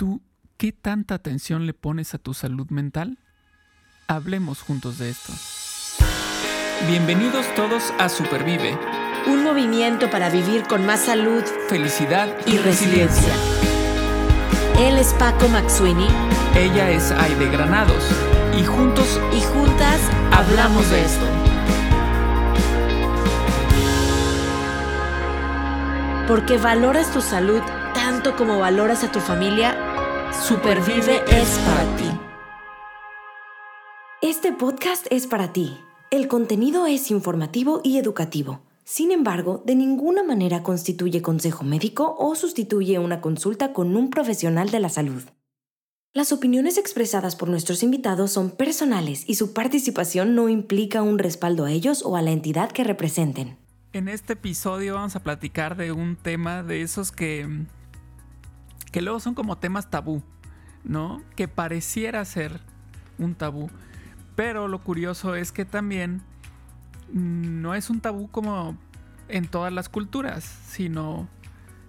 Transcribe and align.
tú 0.00 0.22
qué 0.56 0.72
tanta 0.72 1.14
atención 1.14 1.66
le 1.66 1.74
pones 1.74 2.14
a 2.14 2.18
tu 2.18 2.32
salud 2.32 2.70
mental? 2.70 3.18
Hablemos 4.08 4.62
juntos 4.62 4.96
de 4.96 5.10
esto. 5.10 5.34
Bienvenidos 6.88 7.44
todos 7.54 7.92
a 7.98 8.08
Supervive. 8.08 8.78
Un 9.26 9.44
movimiento 9.44 10.08
para 10.08 10.30
vivir 10.30 10.62
con 10.62 10.86
más 10.86 11.00
salud, 11.00 11.44
felicidad 11.68 12.34
y, 12.46 12.56
resiliencia. 12.56 13.34
Él 14.78 14.96
es 14.96 15.12
Paco 15.18 15.46
McSweeney. 15.48 16.08
Ella 16.56 16.90
es 16.90 17.10
Aide 17.10 17.50
Granados. 17.50 18.02
Y 18.58 18.64
juntos 18.64 19.20
y 19.36 19.42
juntas 19.42 20.00
hablamos 20.32 20.88
de 20.88 21.04
esto. 21.04 21.26
Porque 26.26 26.56
valoras 26.56 27.12
tu 27.12 27.20
salud 27.20 27.60
tanto 27.92 28.34
como 28.36 28.58
valoras 28.58 29.04
a 29.04 29.12
tu 29.12 29.20
familia 29.20 29.89
Supervive 30.32 31.22
es 31.26 31.58
para 31.58 31.96
ti. 31.96 32.04
Este 34.22 34.52
podcast 34.52 35.06
es 35.10 35.26
para 35.26 35.52
ti. 35.52 35.76
El 36.12 36.28
contenido 36.28 36.86
es 36.86 37.10
informativo 37.10 37.80
y 37.82 37.98
educativo. 37.98 38.60
Sin 38.84 39.10
embargo, 39.10 39.62
de 39.66 39.74
ninguna 39.74 40.22
manera 40.22 40.62
constituye 40.62 41.20
consejo 41.20 41.64
médico 41.64 42.14
o 42.16 42.36
sustituye 42.36 43.00
una 43.00 43.20
consulta 43.20 43.72
con 43.72 43.96
un 43.96 44.08
profesional 44.08 44.70
de 44.70 44.78
la 44.78 44.88
salud. 44.88 45.22
Las 46.12 46.30
opiniones 46.30 46.78
expresadas 46.78 47.34
por 47.34 47.48
nuestros 47.48 47.82
invitados 47.82 48.30
son 48.30 48.50
personales 48.50 49.24
y 49.28 49.34
su 49.34 49.52
participación 49.52 50.36
no 50.36 50.48
implica 50.48 51.02
un 51.02 51.18
respaldo 51.18 51.64
a 51.64 51.72
ellos 51.72 52.04
o 52.04 52.16
a 52.16 52.22
la 52.22 52.30
entidad 52.30 52.70
que 52.70 52.84
representen. 52.84 53.58
En 53.92 54.06
este 54.06 54.34
episodio 54.34 54.94
vamos 54.94 55.16
a 55.16 55.22
platicar 55.24 55.76
de 55.76 55.90
un 55.90 56.14
tema 56.14 56.62
de 56.62 56.82
esos 56.82 57.10
que 57.10 57.66
que 58.90 59.02
luego 59.02 59.20
son 59.20 59.34
como 59.34 59.58
temas 59.58 59.90
tabú, 59.90 60.22
¿no? 60.84 61.22
Que 61.36 61.48
pareciera 61.48 62.24
ser 62.24 62.60
un 63.18 63.34
tabú. 63.34 63.70
Pero 64.36 64.68
lo 64.68 64.82
curioso 64.82 65.34
es 65.34 65.52
que 65.52 65.64
también 65.64 66.22
no 67.12 67.74
es 67.74 67.90
un 67.90 68.00
tabú 68.00 68.28
como 68.30 68.76
en 69.28 69.46
todas 69.46 69.72
las 69.72 69.88
culturas, 69.88 70.44
sino 70.66 71.28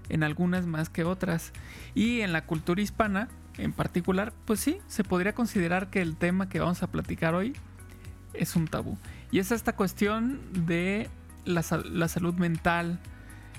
en 0.09 0.23
algunas 0.23 0.65
más 0.65 0.89
que 0.89 1.03
otras. 1.03 1.53
Y 1.95 2.21
en 2.21 2.33
la 2.33 2.45
cultura 2.45 2.81
hispana, 2.81 3.29
en 3.57 3.73
particular, 3.73 4.33
pues 4.45 4.59
sí, 4.59 4.79
se 4.87 5.03
podría 5.03 5.33
considerar 5.33 5.89
que 5.89 6.01
el 6.01 6.15
tema 6.15 6.49
que 6.49 6.59
vamos 6.59 6.83
a 6.83 6.87
platicar 6.87 7.33
hoy 7.33 7.53
es 8.33 8.55
un 8.55 8.67
tabú. 8.67 8.97
Y 9.31 9.39
es 9.39 9.51
esta 9.51 9.75
cuestión 9.75 10.39
de 10.65 11.09
la, 11.45 11.63
salud 11.63 12.33
mental, 12.35 12.99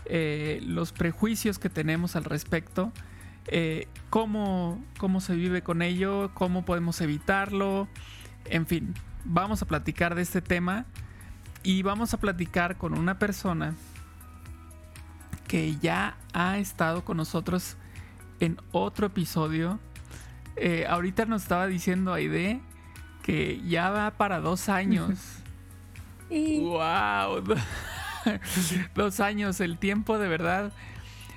eh, 0.05 0.61
los 0.65 0.93
prejuicios 0.93 1.59
que 1.59 1.69
tenemos 1.69 2.17
al 2.17 2.25
respecto 2.25 2.93
eh, 3.47 3.89
cómo, 4.11 4.83
cómo 4.99 5.21
se 5.21 5.35
vive 5.35 5.63
con 5.63 5.83
ello, 5.83 6.31
cómo 6.35 6.65
podemos 6.65 7.01
evitarlo, 7.01 7.89
en 8.45 8.67
fin, 8.67 8.95
vamos 9.25 9.63
a 9.63 9.67
platicar 9.67 10.15
de 10.15 10.23
este 10.23 10.41
tema 10.43 10.87
y 11.63 11.83
vamos 11.83 12.13
a 12.15 12.19
platicar 12.19 12.77
con 12.77 12.99
una 12.99 13.19
persona 13.19 13.75
que 15.47 15.77
ya 15.81 16.17
ha 16.33 16.59
estado 16.59 17.05
con 17.05 17.17
nosotros 17.19 17.77
en 18.41 18.59
otro 18.73 19.07
episodio. 19.07 19.79
Eh, 20.57 20.87
ahorita 20.89 21.25
nos 21.27 21.43
estaba 21.43 21.67
diciendo 21.67 22.13
Aide 22.13 22.61
que 23.23 23.61
ya 23.67 23.91
va 23.91 24.11
para 24.13 24.41
dos 24.41 24.69
años. 24.69 25.19
¡Wow! 26.31 27.45
dos 28.95 29.21
años, 29.21 29.61
el 29.61 29.79
tiempo 29.79 30.19
de 30.19 30.29
verdad 30.29 30.73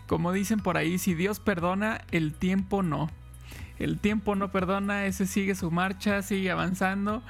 como 0.08 0.32
dicen 0.32 0.60
por 0.60 0.78
ahí, 0.78 0.98
si 0.98 1.14
Dios 1.14 1.40
perdona, 1.40 2.02
el 2.12 2.34
tiempo 2.34 2.84
no. 2.84 3.10
El 3.80 4.00
tiempo 4.00 4.36
no 4.36 4.52
perdona, 4.52 5.06
ese 5.06 5.26
sigue 5.26 5.56
su 5.56 5.72
marcha, 5.72 6.22
sigue 6.22 6.52
avanzando. 6.52 7.24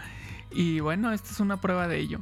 Y 0.52 0.80
bueno, 0.80 1.12
esta 1.12 1.32
es 1.32 1.40
una 1.40 1.60
prueba 1.60 1.88
de 1.88 2.00
ello. 2.00 2.22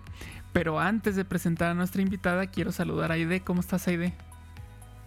Pero 0.54 0.80
antes 0.80 1.16
de 1.16 1.26
presentar 1.26 1.72
a 1.72 1.74
nuestra 1.74 2.02
invitada, 2.02 2.48
quiero 2.48 2.72
saludar 2.72 3.12
a 3.12 3.16
Aide. 3.16 3.42
¿Cómo 3.42 3.60
estás, 3.60 3.88
Aide? 3.88 4.14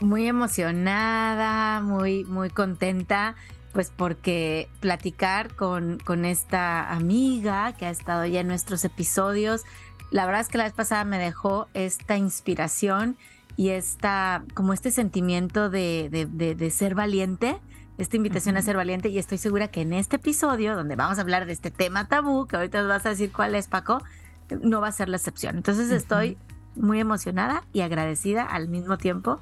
Muy 0.01 0.27
emocionada, 0.27 1.81
muy, 1.81 2.25
muy 2.25 2.51
contenta, 2.51 3.35
pues 3.73 3.91
porque 3.95 4.69
platicar 4.81 5.55
con, 5.55 5.99
con 5.99 6.25
esta 6.25 6.93
amiga 6.93 7.73
que 7.73 7.87
ha 7.87 7.91
estado 7.91 8.27
ya 8.27 8.41
en 8.41 8.49
nuestros 8.49 8.85
episodios, 8.85 9.65
la 10.11 10.27
verdad 10.27 10.43
es 10.43 10.49
que 10.49 10.59
la 10.59 10.65
vez 10.65 10.73
pasada 10.73 11.05
me 11.05 11.19
dejó 11.19 11.69
esta 11.73 12.17
inspiración 12.17 13.17
y 13.57 13.71
esta, 13.71 14.45
como 14.55 14.73
este 14.73 14.91
sentimiento 14.91 15.71
de, 15.71 16.09
de, 16.11 16.71
ser 16.71 16.95
valiente, 16.95 17.59
esta 17.97 18.17
invitación 18.17 18.57
a 18.57 18.63
ser 18.63 18.77
valiente 18.77 19.09
y 19.09 19.19
estoy 19.19 19.39
segura 19.39 19.69
que 19.69 19.81
en 19.81 19.95
este 19.95 20.17
episodio, 20.17 20.77
donde 20.77 20.97
vamos 20.97 21.19
a 21.19 21.23
hablar 21.23 21.47
de 21.47 21.53
este 21.53 21.71
tema 21.71 22.07
tabú, 22.07 22.47
que 22.47 22.57
ahorita 22.57 22.81
nos 22.81 22.89
vas 22.89 23.07
a 23.07 23.11
decir 23.11 23.33
cuál 23.33 23.55
es, 23.55 23.69
Paco, 23.69 24.03
no 24.61 24.81
va 24.83 24.89
a 24.89 24.93
ser 24.93 25.09
la 25.09 25.17
excepción. 25.17 25.57
Entonces 25.57 25.91
estoy 25.91 26.37
muy 26.75 27.01
emocionada 27.01 27.65
y 27.73 27.81
agradecida 27.81 28.45
al 28.45 28.69
mismo 28.69 28.99
tiempo. 28.99 29.41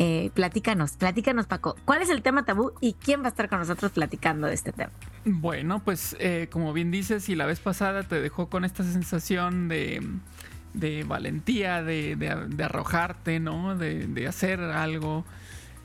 Eh, 0.00 0.30
platícanos, 0.34 0.92
platícanos, 0.92 1.46
Paco, 1.48 1.74
¿cuál 1.84 2.02
es 2.02 2.10
el 2.10 2.22
tema 2.22 2.44
tabú 2.44 2.70
y 2.80 2.92
quién 2.92 3.22
va 3.22 3.26
a 3.26 3.28
estar 3.30 3.48
con 3.48 3.58
nosotros 3.58 3.90
platicando 3.90 4.46
de 4.46 4.54
este 4.54 4.70
tema? 4.70 4.92
Bueno, 5.24 5.82
pues 5.84 6.16
eh, 6.20 6.46
como 6.52 6.72
bien 6.72 6.92
dices, 6.92 7.28
y 7.28 7.34
la 7.34 7.46
vez 7.46 7.58
pasada 7.58 8.04
te 8.04 8.20
dejó 8.20 8.48
con 8.48 8.64
esta 8.64 8.84
sensación 8.84 9.66
de 9.66 10.00
de 10.74 11.04
valentía, 11.04 11.82
de, 11.82 12.56
arrojarte, 12.62 13.40
¿no? 13.40 13.76
De, 13.76 14.26
hacer 14.26 14.60
algo. 14.60 15.24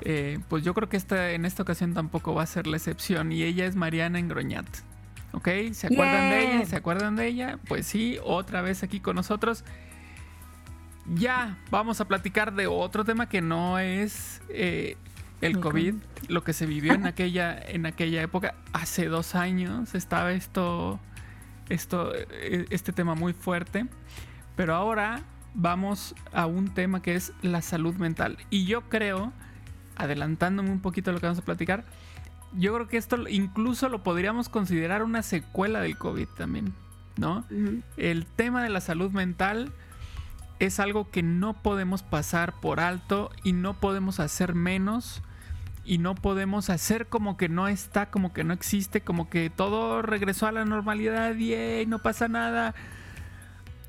Eh, 0.02 0.40
pues 0.50 0.64
yo 0.64 0.74
creo 0.74 0.90
que 0.90 0.98
esta, 0.98 1.32
en 1.32 1.46
esta 1.46 1.64
ocasión 1.64 1.94
tampoco 1.94 2.34
va 2.34 2.44
a 2.44 2.48
ser 2.48 2.68
la 2.68 2.78
excepción. 2.78 3.32
Y 3.32 3.44
ella 3.44 3.66
es 3.66 3.76
Mariana 3.76 4.20
Engroñat. 4.20 4.68
¿Ok? 5.34 5.50
¿Se 5.72 5.88
acuerdan 5.88 6.30
de 6.30 6.44
ella? 6.44 6.66
¿Se 6.66 6.76
acuerdan 6.76 7.16
de 7.16 7.28
ella? 7.28 7.60
Pues 7.68 7.88
sí, 7.88 8.20
otra 8.24 8.62
vez 8.62 8.84
aquí 8.84 9.00
con 9.00 9.16
nosotros. 9.16 9.64
Ya 11.16 11.58
vamos 11.70 12.00
a 12.00 12.08
platicar 12.08 12.54
de 12.54 12.68
otro 12.68 13.04
tema 13.04 13.28
que 13.28 13.42
no 13.42 13.80
es 13.80 14.42
eh, 14.50 14.96
el 15.42 15.60
COVID, 15.60 15.96
lo 16.30 16.44
que 16.44 16.54
se 16.54 16.66
vivió 16.66 16.94
en 16.94 17.06
aquella, 17.08 17.58
en 17.60 17.86
aquella 17.86 18.22
época. 18.22 18.56
Hace 18.72 19.08
dos 19.08 19.36
años 19.36 19.96
estaba 19.96 20.32
esto, 20.34 21.00
esto, 21.68 22.14
eh, 22.16 22.66
este 22.70 22.94
tema 22.94 23.16
muy 23.16 23.34
fuerte. 23.34 23.88
Pero 24.56 24.76
ahora 24.76 25.22
vamos 25.54 26.16
a 26.32 26.46
un 26.46 26.74
tema 26.74 27.02
que 27.02 27.16
es 27.16 27.34
la 27.42 27.62
salud 27.62 27.96
mental. 27.96 28.38
Y 28.50 28.66
yo 28.66 28.82
creo, 28.90 29.32
adelantándome 29.96 30.72
un 30.72 30.80
poquito 30.80 31.12
a 31.12 31.14
lo 31.14 31.20
que 31.20 31.28
vamos 31.28 31.40
a 31.40 31.46
platicar, 31.46 31.86
yo 32.56 32.74
creo 32.74 32.88
que 32.88 32.98
esto 32.98 33.28
incluso 33.28 33.90
lo 33.90 34.04
podríamos 34.04 34.50
considerar 34.50 35.04
una 35.04 35.24
secuela 35.24 35.82
del 35.82 35.98
COVID 35.98 36.28
también, 36.38 36.74
¿no? 37.18 37.44
El 37.98 38.26
tema 38.26 38.64
de 38.64 38.70
la 38.70 38.80
salud 38.80 39.12
mental 39.12 39.72
es 40.60 40.80
algo 40.80 41.10
que 41.10 41.24
no 41.24 41.54
podemos 41.54 42.04
pasar 42.04 42.54
por 42.60 42.80
alto 42.80 43.32
y 43.44 43.54
no 43.54 43.74
podemos 43.74 44.20
hacer 44.20 44.54
menos 44.54 45.24
y 45.84 45.98
no 45.98 46.16
podemos 46.16 46.70
hacer 46.70 47.08
como 47.08 47.38
que 47.38 47.50
no 47.50 47.68
está, 47.68 48.12
como 48.12 48.34
que 48.34 48.44
no 48.44 48.54
existe, 48.54 49.02
como 49.02 49.30
que 49.30 49.50
todo 49.50 50.02
regresó 50.02 50.48
a 50.48 50.52
la 50.52 50.64
normalidad 50.64 51.36
y 51.36 51.86
no 51.88 52.00
pasa 52.00 52.28
nada. 52.28 52.76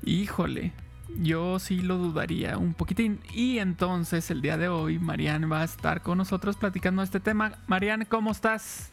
Híjole, 0.05 0.71
yo 1.19 1.57
sí 1.57 1.79
lo 1.79 1.97
dudaría 1.97 2.59
un 2.59 2.75
poquitín. 2.75 3.19
Y 3.33 3.57
entonces 3.57 4.29
el 4.29 4.43
día 4.43 4.55
de 4.55 4.67
hoy 4.67 4.99
Marianne 4.99 5.47
va 5.47 5.61
a 5.61 5.65
estar 5.65 6.01
con 6.01 6.19
nosotros 6.19 6.57
platicando 6.57 7.01
este 7.01 7.19
tema. 7.19 7.53
Marianne, 7.65 8.05
¿cómo 8.05 8.31
estás? 8.31 8.91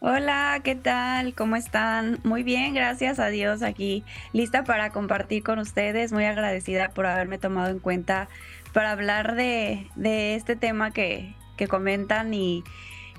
Hola, 0.00 0.60
¿qué 0.64 0.74
tal? 0.74 1.32
¿Cómo 1.34 1.54
están? 1.54 2.18
Muy 2.24 2.42
bien, 2.42 2.74
gracias 2.74 3.20
a 3.20 3.28
Dios 3.28 3.62
aquí, 3.62 4.02
lista 4.32 4.64
para 4.64 4.90
compartir 4.90 5.44
con 5.44 5.60
ustedes, 5.60 6.12
muy 6.12 6.24
agradecida 6.24 6.88
por 6.88 7.06
haberme 7.06 7.38
tomado 7.38 7.70
en 7.70 7.78
cuenta 7.78 8.28
para 8.72 8.90
hablar 8.90 9.36
de, 9.36 9.86
este 10.34 10.56
tema 10.56 10.90
que, 10.90 11.36
comentan 11.68 12.34
y, 12.34 12.64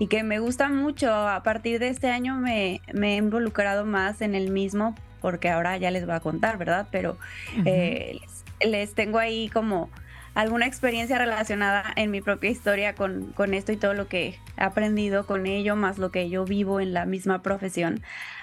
que 0.10 0.24
me 0.24 0.40
gusta 0.40 0.68
mucho. 0.68 1.14
A 1.14 1.42
partir 1.42 1.80
de 1.80 1.88
este 1.88 2.10
año 2.10 2.36
me, 2.36 2.82
me 2.94 3.14
he 3.14 3.16
involucrado 3.16 3.86
más 3.86 4.20
en 4.20 4.36
el 4.36 4.52
mismo 4.52 4.94
porque 5.24 5.50
ahora 5.50 5.78
ya 5.78 5.90
les 5.90 6.06
voy 6.06 6.16
a 6.16 6.20
contar, 6.20 6.58
¿verdad? 6.58 6.90
Pero 6.92 7.18
eh, 7.64 8.20
les, 8.60 8.94
tengo 8.94 9.20
ahí 9.20 9.48
como 9.48 9.90
alguna 10.36 10.66
experiencia 10.66 11.18
relacionada 11.18 11.86
en 11.96 12.12
mi 12.12 12.20
propia 12.20 12.50
historia 12.50 12.94
con, 12.94 13.32
con, 13.32 13.54
esto 13.54 13.72
y 13.72 13.78
todo 13.78 13.94
lo 13.94 14.10
que 14.10 14.38
he 14.58 14.62
aprendido 14.62 15.26
con 15.26 15.46
ello, 15.46 15.78
más 15.78 15.98
lo 15.98 16.12
que 16.12 16.30
yo 16.30 16.44
vivo 16.44 16.82
en 16.82 16.94
la 16.94 17.06
misma 17.06 17.42
profesión. 17.42 18.02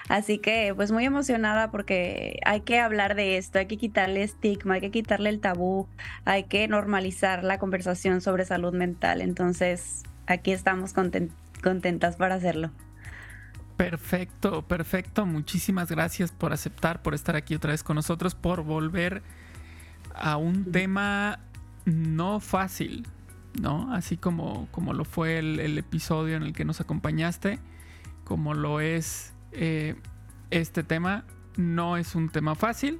Así 0.09 0.39
que 0.39 0.73
pues 0.75 0.91
muy 0.91 1.05
emocionada 1.05 1.69
porque 1.69 2.39
hay 2.45 2.61
que 2.61 2.79
hablar 2.79 3.13
de 3.13 3.37
esto, 3.37 3.59
hay 3.59 3.67
que 3.67 3.77
quitarle 3.77 4.23
estigma, 4.23 4.73
hay 4.73 4.81
que 4.81 4.89
quitarle 4.89 5.29
el 5.29 5.39
tabú, 5.39 5.87
hay 6.25 6.45
que 6.45 6.67
normalizar 6.67 7.43
la 7.43 7.59
conversación 7.59 8.21
sobre 8.21 8.43
salud 8.45 8.73
mental. 8.73 9.21
Entonces 9.21 10.01
aquí 10.25 10.51
estamos 10.51 10.93
contentas 11.61 12.15
para 12.15 12.33
hacerlo. 12.33 12.71
Perfecto, 13.81 14.61
perfecto. 14.61 15.25
Muchísimas 15.25 15.89
gracias 15.89 16.31
por 16.31 16.53
aceptar, 16.53 17.01
por 17.01 17.15
estar 17.15 17.35
aquí 17.35 17.55
otra 17.55 17.71
vez 17.71 17.81
con 17.81 17.95
nosotros, 17.95 18.35
por 18.35 18.63
volver 18.63 19.23
a 20.13 20.37
un 20.37 20.71
tema 20.71 21.39
no 21.85 22.39
fácil, 22.39 23.07
¿no? 23.59 23.91
Así 23.91 24.17
como, 24.17 24.67
como 24.69 24.93
lo 24.93 25.03
fue 25.03 25.39
el, 25.39 25.79
episodio 25.79 26.37
en 26.37 26.43
el 26.43 26.53
que 26.53 26.63
nos 26.63 26.79
acompañaste, 26.79 27.57
como 28.23 28.53
lo 28.53 28.81
es 28.81 29.33
eh, 29.51 29.95
este 30.51 30.83
tema, 30.83 31.25
no 31.57 31.97
es 31.97 32.13
un 32.13 32.29
tema 32.29 32.53
fácil 32.53 32.99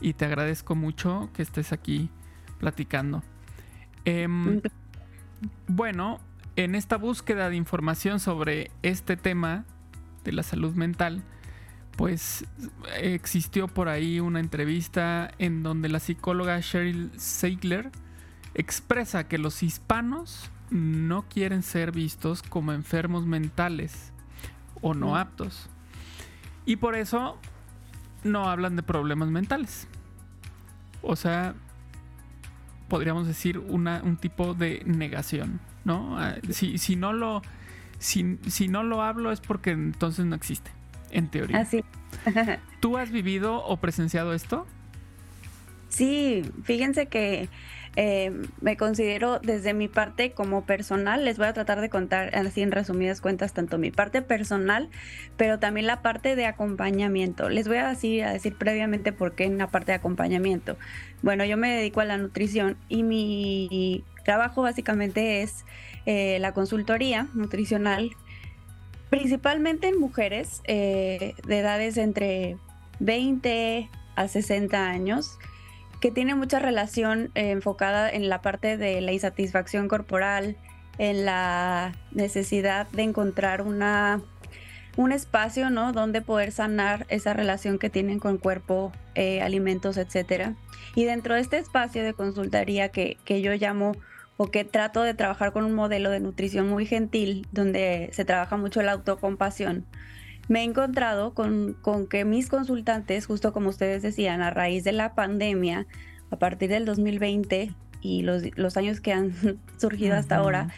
y 0.00 0.14
te 0.14 0.24
agradezco 0.24 0.74
mucho 0.74 1.28
que 1.34 1.42
estés 1.42 1.70
aquí 1.70 2.08
platicando. 2.60 3.22
Em, 4.06 4.62
bueno, 5.66 6.18
en 6.56 6.76
esta 6.76 6.96
búsqueda 6.96 7.50
de 7.50 7.56
información 7.56 8.20
sobre 8.20 8.70
este 8.82 9.18
tema 9.18 9.66
de 10.24 10.32
la 10.32 10.42
salud 10.42 10.74
mental, 10.74 11.22
pues 11.96 12.44
existió 13.00 13.68
por 13.68 13.88
ahí 13.88 14.20
una 14.20 14.40
entrevista 14.40 15.30
en 15.38 15.62
donde 15.62 15.88
la 15.88 16.00
psicóloga 16.00 16.58
Sheryl 16.60 17.12
Seigler 17.16 17.90
expresa 18.54 19.28
que 19.28 19.38
los 19.38 19.62
hispanos 19.62 20.50
no 20.70 21.22
quieren 21.28 21.62
ser 21.62 21.92
vistos 21.92 22.42
como 22.42 22.72
enfermos 22.72 23.26
mentales 23.26 24.12
o 24.80 24.94
no 24.94 25.10
mm. 25.10 25.14
aptos. 25.14 25.68
Y 26.66 26.76
por 26.76 26.96
eso 26.96 27.38
no 28.22 28.48
hablan 28.48 28.76
de 28.76 28.82
problemas 28.82 29.28
mentales. 29.28 29.86
O 31.02 31.16
sea, 31.16 31.54
podríamos 32.88 33.26
decir 33.26 33.58
un 33.58 34.16
tipo 34.20 34.54
de 34.54 34.82
negación, 34.86 35.60
¿no? 35.84 36.18
Ah, 36.18 36.36
si, 36.50 36.96
no 36.96 37.12
lo, 37.12 37.42
si, 37.98 38.38
si 38.48 38.68
no 38.68 38.82
lo 38.82 39.02
hablo 39.02 39.32
es 39.32 39.40
porque 39.40 39.70
entonces 39.70 40.24
no 40.26 40.34
existe 40.34 40.70
en 41.10 41.28
teoría. 41.28 41.60
Así. 41.60 41.84
¿Tú 42.80 42.98
has 42.98 43.10
vivido 43.10 43.64
o 43.64 43.76
presenciado 43.78 44.32
esto? 44.32 44.66
Sí, 45.88 46.42
fíjense 46.64 47.06
que 47.06 47.48
eh, 47.96 48.32
me 48.60 48.76
considero 48.76 49.38
desde 49.38 49.74
mi 49.74 49.88
parte 49.88 50.32
como 50.32 50.64
personal, 50.64 51.24
les 51.24 51.38
voy 51.38 51.46
a 51.46 51.52
tratar 51.52 51.80
de 51.80 51.88
contar 51.88 52.34
así 52.34 52.62
en 52.62 52.72
resumidas 52.72 53.20
cuentas 53.20 53.52
tanto 53.52 53.78
mi 53.78 53.90
parte 53.90 54.22
personal, 54.22 54.90
pero 55.36 55.58
también 55.58 55.86
la 55.86 56.02
parte 56.02 56.36
de 56.36 56.46
acompañamiento. 56.46 57.48
Les 57.48 57.68
voy 57.68 57.78
a 57.78 57.88
decir, 57.88 58.24
previamente 58.58 59.12
por 59.12 59.34
qué 59.34 59.44
en 59.44 59.58
la 59.58 59.68
parte 59.68 59.92
de 59.92 59.96
acompañamiento. 59.96 60.76
Bueno, 61.22 61.44
yo 61.44 61.56
me 61.56 61.74
dedico 61.74 62.00
a 62.00 62.04
la 62.04 62.18
nutrición 62.18 62.76
y 62.88 63.02
mi 63.02 64.04
trabajo 64.24 64.62
básicamente 64.62 65.42
es 65.42 65.64
eh, 66.06 66.38
la 66.40 66.52
consultoría 66.52 67.28
nutricional 67.34 68.10
principalmente 69.10 69.86
en 69.86 70.00
mujeres 70.00 70.60
eh, 70.64 71.34
de 71.46 71.58
edades 71.58 71.96
entre 71.98 72.56
20 72.98 73.88
a 74.16 74.26
60 74.28 74.88
años, 74.88 75.38
que 76.04 76.10
tiene 76.10 76.34
mucha 76.34 76.58
relación 76.58 77.30
eh, 77.34 77.52
enfocada 77.52 78.10
en 78.10 78.28
la 78.28 78.42
parte 78.42 78.76
de 78.76 79.00
la 79.00 79.12
insatisfacción 79.12 79.88
corporal, 79.88 80.54
en 80.98 81.24
la 81.24 81.92
necesidad 82.10 82.86
de 82.90 83.04
encontrar 83.04 83.62
una, 83.62 84.20
un 84.98 85.12
espacio, 85.12 85.70
¿no? 85.70 85.92
Donde 85.92 86.20
poder 86.20 86.52
sanar 86.52 87.06
esa 87.08 87.32
relación 87.32 87.78
que 87.78 87.88
tienen 87.88 88.18
con 88.18 88.36
cuerpo, 88.36 88.92
eh, 89.14 89.40
alimentos, 89.40 89.96
etcétera. 89.96 90.56
Y 90.94 91.04
dentro 91.04 91.36
de 91.36 91.40
este 91.40 91.56
espacio 91.56 92.04
de 92.04 92.12
consultoría 92.12 92.90
que, 92.90 93.16
que 93.24 93.40
yo 93.40 93.54
llamo 93.54 93.96
o 94.36 94.50
que 94.50 94.64
trato 94.64 95.00
de 95.04 95.14
trabajar 95.14 95.54
con 95.54 95.64
un 95.64 95.72
modelo 95.72 96.10
de 96.10 96.20
nutrición 96.20 96.68
muy 96.68 96.84
gentil, 96.84 97.46
donde 97.50 98.10
se 98.12 98.26
trabaja 98.26 98.58
mucho 98.58 98.82
la 98.82 98.92
autocompasión, 98.92 99.86
me 100.48 100.60
he 100.60 100.64
encontrado 100.64 101.34
con, 101.34 101.76
que 102.08 102.24
mis 102.24 102.48
consultantes, 102.48 103.26
justo 103.26 103.52
como 103.52 103.70
ustedes 103.70 104.02
decían, 104.02 104.42
a 104.42 104.50
raíz 104.50 104.84
de 104.84 104.92
la 104.92 105.14
pandemia, 105.14 105.86
a 106.30 106.36
partir 106.36 106.68
del 106.70 106.84
2020 106.84 107.72
y 108.00 108.22
los, 108.22 108.76
años 108.76 109.00
que 109.00 109.12
han 109.12 109.32
surgido 109.78 110.16
hasta 110.16 110.36
ahora, 110.36 110.68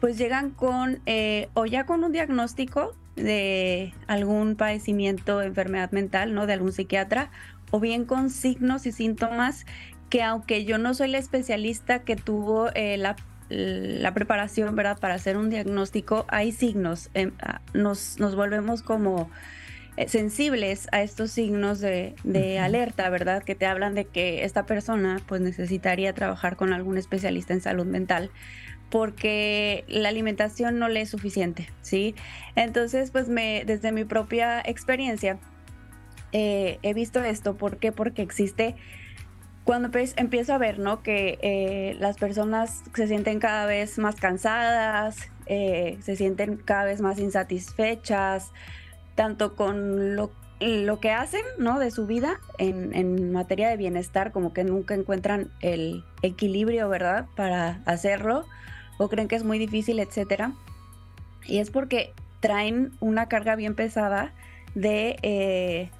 pues 0.00 0.16
llegan 0.16 0.50
con 0.50 1.00
eh, 1.06 1.48
o 1.54 1.66
ya 1.66 1.84
con 1.86 2.04
un 2.04 2.12
diagnóstico 2.12 2.94
de 3.16 3.92
algún 4.06 4.54
padecimiento, 4.54 5.42
enfermedad 5.42 5.90
mental, 5.90 6.34
¿no? 6.34 6.46
De 6.46 6.52
algún 6.52 6.72
psiquiatra, 6.72 7.30
o 7.70 7.80
bien 7.80 8.04
con 8.04 8.30
signos 8.30 8.86
y 8.86 8.92
síntomas 8.92 9.66
que 10.08 10.22
aunque 10.22 10.64
yo 10.64 10.78
no 10.78 10.94
soy 10.94 11.08
la 11.08 11.18
especialista 11.18 12.00
que 12.00 12.16
tuvo 12.16 12.70
eh, 12.74 12.96
la, 12.96 13.16
preparación, 14.14 14.76
¿verdad? 14.76 14.98
Para 14.98 15.14
hacer 15.14 15.36
un 15.36 15.50
diagnóstico, 15.50 16.26
hay 16.28 16.52
signos, 16.52 17.10
em, 17.14 17.32
ah, 17.40 17.60
nos, 17.72 18.18
nos 18.18 18.34
volvemos 18.36 18.82
como 18.82 19.30
eh, 19.98 20.06
sensibles 20.06 20.86
a 20.92 21.02
estos 21.02 21.32
signos 21.32 21.80
de, 21.80 22.14
alerta, 22.62 23.10
¿verdad? 23.10 23.42
Que 23.42 23.56
te 23.56 23.66
hablan 23.66 23.96
de 23.96 24.04
que 24.04 24.44
esta 24.44 24.64
persona 24.64 25.20
pues 25.26 25.40
necesitaría 25.40 26.12
trabajar 26.12 26.54
con 26.54 26.72
algún 26.72 26.98
especialista 26.98 27.52
en 27.52 27.60
salud 27.60 27.84
mental 27.84 28.30
porque 28.90 29.84
la 29.88 30.08
alimentación 30.10 30.78
no 30.78 30.88
le 30.88 31.00
es 31.00 31.10
suficiente, 31.10 31.68
¿sí? 31.82 32.14
Entonces, 32.54 33.10
pues 33.10 33.28
me, 33.28 33.64
desde 33.66 33.90
mi 33.90 34.04
propia 34.04 34.60
experiencia, 34.64 35.40
eh, 36.30 36.78
he 36.82 36.94
visto 36.94 37.24
esto, 37.24 37.56
¿por 37.56 37.78
qué? 37.78 37.90
Porque 37.90 38.22
existe 38.22 38.76
cuando 39.68 39.90
empiezo 40.16 40.54
a 40.54 40.56
ver, 40.56 40.78
¿no? 40.78 41.02
Que 41.02 41.38
eh, 41.42 41.94
las 42.00 42.16
personas 42.16 42.82
se 42.94 43.06
sienten 43.06 43.38
cada 43.38 43.66
vez 43.66 43.98
más 43.98 44.14
cansadas, 44.14 45.28
eh, 45.44 45.98
se 46.00 46.16
sienten 46.16 46.56
cada 46.56 46.84
vez 46.84 47.02
más 47.02 47.18
insatisfechas, 47.18 48.50
tanto 49.14 49.56
con 49.56 50.16
lo, 50.16 50.30
que 51.02 51.10
hacen, 51.10 51.42
¿no? 51.58 51.78
De 51.78 51.90
su 51.90 52.06
vida 52.06 52.40
en, 52.56 52.94
en, 52.94 53.30
materia 53.30 53.68
de 53.68 53.76
bienestar, 53.76 54.32
como 54.32 54.54
que 54.54 54.64
nunca 54.64 54.94
encuentran 54.94 55.50
el 55.60 56.02
equilibrio, 56.22 56.88
¿verdad? 56.88 57.26
Para 57.36 57.82
hacerlo, 57.84 58.46
o 58.96 59.10
creen 59.10 59.28
que 59.28 59.36
es 59.36 59.44
muy 59.44 59.58
difícil, 59.58 59.98
etcétera. 59.98 60.52
Y 61.44 61.58
es 61.58 61.70
porque 61.70 62.14
traen 62.40 62.92
una 63.00 63.28
carga 63.28 63.54
bien 63.54 63.74
pesada 63.74 64.32
de, 64.74 65.18
eh, 65.20 65.90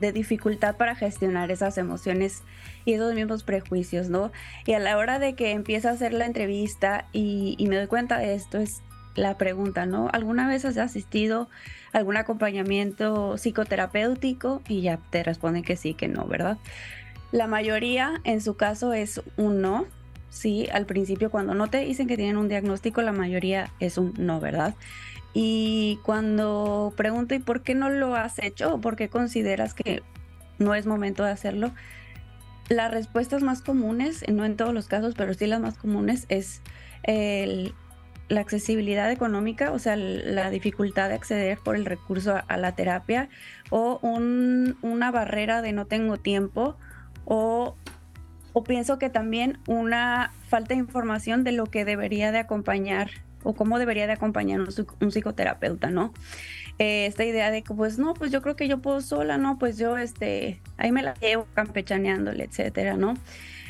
de 0.00 0.12
dificultad 0.12 0.76
para 0.76 0.94
gestionar 0.94 1.50
esas 1.50 1.78
emociones 1.78 2.42
y 2.84 2.94
esos 2.94 3.14
mismos 3.14 3.42
prejuicios, 3.42 4.08
¿no? 4.08 4.32
Y 4.66 4.72
a 4.72 4.78
la 4.78 4.96
hora 4.96 5.18
de 5.18 5.34
que 5.34 5.52
empiezo 5.52 5.88
a 5.88 5.92
hacer 5.92 6.12
la 6.12 6.26
entrevista 6.26 7.06
y, 7.12 7.56
me 7.68 7.76
doy 7.76 7.86
cuenta 7.86 8.18
de 8.18 8.34
esto, 8.34 8.58
es 8.58 8.82
la 9.14 9.38
pregunta, 9.38 9.86
¿no? 9.86 10.08
¿Alguna 10.12 10.46
vez 10.46 10.64
has 10.64 10.76
asistido 10.76 11.48
a 11.92 11.98
algún 11.98 12.16
acompañamiento 12.16 13.38
psicoterapéutico? 13.38 14.62
Y 14.68 14.82
ya 14.82 14.98
te 15.10 15.22
responden 15.22 15.62
que 15.62 15.76
sí, 15.76 15.94
que 15.94 16.08
no, 16.08 16.26
¿verdad? 16.26 16.58
La 17.32 17.46
mayoría 17.46 18.20
en 18.24 18.40
su 18.40 18.56
caso 18.56 18.92
es 18.92 19.20
un 19.36 19.60
no. 19.62 19.86
Sí, 20.28 20.68
al 20.70 20.84
principio 20.84 21.30
cuando 21.30 21.54
no 21.54 21.68
te 21.68 21.78
dicen 21.78 22.06
que 22.06 22.16
tienen 22.16 22.36
un 22.36 22.48
diagnóstico, 22.48 23.00
la 23.00 23.12
mayoría 23.12 23.70
es 23.80 23.96
un 23.96 24.12
no, 24.18 24.38
¿verdad? 24.38 24.74
Y 25.38 26.00
cuando 26.02 26.94
pregunto, 26.96 27.34
¿y 27.34 27.38
por 27.40 27.60
qué 27.60 27.74
no 27.74 27.90
lo 27.90 28.14
has 28.14 28.38
hecho? 28.38 28.72
¿O 28.72 28.80
por 28.80 28.96
qué 28.96 29.10
consideras 29.10 29.74
que 29.74 30.02
no 30.58 30.74
es 30.74 30.86
momento 30.86 31.24
de 31.24 31.30
hacerlo? 31.30 31.72
Las 32.70 32.90
respuestas 32.90 33.42
más 33.42 33.60
comunes, 33.60 34.24
no 34.32 34.46
en 34.46 34.56
todos 34.56 34.72
los 34.72 34.88
casos, 34.88 35.12
pero 35.14 35.34
sí 35.34 35.46
las 35.46 35.60
más 35.60 35.76
comunes, 35.76 36.24
es 36.30 36.62
la 38.28 38.40
accesibilidad 38.40 39.12
económica, 39.12 39.72
o 39.72 39.78
sea, 39.78 39.94
la 39.96 40.48
dificultad 40.48 41.10
de 41.10 41.16
acceder 41.16 41.58
por 41.58 41.76
el 41.76 41.84
recurso 41.84 42.40
a, 42.48 42.56
la 42.56 42.74
terapia, 42.74 43.28
o 43.68 44.00
una 44.02 45.10
barrera 45.10 45.60
de 45.60 45.72
no 45.72 45.84
tengo 45.84 46.16
tiempo, 46.16 46.78
o, 47.26 47.76
o 48.54 48.64
pienso 48.64 48.98
que 48.98 49.10
también 49.10 49.58
una 49.66 50.32
falta 50.48 50.72
de 50.72 50.80
información 50.80 51.44
de 51.44 51.52
lo 51.52 51.66
que 51.66 51.84
debería 51.84 52.32
de 52.32 52.38
acompañar 52.38 53.10
o 53.46 53.54
cómo 53.54 53.78
debería 53.78 54.06
de 54.06 54.12
acompañar 54.14 54.60
un, 54.60 54.68
un 55.00 55.10
psicoterapeuta, 55.12 55.90
¿no? 55.90 56.12
Eh, 56.78 57.06
esta 57.06 57.24
idea 57.24 57.50
de 57.50 57.62
que 57.62 57.72
pues 57.72 57.98
no, 57.98 58.12
pues 58.14 58.30
yo 58.30 58.42
creo 58.42 58.56
que 58.56 58.68
yo 58.68 58.78
puedo 58.82 59.00
sola, 59.00 59.38
no, 59.38 59.58
pues 59.58 59.78
yo 59.78 59.96
este, 59.96 60.60
ahí 60.76 60.92
me 60.92 61.02
la 61.02 61.14
llevo 61.14 61.46
campechaneándole, 61.54 62.44
etcétera, 62.44 62.96
¿no? 62.96 63.14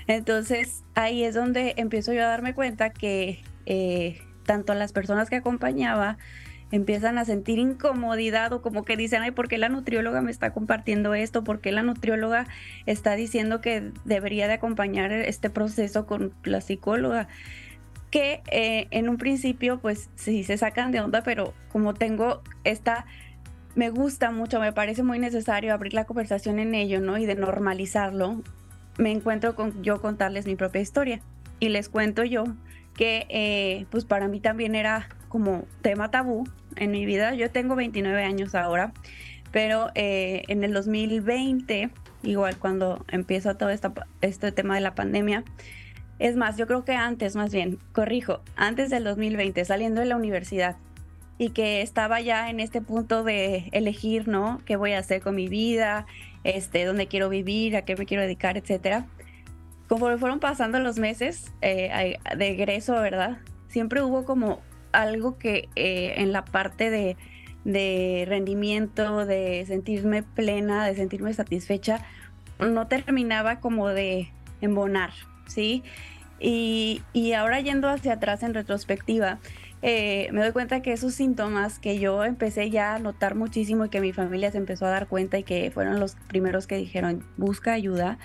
Entonces 0.09 0.83
ahí 0.95 1.25
es 1.25 1.35
donde 1.35 1.75
empiezo 1.77 2.13
yo 2.13 2.23
a 2.25 2.27
darme 2.27 2.55
cuenta 2.55 2.91
que 2.91 3.45
eh, 3.67 4.21
tanto 4.45 4.75
las 4.75 4.93
personas 4.93 5.29
que 5.29 5.37
acompañaba 5.37 6.17
empiezan 6.73 7.19
a 7.19 7.25
sentir 7.25 7.59
incomodidad 7.59 8.53
o 8.53 8.63
como 8.63 8.85
que 8.85 8.97
dicen, 8.97 9.23
ay, 9.23 9.31
¿por 9.31 9.47
qué 9.47 9.59
la 9.59 9.69
nutrióloga 9.69 10.21
me 10.21 10.31
está 10.31 10.53
compartiendo 10.53 11.15
esto? 11.15 11.45
¿Por 11.45 11.61
qué 11.61 11.71
la 11.71 11.83
nutrióloga 11.83 12.47
está 12.87 13.15
diciendo 13.15 13.61
que 13.61 13.93
debería 14.05 14.49
de 14.49 14.55
acompañar 14.55 15.13
este 15.13 15.49
proceso 15.51 16.07
con 16.07 16.33
la 16.43 16.61
psicóloga? 16.61 17.29
Que 18.11 18.43
eh, 18.51 18.87
en 18.91 19.09
un 19.09 19.19
principio 19.19 19.79
pues 19.79 20.11
sí 20.15 20.45
se 20.45 20.57
sacan 20.57 20.93
de 20.93 21.01
onda, 21.01 21.23
pero 21.23 21.55
como 21.71 21.95
tengo 21.95 22.43
esta, 22.65 23.07
me 23.75 23.91
gusta 23.91 24.31
mucho, 24.31 24.61
me 24.61 24.73
parece 24.73 25.03
muy 25.03 25.19
necesario 25.19 25.75
abrir 25.75 25.95
la 25.95 26.05
conversación 26.05 26.59
en 26.59 26.75
ello, 26.75 27.01
¿no? 27.01 27.19
Y 27.19 27.27
de 27.27 27.35
normalizarlo, 27.35 28.43
me 28.99 29.11
encuentro 29.11 29.55
con 29.55 29.83
yo 29.83 30.01
contarles 30.01 30.47
mi 30.47 30.57
propia 30.57 30.81
historia 30.81 31.21
y 31.61 31.69
les 31.69 31.89
cuento 31.89 32.25
yo 32.25 32.45
que 32.95 33.27
eh, 33.29 33.87
pues 33.91 34.05
para 34.05 34.29
mí 34.29 34.41
también 34.41 34.75
era 34.75 35.09
como 35.29 35.67
tema 35.83 36.11
tabú 36.11 36.49
en 36.77 36.91
mi 36.91 37.05
vida. 37.05 37.35
Yo 37.35 37.51
tengo 37.51 37.77
29 37.77 38.25
años 38.25 38.55
ahora, 38.55 38.93
pero 39.53 39.91
eh, 39.95 40.45
en 40.49 40.65
el 40.65 40.73
2020, 40.73 41.91
igual 42.23 42.59
cuando 42.59 43.05
empieza 43.09 43.59
todo 43.59 43.71
esta, 43.71 43.93
este 44.23 44.53
tema 44.53 44.75
de 44.77 44.81
la 44.81 44.95
pandemia, 44.95 45.45
Es 46.19 46.37
más, 46.37 46.57
yo 46.57 46.67
creo 46.67 46.85
que 46.85 46.95
antes, 46.95 47.37
más 47.37 47.53
bien, 47.53 47.79
corrijo, 47.93 48.41
antes 48.57 48.91
del 48.91 49.05
2020, 49.05 49.65
saliendo 49.65 50.01
de 50.01 50.07
la 50.07 50.17
universidad 50.17 50.77
y 51.39 51.51
que 51.51 51.83
estaba 51.83 52.21
ya 52.21 52.49
en 52.49 52.61
este 52.61 52.81
punto 52.81 53.23
de 53.23 53.69
elegir, 53.73 54.27
¿no? 54.27 54.61
¿Qué 54.65 54.77
voy 54.77 54.93
a 54.93 54.99
hacer 55.01 55.21
con 55.21 55.35
mi 55.35 55.49
vida? 55.49 56.07
Este, 56.45 56.85
dónde 56.85 57.07
quiero 57.07 57.29
vivir, 57.29 57.77
a 57.77 57.83
qué 57.83 57.97
me 57.97 58.07
quiero 58.07 58.23
dedicar, 58.23 58.57
etcétera. 58.57 59.07
Conforme 59.89 60.17
fueron 60.19 60.41
pasando 60.41 60.79
los 60.81 60.99
meses 60.99 61.53
eh, 61.61 62.19
de 62.37 62.49
egreso, 62.49 62.95
¿verdad? 62.95 63.39
Siempre 63.69 64.03
hubo 64.03 64.25
como 64.25 64.61
algo 64.93 65.37
que 65.39 65.69
eh, 65.77 66.15
en 66.17 66.33
la 66.33 66.45
parte 66.45 66.89
de, 66.89 67.17
de 67.65 68.25
rendimiento, 68.27 69.27
de 69.27 69.65
sentirme 69.67 70.23
plena, 70.23 70.87
de 70.87 70.95
sentirme 70.95 71.35
satisfecha, 71.35 72.01
no 72.59 72.87
terminaba 72.87 73.61
como 73.61 73.89
de 73.89 74.33
embonar, 74.63 75.11
¿sí? 75.47 75.83
Y, 76.39 77.03
y 77.13 77.33
ahora 77.33 77.61
yendo 77.61 77.89
hacia 77.89 78.15
atrás 78.15 78.43
en 78.43 78.55
retrospectiva, 78.55 79.39
eh, 79.83 80.29
me 80.33 80.43
doy 80.43 80.53
cuenta 80.53 80.81
que 80.83 80.93
esos 80.93 81.15
síntomas 81.15 81.79
que 81.79 81.99
yo 81.99 82.25
empecé 82.25 82.71
ya 82.71 82.95
a 82.95 82.99
notar 82.99 83.35
muchísimo 83.35 83.85
y 83.85 83.89
que 83.89 84.01
mi 84.01 84.13
familia 84.13 84.51
se 84.51 84.59
empezó 84.59 84.87
a 84.87 84.91
dar 84.91 85.07
cuenta 85.07 85.39
y 85.39 85.43
que 85.43 85.71
fueron 85.71 86.01
los 86.01 86.17
primeros 86.29 86.67
que 86.67 86.77
dijeron 86.77 87.25
busca 87.37 87.73
ayuda, 87.73 88.19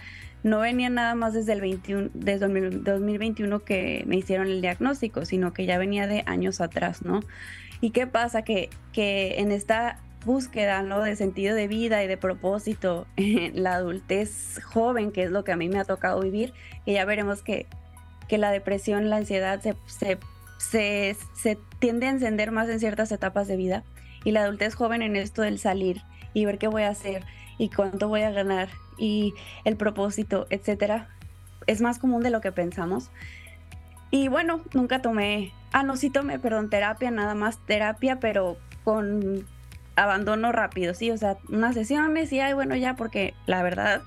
no 0.44 0.60
venían 0.60 0.96
nada 0.96 1.14
más 1.14 1.34
desde 1.34 1.54
el 1.54 1.62
21, 1.62 2.10
desde 2.14 2.48
2021 2.48 3.60
que 3.60 4.04
me 4.08 4.18
hicieron 4.18 4.48
el 4.48 4.62
diagnóstico, 4.62 5.26
sino 5.26 5.54
que 5.54 5.66
ya 5.66 5.78
venía 5.78 6.08
de 6.08 6.24
años 6.26 6.62
atrás, 6.62 7.04
¿no? 7.04 7.20
¿Y 7.80 7.92
qué 7.92 8.08
pasa? 8.08 8.44
Que, 8.44 8.70
que 8.92 9.40
en 9.40 9.52
esta 9.52 10.00
búsqueda, 10.26 10.82
¿no? 10.84 11.02
De 11.02 11.16
sentido 11.16 11.56
de 11.56 11.68
vida 11.68 12.04
y 12.04 12.08
de 12.08 12.18
propósito 12.18 13.08
en 13.16 13.64
la 13.64 13.76
adultez 13.76 14.60
joven, 14.64 15.12
que 15.12 15.24
es 15.24 15.32
lo 15.32 15.44
que 15.44 15.52
a 15.52 15.58
mí 15.58 15.70
me 15.70 15.80
ha 15.80 15.86
tocado 15.86 16.22
vivir, 16.22 16.54
que 16.86 16.94
ya 16.94 17.06
veremos 17.06 17.42
que, 17.42 17.68
que 18.28 18.38
la 18.38 18.52
depresión, 18.52 19.10
la 19.10 19.18
ansiedad 19.18 19.62
se, 19.62 19.76
se 19.86 20.18
se, 20.62 21.58
tiende 21.80 22.08
a 22.08 22.12
encender 22.12 22.52
más 22.52 22.70
en 22.70 22.80
ciertas 22.80 23.12
etapas 23.12 23.48
de 23.48 23.58
vida 23.58 23.84
y 24.24 24.32
la 24.32 24.44
adultez 24.44 24.76
joven 24.76 25.02
en 25.02 25.16
esto 25.16 25.42
del 25.42 25.60
salir 25.60 26.02
y 26.34 26.46
ver 26.46 26.58
qué 26.58 26.68
voy 26.68 26.84
a 26.84 26.90
hacer 26.90 27.26
y 27.58 27.70
cuánto 27.70 28.08
voy 28.08 28.22
a 28.22 28.32
ganar 28.32 28.70
y 28.98 29.34
el 29.66 29.78
propósito, 29.78 30.46
etcétera, 30.50 31.10
es 31.66 31.82
más 31.82 31.98
común 31.98 32.22
de 32.22 32.30
lo 32.30 32.42
que 32.42 32.52
pensamos. 32.52 33.10
Y 34.12 34.28
bueno, 34.28 34.62
nunca 34.74 35.02
tomé, 35.02 35.54
ah, 35.72 35.84
no, 35.84 35.98
sí 35.98 36.10
tomé, 36.10 36.38
perdón, 36.38 36.70
terapia, 36.70 37.10
nada 37.10 37.34
más 37.34 37.66
terapia, 37.66 38.20
pero 38.20 38.58
con 38.84 39.48
abandono 39.96 40.52
rápido, 40.52 40.94
sí, 40.94 41.12
o 41.12 41.18
sea, 41.18 41.38
unas 41.50 41.74
sesiones 41.76 42.32
y, 42.32 42.40
ay, 42.40 42.54
bueno, 42.54 42.76
ya, 42.76 42.96
porque 42.96 43.34
la 43.46 43.62
verdad, 43.64 44.02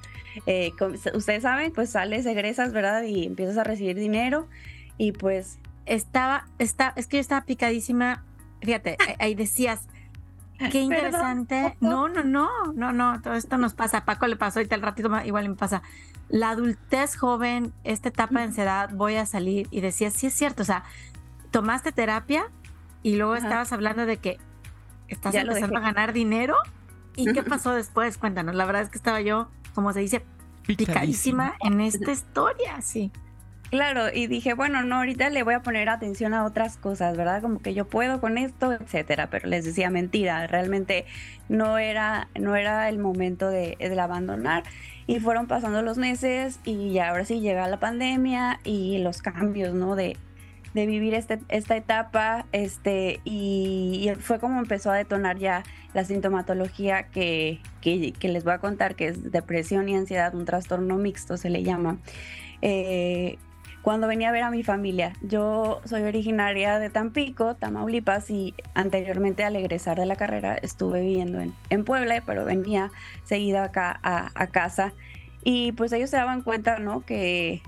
eh, 0.46 0.72
ustedes 1.14 1.42
saben, 1.42 1.72
pues 1.72 1.90
sales, 1.90 2.26
egresas, 2.26 2.72
¿verdad? 2.72 3.02
Y 3.02 3.26
empiezas 3.26 3.58
a 3.58 3.64
recibir 3.64 3.96
dinero 3.96 4.48
y 4.98 5.12
pues 5.12 5.58
estaba, 5.86 6.46
está, 6.58 6.92
es 6.96 7.06
que 7.06 7.18
yo 7.18 7.20
estaba 7.20 7.44
picadísima. 7.44 8.24
Fíjate, 8.62 8.96
ahí 9.18 9.34
decías, 9.34 9.88
qué 10.70 10.80
interesante. 10.80 11.76
No, 11.80 12.08
no, 12.08 12.24
no, 12.24 12.48
no, 12.74 12.92
no, 12.92 13.20
todo 13.20 13.34
esto 13.34 13.58
nos 13.58 13.74
pasa. 13.74 13.98
A 13.98 14.04
Paco 14.04 14.26
le 14.26 14.36
pasó 14.36 14.58
ahorita 14.58 14.74
el 14.74 14.82
ratito 14.82 15.10
igual 15.24 15.48
me 15.48 15.54
pasa. 15.54 15.82
La 16.28 16.50
adultez 16.50 17.16
joven, 17.16 17.72
esta 17.84 18.08
etapa 18.08 18.38
de 18.38 18.46
ansiedad, 18.46 18.90
voy 18.92 19.16
a 19.16 19.26
salir 19.26 19.68
y 19.70 19.80
decías, 19.80 20.14
sí 20.14 20.26
es 20.26 20.34
cierto, 20.34 20.62
o 20.62 20.66
sea, 20.66 20.84
tomaste 21.50 21.92
terapia 21.92 22.50
y 23.02 23.16
luego 23.16 23.36
estabas 23.36 23.72
hablando 23.72 24.06
de 24.06 24.16
que 24.16 24.38
estás 25.08 25.34
empezando 25.34 25.78
a 25.78 25.80
ganar 25.80 26.12
dinero. 26.12 26.56
¿Y 27.16 27.32
qué 27.32 27.42
pasó 27.42 27.72
después? 27.72 28.18
Cuéntanos. 28.18 28.54
La 28.54 28.64
verdad 28.64 28.82
es 28.82 28.88
que 28.88 28.98
estaba 28.98 29.20
yo, 29.20 29.48
como 29.74 29.92
se 29.92 30.00
dice, 30.00 30.24
picadísima 30.66 31.54
en 31.60 31.80
esta 31.80 32.10
historia, 32.10 32.80
sí. 32.80 33.12
Claro, 33.70 34.06
y 34.12 34.28
dije, 34.28 34.54
bueno, 34.54 34.82
no, 34.82 34.98
ahorita 34.98 35.30
le 35.30 35.42
voy 35.42 35.54
a 35.54 35.62
poner 35.62 35.88
atención 35.88 36.32
a 36.32 36.44
otras 36.44 36.76
cosas, 36.76 37.16
¿verdad? 37.16 37.42
Como 37.42 37.58
que 37.60 37.74
yo 37.74 37.88
puedo 37.88 38.20
con 38.20 38.38
esto, 38.38 38.72
etcétera, 38.72 39.28
pero 39.30 39.48
les 39.48 39.64
decía 39.64 39.90
mentira, 39.90 40.46
realmente 40.46 41.06
no 41.48 41.78
era, 41.78 42.28
no 42.38 42.54
era 42.54 42.88
el 42.88 42.98
momento 42.98 43.48
de, 43.48 43.76
abandonar. 44.00 44.62
Y 45.06 45.18
fueron 45.18 45.48
pasando 45.48 45.82
los 45.82 45.98
meses 45.98 46.60
y 46.64 46.92
ya 46.92 47.08
ahora 47.10 47.24
sí 47.24 47.40
llega 47.40 47.66
la 47.66 47.80
pandemia 47.80 48.60
y 48.62 48.98
los 48.98 49.22
cambios, 49.22 49.74
¿no? 49.74 49.96
De, 49.96 50.16
de 50.74 50.86
vivir 50.86 51.14
este, 51.14 51.38
esta 51.48 51.76
etapa, 51.76 52.46
este, 52.52 53.20
y, 53.24 54.10
fue 54.20 54.38
como 54.40 54.58
empezó 54.58 54.90
a 54.90 54.96
detonar 54.96 55.38
ya 55.38 55.62
la 55.94 56.04
sintomatología 56.04 57.04
que, 57.04 57.60
que, 57.80 58.12
les 58.22 58.44
voy 58.44 58.52
a 58.52 58.58
contar, 58.58 58.96
que 58.96 59.08
es 59.08 59.30
depresión 59.30 59.88
y 59.88 59.96
ansiedad, 59.96 60.34
un 60.34 60.44
trastorno 60.44 60.96
mixto 60.96 61.36
se 61.36 61.48
le 61.48 61.62
llama. 61.62 61.98
Eh, 62.60 63.38
cuando 63.82 64.08
venía 64.08 64.30
a 64.30 64.32
ver 64.32 64.42
a 64.42 64.50
mi 64.50 64.62
familia. 64.62 65.12
Yo 65.20 65.82
soy 65.84 66.02
originaria 66.04 66.78
de 66.78 66.88
Tampico, 66.88 67.54
Tamaulipas, 67.54 68.30
y 68.30 68.54
anteriormente 68.72 69.44
al 69.44 69.54
egresar 69.56 69.98
de 69.98 70.06
la 70.06 70.16
carrera 70.16 70.56
estuve 70.56 71.02
viviendo 71.02 71.38
en, 71.68 71.84
Puebla, 71.84 72.22
pero 72.24 72.46
venía 72.46 72.90
seguida 73.24 73.64
acá 73.64 74.00
a, 74.02 74.46
casa. 74.46 74.94
Y 75.44 75.72
pues 75.72 75.92
ellos 75.92 76.08
se 76.08 76.16
daban 76.16 76.40
cuenta, 76.40 76.78
¿no? 76.78 77.04
Que, 77.04 77.60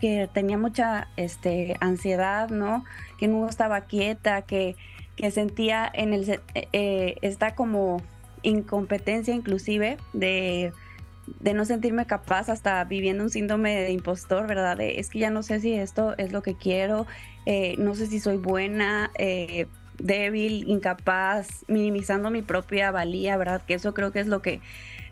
que 0.00 0.28
tenía 0.32 0.58
mucha 0.58 1.08
este, 1.16 1.76
ansiedad, 1.80 2.50
¿no? 2.50 2.84
Que 3.18 3.28
no 3.28 3.48
estaba 3.48 3.82
quieta, 3.82 4.42
que, 4.42 4.76
que 5.16 5.30
sentía 5.30 5.90
en 5.92 6.12
el, 6.12 6.28
eh, 6.30 6.40
eh, 6.72 7.16
esta 7.22 7.54
como 7.54 8.02
incompetencia 8.42 9.34
inclusive 9.34 9.98
de 10.12 10.72
de 11.40 11.54
no 11.54 11.64
sentirme 11.64 12.06
capaz 12.06 12.48
hasta 12.48 12.82
viviendo 12.84 13.24
un 13.24 13.30
síndrome 13.30 13.76
de 13.76 13.92
impostor, 13.92 14.46
¿verdad? 14.46 14.80
es 14.80 15.10
que 15.10 15.18
ya 15.18 15.30
no 15.30 15.42
sé 15.42 15.60
si 15.60 15.74
esto 15.74 16.14
es 16.18 16.32
lo 16.32 16.42
que 16.42 16.54
quiero, 16.54 17.06
eh, 17.46 17.74
no 17.78 17.94
sé 17.94 18.06
si 18.06 18.20
soy 18.20 18.36
buena, 18.36 19.10
eh, 19.18 19.66
débil, 19.98 20.64
incapaz, 20.68 21.64
minimizando 21.66 22.30
mi 22.30 22.42
propia 22.42 22.90
valía, 22.90 23.36
¿verdad? 23.36 23.62
Que 23.66 23.74
eso 23.74 23.94
creo 23.94 24.12
que 24.12 24.20
es 24.20 24.26
lo 24.26 24.42
que, 24.42 24.60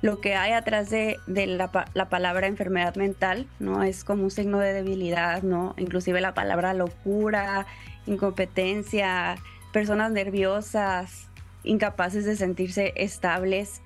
lo 0.07 0.21
que 0.21 0.35
hay 0.37 0.53
atrás 0.53 0.89
de, 0.89 1.19
la, 1.27 1.87
la, 1.93 2.09
palabra 2.09 2.47
enfermedad 2.47 2.95
mental, 2.97 3.47
¿no? 3.59 3.83
Es 3.83 4.05
como 4.05 4.23
un 4.23 4.31
signo 4.31 4.59
de 4.59 4.73
debilidad, 4.73 5.43
¿no? 5.43 5.75
Inclusive 5.77 6.21
la 6.21 6.33
palabra 6.33 6.75
locura, 6.75 7.67
incompetencia, 8.07 9.37
personas 9.73 10.13
nerviosas, 10.13 11.29
incapaces 11.65 12.25
de 12.25 12.37
sentirse 12.37 12.93
estables. 12.97 13.83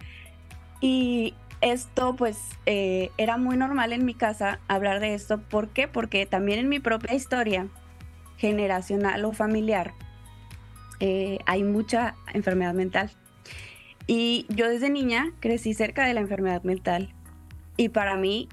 Y, 0.81 1.35
esto 1.61 2.17
pues 2.17 2.39
eh, 2.65 3.11
era 3.19 3.37
muy 3.37 3.57
normal 3.57 3.93
en 3.93 4.05
mi 4.05 4.15
casa 4.15 4.61
hablar 4.69 5.01
de 5.01 5.15
esto. 5.15 5.41
¿Por 5.41 5.69
qué? 5.69 5.89
Porque 5.89 6.27
también 6.27 6.59
en 6.59 6.69
mi 6.69 6.81
propia 6.81 7.15
historia 7.15 7.67
generacional 8.39 9.25
o 9.27 9.33
familiar 9.33 9.93
eh, 11.01 11.39
hay 11.47 11.63
mucha 11.63 12.15
enfermedad 12.33 12.73
mental. 12.75 13.11
Y 14.13 14.45
yo 14.49 14.69
desde 14.69 14.91
niña 14.91 15.31
crecí 15.39 15.73
cerca 15.73 16.05
de 16.05 16.15
la 16.15 16.21
enfermedad 16.21 16.65
mental. 16.65 17.15
Y 17.77 17.91
para 17.91 18.17
mí, 18.17 18.49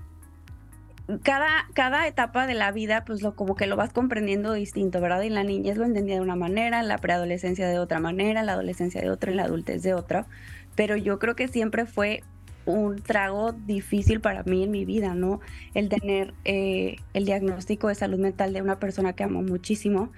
cada, 1.24 1.66
cada 1.74 2.06
etapa 2.06 2.46
de 2.46 2.54
la 2.54 2.72
vida, 2.72 3.04
pues 3.06 3.24
lo, 3.24 3.36
como 3.36 3.56
que 3.56 3.66
lo 3.66 3.76
vas 3.76 3.92
comprendiendo 3.92 4.54
distinto, 4.54 5.02
¿verdad? 5.02 5.24
Y 5.24 5.30
la 5.30 5.44
niñez 5.44 5.78
lo 5.78 5.86
entendía 5.86 6.14
de 6.14 6.22
una 6.22 6.36
manera, 6.36 6.84
la 6.84 7.00
preadolescencia 7.00 7.68
de 7.68 7.80
otra 7.80 8.00
manera, 8.00 8.44
la 8.44 8.52
adolescencia 8.52 9.02
de 9.02 9.10
otra, 9.10 9.32
en 9.32 9.38
la 9.38 9.46
adultez 9.46 9.82
de 9.82 9.96
otra. 9.96 10.28
Pero 10.76 10.96
yo 10.96 11.18
creo 11.18 11.36
que 11.36 11.48
siempre 11.48 11.88
fue 11.88 12.22
un 12.68 13.02
trago 13.02 13.52
difícil 13.52 14.22
para 14.22 14.44
mí 14.44 14.64
en 14.64 14.70
mi 14.70 14.86
vida, 14.86 15.16
¿no? 15.16 15.40
El 15.74 15.90
tener 15.90 16.36
eh, 16.46 16.98
el 17.16 17.26
diagnóstico 17.26 17.88
de 17.88 17.96
salud 17.96 18.20
mental 18.20 18.54
de 18.54 18.62
una 18.62 18.78
persona 18.78 19.14
que 19.14 19.24
amo 19.24 19.42
muchísimo. 19.42 20.12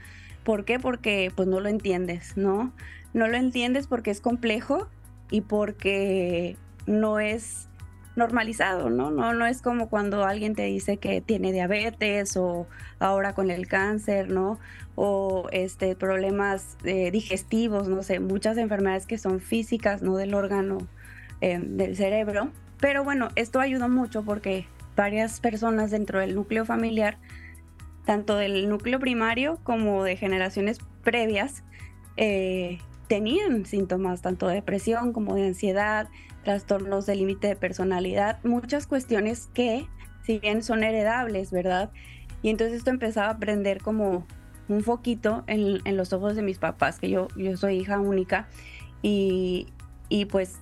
¿Por 0.43 0.65
qué? 0.65 0.79
Porque 0.81 1.31
pues 1.33 1.47
no 1.47 1.61
lo 1.61 1.69
entiendes, 1.69 2.35
¿no? 2.35 2.73
No 3.13 3.29
lo 3.29 3.37
entiendes 3.37 3.87
porque 3.87 4.11
es 4.11 4.19
complejo 4.19 4.89
y 5.29 5.41
porque 5.41 6.57
no 6.85 7.19
es 7.19 7.69
normalizado, 8.15 8.89
¿no? 8.89 9.11
No, 9.11 9.33
no 9.33 9.45
es 9.45 9.61
como 9.61 9.89
cuando 9.89 10.25
alguien 10.25 10.53
te 10.53 10.63
dice 10.63 10.97
que 10.97 11.21
tiene 11.21 11.51
diabetes 11.51 12.35
o 12.37 12.67
ahora 12.99 13.33
con 13.33 13.49
el 13.49 13.67
cáncer, 13.67 14.29
¿no? 14.29 14.59
O 14.95 15.47
este, 15.51 15.95
problemas 15.95 16.77
eh, 16.83 17.11
digestivos, 17.11 17.87
no 17.87 18.03
sé, 18.03 18.19
muchas 18.19 18.57
enfermedades 18.57 19.07
que 19.07 19.17
son 19.17 19.39
físicas, 19.39 20.01
¿no? 20.01 20.17
Del 20.17 20.33
órgano 20.33 20.79
eh, 21.41 21.59
del 21.61 21.95
cerebro. 21.95 22.51
Pero 22.79 23.03
bueno, 23.03 23.29
esto 23.35 23.59
ayudó 23.59 23.89
mucho 23.89 24.23
porque 24.23 24.67
varias 24.95 25.39
personas 25.39 25.91
dentro 25.91 26.19
del 26.19 26.35
núcleo 26.35 26.65
familiar, 26.65 27.17
tanto 28.05 28.35
del 28.35 28.69
núcleo 28.69 28.99
primario 28.99 29.59
como 29.63 30.03
de 30.03 30.17
generaciones 30.17 30.79
previas, 31.03 31.63
eh, 32.17 32.79
tenían 33.09 33.65
síntomas 33.65 34.21
tanto 34.21 34.47
de 34.47 34.53
depresión 34.55 35.11
como 35.13 35.35
de 35.35 35.47
ansiedad, 35.47 36.07
trastornos 36.43 37.07
de 37.07 37.15
límite 37.15 37.47
de 37.47 37.55
personalidad, 37.55 38.37
muchas 38.43 38.85
cuestiones 38.85 39.49
que, 39.53 39.87
si 40.23 40.37
bien 40.37 40.63
son 40.63 40.83
heredables, 40.83 41.51
¿verdad? 41.51 41.89
Y 42.43 42.49
entonces 42.49 42.77
esto 42.77 42.91
empezaba 42.91 43.31
a 43.31 43.39
prender 43.39 43.81
como 43.81 44.25
un 44.69 44.83
foquito 44.83 45.43
en, 45.47 45.97
los 45.97 46.13
ojos 46.13 46.35
de 46.35 46.43
mis 46.43 46.59
papás, 46.59 46.99
que 46.99 47.09
yo, 47.09 47.27
yo 47.35 47.57
soy 47.57 47.77
hija 47.77 47.99
única, 47.99 48.47
y, 49.01 49.67
y 50.07 50.25
pues 50.25 50.59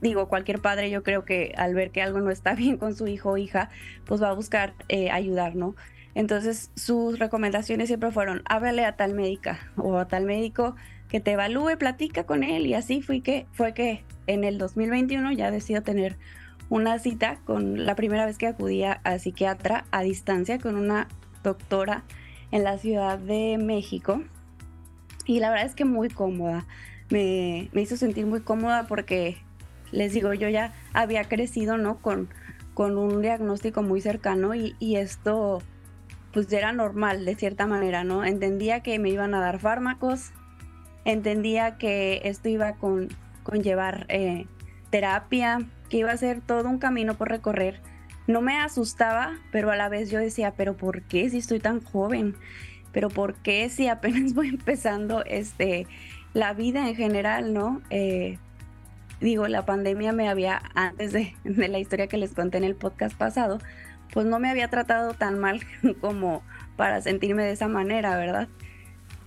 digo, 0.00 0.28
cualquier 0.28 0.60
padre 0.60 0.90
yo 0.90 1.04
creo 1.04 1.24
que 1.24 1.54
al 1.56 1.74
ver 1.74 1.92
que 1.92 2.02
algo 2.02 2.20
no 2.20 2.30
está 2.30 2.54
bien 2.56 2.78
con 2.78 2.96
su 2.96 3.06
hijo 3.06 3.30
o 3.30 3.36
hija, 3.36 3.70
pues 4.04 4.20
va 4.20 4.30
a 4.30 4.34
buscar 4.34 4.74
eh, 4.88 5.10
ayudar, 5.12 5.54
¿no? 5.54 5.76
Entonces 6.16 6.72
sus 6.74 7.20
recomendaciones 7.20 7.86
siempre 7.86 8.10
fueron, 8.10 8.42
háblale 8.46 8.84
a 8.84 8.96
tal 8.96 9.14
médica 9.14 9.70
o 9.76 9.98
a 9.98 10.08
tal 10.08 10.24
médico 10.24 10.74
que 11.08 11.20
te 11.20 11.32
evalúe, 11.32 11.78
platica 11.78 12.24
con 12.24 12.42
él 12.42 12.66
y 12.66 12.74
así 12.74 13.02
fue 13.02 13.20
que, 13.20 13.46
fue 13.52 13.74
que 13.74 14.02
en 14.26 14.44
el 14.44 14.58
2021 14.58 15.32
ya 15.32 15.50
decido 15.50 15.82
tener 15.82 16.16
una 16.68 16.98
cita 16.98 17.38
con 17.44 17.86
la 17.86 17.94
primera 17.94 18.26
vez 18.26 18.38
que 18.38 18.46
acudía 18.46 19.00
a 19.04 19.18
psiquiatra 19.18 19.84
a 19.90 20.02
distancia 20.02 20.58
con 20.58 20.76
una 20.76 21.08
doctora 21.44 22.02
en 22.50 22.64
la 22.64 22.78
Ciudad 22.78 23.18
de 23.18 23.58
México. 23.58 24.22
Y 25.24 25.40
la 25.40 25.50
verdad 25.50 25.66
es 25.66 25.74
que 25.74 25.84
muy 25.84 26.08
cómoda. 26.08 26.66
Me, 27.10 27.68
hizo 27.74 27.96
sentir 27.96 28.26
muy 28.26 28.40
cómoda 28.40 28.86
porque, 28.88 29.36
les 29.92 30.12
digo, 30.12 30.34
yo 30.34 30.48
ya 30.48 30.72
había 30.92 31.24
crecido, 31.24 31.78
¿no? 31.78 31.98
Con, 31.98 32.28
con 32.74 32.98
un 32.98 33.22
diagnóstico 33.22 33.82
muy 33.82 34.00
cercano 34.00 34.54
y, 34.54 34.74
y 34.80 34.96
esto 34.96 35.62
pues 36.32 36.52
era 36.52 36.72
normal 36.72 37.24
de 37.24 37.34
cierta 37.34 37.66
manera, 37.66 38.04
¿no? 38.04 38.24
Entendía 38.24 38.80
que 38.80 38.98
me 38.98 39.08
iban 39.08 39.34
a 39.34 39.40
dar 39.40 39.58
fármacos, 39.58 40.32
entendía 41.06 41.78
que 41.78 42.20
esto 42.24 42.48
iba 42.48 42.74
con, 42.74 43.08
con 43.42 43.62
llevar 43.62 44.06
eh, 44.08 44.46
terapia, 44.90 45.60
que 45.88 45.98
iba 45.98 46.10
a 46.10 46.16
ser 46.16 46.40
todo 46.40 46.68
un 46.68 46.78
camino 46.78 47.14
por 47.14 47.28
recorrer. 47.28 47.80
No 48.26 48.40
me 48.42 48.58
asustaba, 48.58 49.38
pero 49.52 49.70
a 49.70 49.76
la 49.76 49.88
vez 49.88 50.10
yo 50.10 50.18
decía, 50.18 50.54
pero 50.56 50.76
¿por 50.76 51.02
qué 51.02 51.30
si 51.30 51.38
estoy 51.38 51.60
tan 51.60 51.80
joven? 51.80 52.34
Pero 52.92 53.08
¿por 53.08 53.34
qué 53.36 53.68
si 53.70 53.86
apenas 53.86 54.34
voy 54.34 54.48
empezando 54.48 55.24
este, 55.24 55.86
la 56.34 56.52
vida 56.52 56.88
en 56.88 56.96
general, 56.96 57.54
no? 57.54 57.82
Eh, 57.90 58.38
digo, 59.20 59.46
la 59.46 59.64
pandemia 59.64 60.12
me 60.12 60.28
había, 60.28 60.60
antes 60.74 61.12
de, 61.12 61.36
de 61.44 61.68
la 61.68 61.78
historia 61.78 62.08
que 62.08 62.18
les 62.18 62.32
conté 62.32 62.58
en 62.58 62.64
el 62.64 62.74
podcast 62.74 63.16
pasado, 63.16 63.60
pues 64.12 64.26
no 64.26 64.40
me 64.40 64.50
había 64.50 64.68
tratado 64.68 65.14
tan 65.14 65.38
mal 65.38 65.60
como 66.00 66.42
para 66.74 67.00
sentirme 67.00 67.44
de 67.44 67.52
esa 67.52 67.68
manera, 67.68 68.16
¿verdad? 68.16 68.48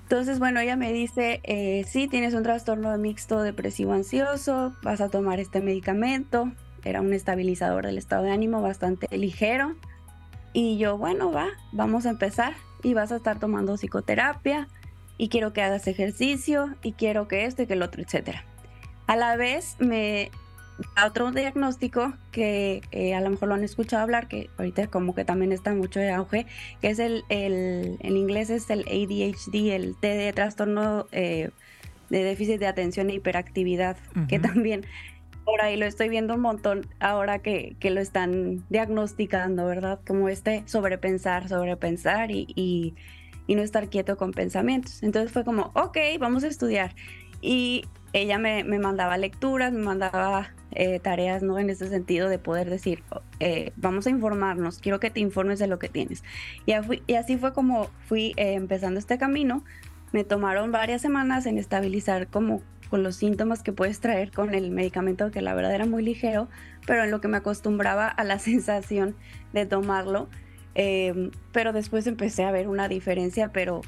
Entonces, 0.09 0.39
bueno, 0.39 0.59
ella 0.59 0.75
me 0.75 0.91
dice, 0.91 1.39
eh, 1.43 1.85
sí, 1.87 2.07
tienes 2.07 2.33
un 2.33 2.41
trastorno 2.41 2.97
mixto 2.97 3.43
depresivo 3.43 3.93
ansioso, 3.93 4.73
vas 4.81 5.01
a 5.01 5.09
tomar 5.09 5.39
este 5.39 5.61
medicamento, 5.61 6.51
era 6.83 7.01
un 7.01 7.13
estabilizador 7.13 7.85
del 7.85 7.99
estado 7.99 8.23
de 8.23 8.31
ánimo 8.31 8.59
bastante 8.59 9.07
ligero. 9.15 9.75
Y 10.51 10.79
yo, 10.79 10.97
bueno, 10.97 11.31
va, 11.31 11.49
vamos 11.73 12.07
a 12.07 12.09
empezar 12.09 12.53
y 12.81 12.95
vas 12.95 13.11
a 13.11 13.17
estar 13.17 13.37
tomando 13.37 13.77
psicoterapia 13.77 14.67
y 15.19 15.29
quiero 15.29 15.53
que 15.53 15.61
hagas 15.61 15.85
ejercicio 15.85 16.75
y 16.81 16.93
quiero 16.93 17.27
que 17.27 17.45
esto 17.45 17.61
y 17.61 17.67
que 17.67 17.73
el 17.73 17.83
otro, 17.83 18.01
etcétera. 18.01 18.45
A 19.05 19.15
la 19.15 19.35
vez 19.35 19.75
me 19.77 20.31
otro 21.05 21.31
diagnóstico 21.31 22.13
que 22.31 22.81
eh, 22.91 23.13
a 23.13 23.21
lo 23.21 23.29
mejor 23.29 23.49
lo 23.49 23.55
han 23.55 23.63
escuchado 23.63 24.03
hablar, 24.03 24.27
que 24.27 24.49
ahorita 24.57 24.87
como 24.87 25.15
que 25.15 25.25
también 25.25 25.51
está 25.51 25.73
mucho 25.73 25.99
de 25.99 26.11
auge, 26.11 26.45
que 26.81 26.89
es 26.89 26.99
el, 26.99 27.23
el 27.29 27.97
en 27.99 28.17
inglés 28.17 28.49
es 28.49 28.69
el 28.69 28.81
ADHD, 28.81 29.71
el 29.73 29.95
T 29.95 30.07
de 30.07 30.33
trastorno 30.33 31.07
eh, 31.11 31.49
de 32.09 32.23
déficit 32.23 32.59
de 32.59 32.67
atención 32.67 33.09
e 33.09 33.15
hiperactividad, 33.15 33.97
que 34.27 34.39
también 34.39 34.85
por 35.45 35.61
ahí 35.61 35.77
lo 35.77 35.85
estoy 35.85 36.09
viendo 36.09 36.35
un 36.35 36.41
montón 36.41 36.87
ahora 36.99 37.39
que, 37.39 37.75
que, 37.79 37.89
lo 37.89 38.01
están 38.01 38.63
diagnosticando, 38.69 39.65
¿verdad? 39.65 39.99
Como 40.05 40.29
este 40.29 40.63
sobrepensar, 40.65 41.49
sobrepensar 41.49 42.29
y, 42.29 42.47
y, 42.55 42.93
y 43.47 43.55
no 43.55 43.63
estar 43.63 43.89
quieto 43.89 44.15
con 44.15 44.31
pensamientos. 44.31 45.01
Entonces 45.01 45.31
fue 45.31 45.43
como, 45.43 45.71
ok, 45.73 45.97
vamos 46.19 46.43
a 46.43 46.47
estudiar. 46.47 46.93
Y 47.41 47.85
ella 48.13 48.37
me, 48.37 48.63
me 48.63 48.79
mandaba 48.79 49.17
lecturas, 49.17 49.71
me 49.71 49.81
mandaba 49.81 50.51
eh, 50.71 50.99
tareas, 50.99 51.41
¿no? 51.41 51.57
En 51.57 51.69
ese 51.69 51.87
sentido 51.89 52.29
de 52.29 52.37
poder 52.37 52.69
decir, 52.69 53.03
eh, 53.39 53.71
vamos 53.75 54.05
a 54.05 54.11
informarnos, 54.11 54.77
quiero 54.79 54.99
que 54.99 55.09
te 55.09 55.19
informes 55.19 55.57
de 55.57 55.67
lo 55.67 55.79
que 55.79 55.89
tienes. 55.89 56.23
Y, 56.65 56.73
y 57.07 57.15
así 57.15 57.37
fue 57.37 57.53
como 57.53 57.85
fui 58.07 58.33
eh, 58.37 58.53
empezando 58.53 58.99
este 58.99 59.17
camino. 59.17 59.63
Me 60.11 60.23
tomaron 60.23 60.71
varias 60.71 61.01
semanas 61.01 61.45
en 61.45 61.57
estabilizar 61.57 62.27
como 62.27 62.61
con 62.89 63.03
los 63.03 63.15
síntomas 63.15 63.63
que 63.63 63.71
puedes 63.71 63.99
traer 63.99 64.31
con 64.31 64.53
el 64.53 64.71
medicamento, 64.71 65.31
que 65.31 65.41
la 65.41 65.53
verdad 65.53 65.73
era 65.73 65.85
muy 65.85 66.03
ligero, 66.03 66.49
pero 66.85 67.03
en 67.03 67.11
lo 67.11 67.21
que 67.21 67.27
me 67.27 67.37
acostumbraba 67.37 68.07
a 68.07 68.23
la 68.23 68.37
sensación 68.39 69.15
de 69.53 69.65
tomarlo. 69.65 70.29
pero 71.51 71.73
después 71.73 72.05
empecé 72.07 72.43
a 72.43 72.51
ver 72.51 72.67
una 72.67 72.87
diferencia, 72.87 73.51
pero 73.51 73.81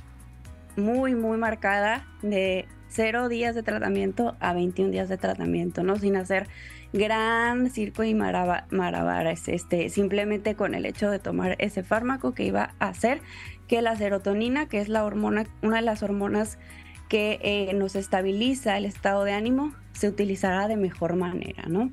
muy, 0.75 1.15
muy 1.15 1.37
marcada 1.37 2.07
de 2.21 2.67
0 2.91 3.29
días 3.29 3.55
de 3.55 3.63
tratamiento 3.63 4.35
a 4.39 4.53
21 4.53 4.91
días 4.91 5.09
de 5.09 5.17
tratamiento, 5.17 5.83
¿no? 5.83 5.97
Sin 5.97 6.15
hacer 6.15 6.47
gran 6.93 7.69
circo 7.69 8.03
y 8.03 8.13
maravillas, 8.13 9.47
este, 9.47 9.89
simplemente 9.89 10.55
con 10.55 10.75
el 10.75 10.85
hecho 10.85 11.09
de 11.09 11.19
tomar 11.19 11.55
ese 11.59 11.83
fármaco 11.83 12.33
que 12.33 12.43
iba 12.43 12.73
a 12.79 12.89
hacer 12.89 13.21
que 13.67 13.81
la 13.81 13.95
serotonina, 13.95 14.67
que 14.67 14.81
es 14.81 14.89
la 14.89 15.05
hormona, 15.05 15.45
una 15.61 15.77
de 15.77 15.83
las 15.83 16.03
hormonas 16.03 16.59
que 17.07 17.39
eh, 17.41 17.73
nos 17.73 17.95
estabiliza 17.95 18.77
el 18.77 18.85
estado 18.85 19.23
de 19.23 19.31
ánimo, 19.31 19.73
se 19.93 20.09
utilizará 20.09 20.67
de 20.67 20.75
mejor 20.75 21.15
manera, 21.15 21.63
¿no? 21.67 21.91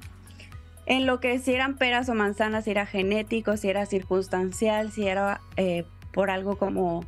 En 0.87 1.07
lo 1.07 1.21
que 1.21 1.39
si 1.39 1.53
eran 1.53 1.77
peras 1.77 2.09
o 2.09 2.15
manzanas, 2.15 2.65
si 2.65 2.71
era 2.71 2.87
genético, 2.87 3.57
si 3.57 3.69
era 3.69 3.87
circunstancial, 3.87 4.91
si 4.91 5.07
era 5.07 5.41
eh, 5.57 5.85
por 6.13 6.31
algo 6.31 6.57
como 6.57 7.05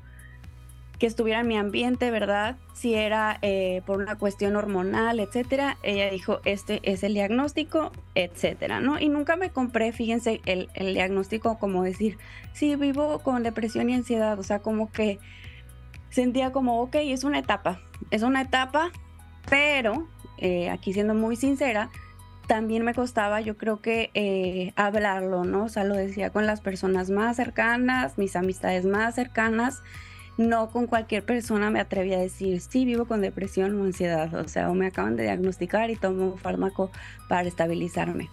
que 1.01 1.07
estuviera 1.07 1.41
en 1.41 1.49
mi 1.49 1.57
ambiente, 1.57 2.11
¿verdad? 2.11 2.57
Si 2.75 2.95
era 2.95 3.39
eh, 3.41 3.81
por 3.87 4.01
una 4.01 4.17
cuestión 4.17 4.55
hormonal, 4.55 5.19
etcétera. 5.19 5.79
Ella 5.83 6.11
dijo, 6.11 6.41
este 6.45 6.81
es 6.83 7.03
el 7.03 7.15
diagnóstico, 7.15 7.91
etcétera, 8.15 8.81
¿no? 8.81 9.01
Y 9.01 9.09
nunca 9.09 9.37
me 9.37 9.49
compré, 9.49 9.93
fíjense, 9.93 10.43
el, 10.45 10.69
diagnóstico 10.77 11.59
como 11.59 11.83
decir, 11.85 12.19
sí, 12.53 12.77
vivo 12.77 13.21
con 13.21 13.43
depresión 13.43 13.89
y 13.89 13.95
ansiedad, 13.95 14.39
o 14.39 14.43
sea, 14.43 14.59
como 14.59 14.93
que 14.93 15.19
sentía 16.11 16.53
como, 16.53 16.83
ok, 16.83 16.97
es 16.97 17.25
una 17.25 17.39
etapa, 17.39 17.81
es 18.11 18.23
una 18.23 18.43
etapa, 18.43 18.93
pero 19.49 20.07
eh, 20.37 20.69
aquí 20.69 20.93
siendo 20.93 21.15
muy 21.15 21.35
sincera, 21.35 21.91
también 22.47 22.85
me 22.85 22.93
costaba, 22.93 23.41
yo 23.41 23.57
creo 23.57 23.81
que 23.81 24.11
eh, 24.13 24.75
hablarlo, 24.77 25.45
¿no? 25.45 25.65
O 25.65 25.69
sea, 25.71 25.85
lo 25.85 25.95
decía 25.95 26.29
con 26.29 26.45
las 26.45 26.61
personas 26.61 27.09
más 27.09 27.37
cercanas, 27.37 28.19
mis 28.19 28.37
amistades 28.37 28.85
más 28.85 29.15
cercanas 29.15 29.83
no 30.41 30.71
con 30.71 30.87
cualquier 30.87 31.23
persona 31.23 31.71
me 31.71 31.81
atreví 31.81 32.15
a 32.15 32.19
decir, 32.19 32.63
sí, 32.63 32.87
vivo 32.87 33.05
con 33.05 33.21
depresión 33.21 33.79
o 33.79 33.85
ansiedad, 33.85 34.35
o 34.35 34.49
sea, 34.49 34.71
o 34.71 34.75
me 34.75 34.87
acaban 34.87 35.15
de 35.15 35.25
diagnosticar 35.25 35.91
y 35.91 35.97
tomo 35.97 36.33
un 36.33 36.39
fármaco 36.39 36.91
para 37.29 37.47
estabilizarme. 37.47 38.31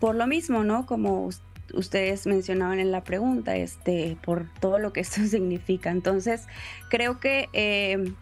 Por 0.00 0.16
lo 0.16 0.26
mismo, 0.26 0.64
¿no? 0.64 0.86
Como 0.86 1.28
ustedes 1.74 2.26
mencionaban 2.26 2.78
en 2.78 2.90
la 2.90 3.04
pregunta, 3.04 3.54
este, 3.54 4.16
por 4.24 4.46
todo 4.60 4.78
lo 4.78 4.94
que 4.94 5.00
esto 5.02 5.20
significa. 5.26 5.90
Entonces, 5.90 6.46
creo 6.88 7.20
que 7.20 7.50
eh, 7.52 8.14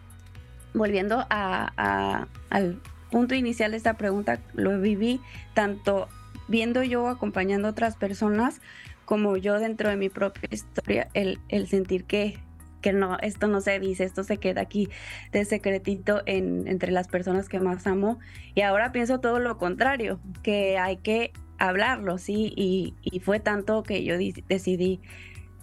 volviendo 0.73 1.25
a, 1.29 2.27
al 2.49 2.81
punto 3.11 3.33
inicial 3.33 3.71
de 3.71 3.77
esta 3.77 3.93
pregunta, 3.93 4.39
lo 4.55 4.77
viví 4.81 5.21
tanto 5.53 6.09
viendo 6.49 6.83
yo 6.83 7.07
acompañando 7.07 7.69
a 7.69 7.71
otras 7.71 7.95
personas 7.95 8.59
como 9.05 9.37
yo 9.37 9.57
dentro 9.57 9.89
de 9.89 9.95
mi 9.95 10.09
propia 10.09 10.49
historia, 10.51 11.07
el, 11.13 11.39
el 11.47 11.67
sentir 11.69 12.03
que 12.03 12.37
que 12.81 12.93
no, 12.93 13.17
esto 13.19 13.47
no 13.47 13.61
se 13.61 13.79
dice, 13.79 14.03
esto 14.03 14.23
se 14.23 14.37
queda 14.37 14.61
aquí 14.61 14.89
de 15.31 15.45
secretito 15.45 16.21
en, 16.25 16.67
entre 16.67 16.91
las 16.91 17.07
personas 17.07 17.47
que 17.47 17.59
más 17.59 17.87
amo. 17.87 18.19
Y 18.55 18.61
ahora 18.61 18.91
pienso 18.91 19.19
todo 19.19 19.39
lo 19.39 19.57
contrario, 19.57 20.19
que 20.43 20.77
hay 20.77 20.97
que 20.97 21.31
hablarlo, 21.57 22.17
¿sí? 22.17 22.53
Y, 22.55 23.19
fue 23.21 23.39
tanto 23.39 23.83
que 23.83 24.03
yo 24.03 24.15
decidí 24.47 24.99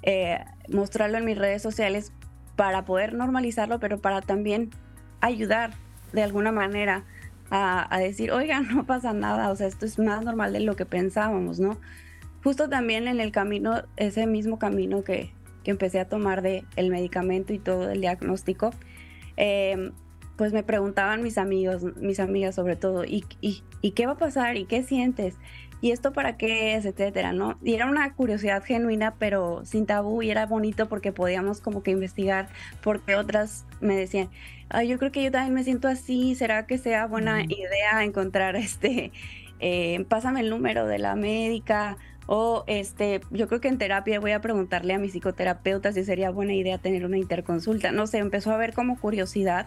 eh, 0.03 0.39
mostrarlo 0.69 1.19
en 1.19 1.25
mis 1.25 1.37
redes 1.37 1.61
sociales 1.61 2.13
para 2.57 2.85
poder 2.85 3.15
normalizarlo, 3.15 3.81
pero 3.81 3.99
para 3.99 4.23
también 4.23 4.71
ayudar 5.21 5.73
de 6.13 6.23
alguna 6.23 6.53
manera 6.53 7.05
a, 7.51 7.93
a 7.95 7.99
decir, 7.99 8.31
oigan, 8.31 8.69
no 8.75 8.87
pasa 8.87 9.13
nada, 9.13 9.51
o 9.51 9.57
sea, 9.57 9.67
esto 9.67 9.87
es 9.87 9.99
más 9.99 10.25
normal 10.25 10.53
de 10.53 10.61
lo 10.61 10.77
que 10.77 10.87
pensábamos, 10.87 11.59
¿no? 11.59 11.79
Justo 12.45 12.69
también 12.69 13.09
en 13.09 13.21
el 13.21 13.33
camino, 13.33 13.83
ese 13.97 14.27
mismo 14.27 14.59
camino 14.59 15.03
que, 15.03 15.33
que 15.65 15.71
empecé 15.71 16.01
a 16.01 16.09
tomar 16.09 16.43
de 16.43 16.65
el 16.77 16.91
medicamento 16.91 17.53
y 17.53 17.59
todo 17.59 17.91
el 17.91 18.01
diagnóstico, 18.01 18.71
em, 19.37 19.93
pues 20.37 20.53
me 20.53 20.63
preguntaban 20.63 21.23
mis 21.23 21.39
amigos, 21.39 21.83
mis 21.97 22.21
amigas 22.21 22.55
sobre 22.55 22.77
todo, 22.77 23.05
¿y, 23.05 23.25
y, 23.41 23.91
qué 23.93 24.07
va 24.07 24.13
a 24.13 24.19
pasar? 24.19 24.57
¿Y 24.57 24.67
qué 24.67 24.83
sientes? 24.85 25.35
¿Y 25.81 25.91
esto 25.91 26.13
para 26.13 26.37
qué 26.37 26.75
es? 26.75 26.85
Etcétera, 26.85 27.33
¿no? 27.33 27.59
Y 27.63 27.75
era 27.75 27.87
una 27.87 28.13
curiosidad 28.15 28.63
genuina, 28.65 29.15
pero 29.19 29.65
sin 29.65 29.87
tabú 29.87 30.23
y 30.23 30.31
era 30.31 30.47
bonito 30.47 30.89
porque 30.89 31.13
podíamos 31.13 31.61
como 31.61 31.83
que 31.83 31.91
investigar, 31.91 32.49
porque 32.83 33.17
otras 33.17 33.65
me 33.81 33.97
decían, 33.97 34.31
Ay, 34.71 34.89
yo 34.89 34.99
creo 34.99 35.11
que 35.13 35.23
yo 35.25 35.31
también 35.31 35.55
me 35.55 35.65
siento 35.65 35.89
así, 35.89 36.35
¿será 36.35 36.67
que 36.67 36.77
sea 36.79 37.07
buena 37.07 37.43
idea 37.45 38.05
encontrar 38.05 38.55
este, 38.57 39.13
eh, 39.61 40.05
pásame 40.09 40.41
el 40.41 40.51
número 40.51 40.87
de 40.87 40.99
la 40.99 41.15
médica 41.17 41.97
o 42.31 42.63
este, 42.67 43.23
yo 43.31 43.49
creo 43.49 43.63
que 43.63 43.69
en 43.69 43.79
terapia 43.79 44.21
voy 44.21 44.33
a 44.33 44.43
preguntarle 44.43 44.93
a 44.93 44.99
mi 44.99 45.09
psicoterapeuta 45.09 45.93
si 45.93 46.05
sería 46.05 46.29
buena 46.29 46.53
idea 46.53 46.77
tener 46.77 47.07
una 47.07 47.17
interconsulta. 47.17 47.91
No 47.91 48.07
sé, 48.07 48.19
empezó 48.19 48.53
a 48.53 48.59
ver 48.59 48.75
como 48.75 49.01
curiosidad. 49.01 49.67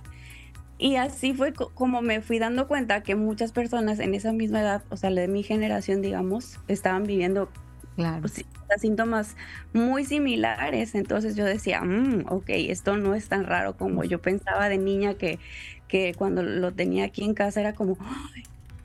Y 0.78 0.98
así 0.98 1.34
fue 1.34 1.54
como 1.54 2.04
me 2.04 2.22
fui 2.22 2.38
dando 2.38 2.68
cuenta 2.68 3.02
que 3.02 3.16
muchas 3.16 3.52
personas 3.52 3.98
en 3.98 4.14
esa 4.14 4.32
misma 4.32 4.62
edad, 4.62 4.84
o 4.92 4.96
sea, 4.96 5.10
de 5.10 5.28
mi 5.28 5.42
generación, 5.42 6.04
digamos, 6.04 6.60
estaban 6.68 7.04
viviendo 7.04 7.50
claro. 7.96 8.22
Pues 8.22 8.46
síntomas 8.80 9.36
muy 9.74 10.06
similares. 10.06 10.94
Entonces 10.94 11.36
yo 11.36 11.46
decía, 11.46 11.82
mm, 11.82 12.26
ok, 12.30 12.46
esto 12.50 12.96
no 12.96 13.16
es 13.16 13.28
tan 13.28 13.46
raro 13.48 13.76
como 13.76 14.04
yo 14.04 14.22
pensaba 14.22 14.70
de 14.70 14.78
niña 14.78 15.16
que, 15.16 15.40
que 15.88 16.14
cuando 16.14 16.44
lo 16.44 16.72
tenía 16.72 17.06
aquí 17.06 17.24
en 17.24 17.34
casa 17.34 17.60
era 17.60 17.74
como, 17.74 17.98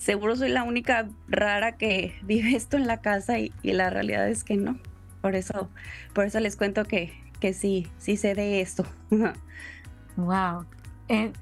seguro 0.07 0.37
soy 0.37 0.51
la 0.51 0.63
única 0.63 1.09
rara 1.29 1.73
que 1.77 2.15
vive 2.23 2.57
esto 2.57 2.77
en 2.77 2.87
la 2.87 3.01
casa 3.03 3.39
y, 3.39 3.53
la 3.63 3.91
realidad 3.91 4.29
es 4.29 4.45
que 4.45 4.57
no. 4.57 4.79
Por 5.21 5.35
eso, 5.35 5.69
por 6.15 6.25
eso 6.25 6.39
les 6.39 6.57
cuento 6.57 6.85
que, 6.85 7.13
que 7.41 7.53
sí, 7.53 7.89
sí 7.99 8.17
sé 8.17 8.35
de 8.35 8.61
esto. 8.61 8.87
wow. 10.17 10.65
Eh, 11.09 11.33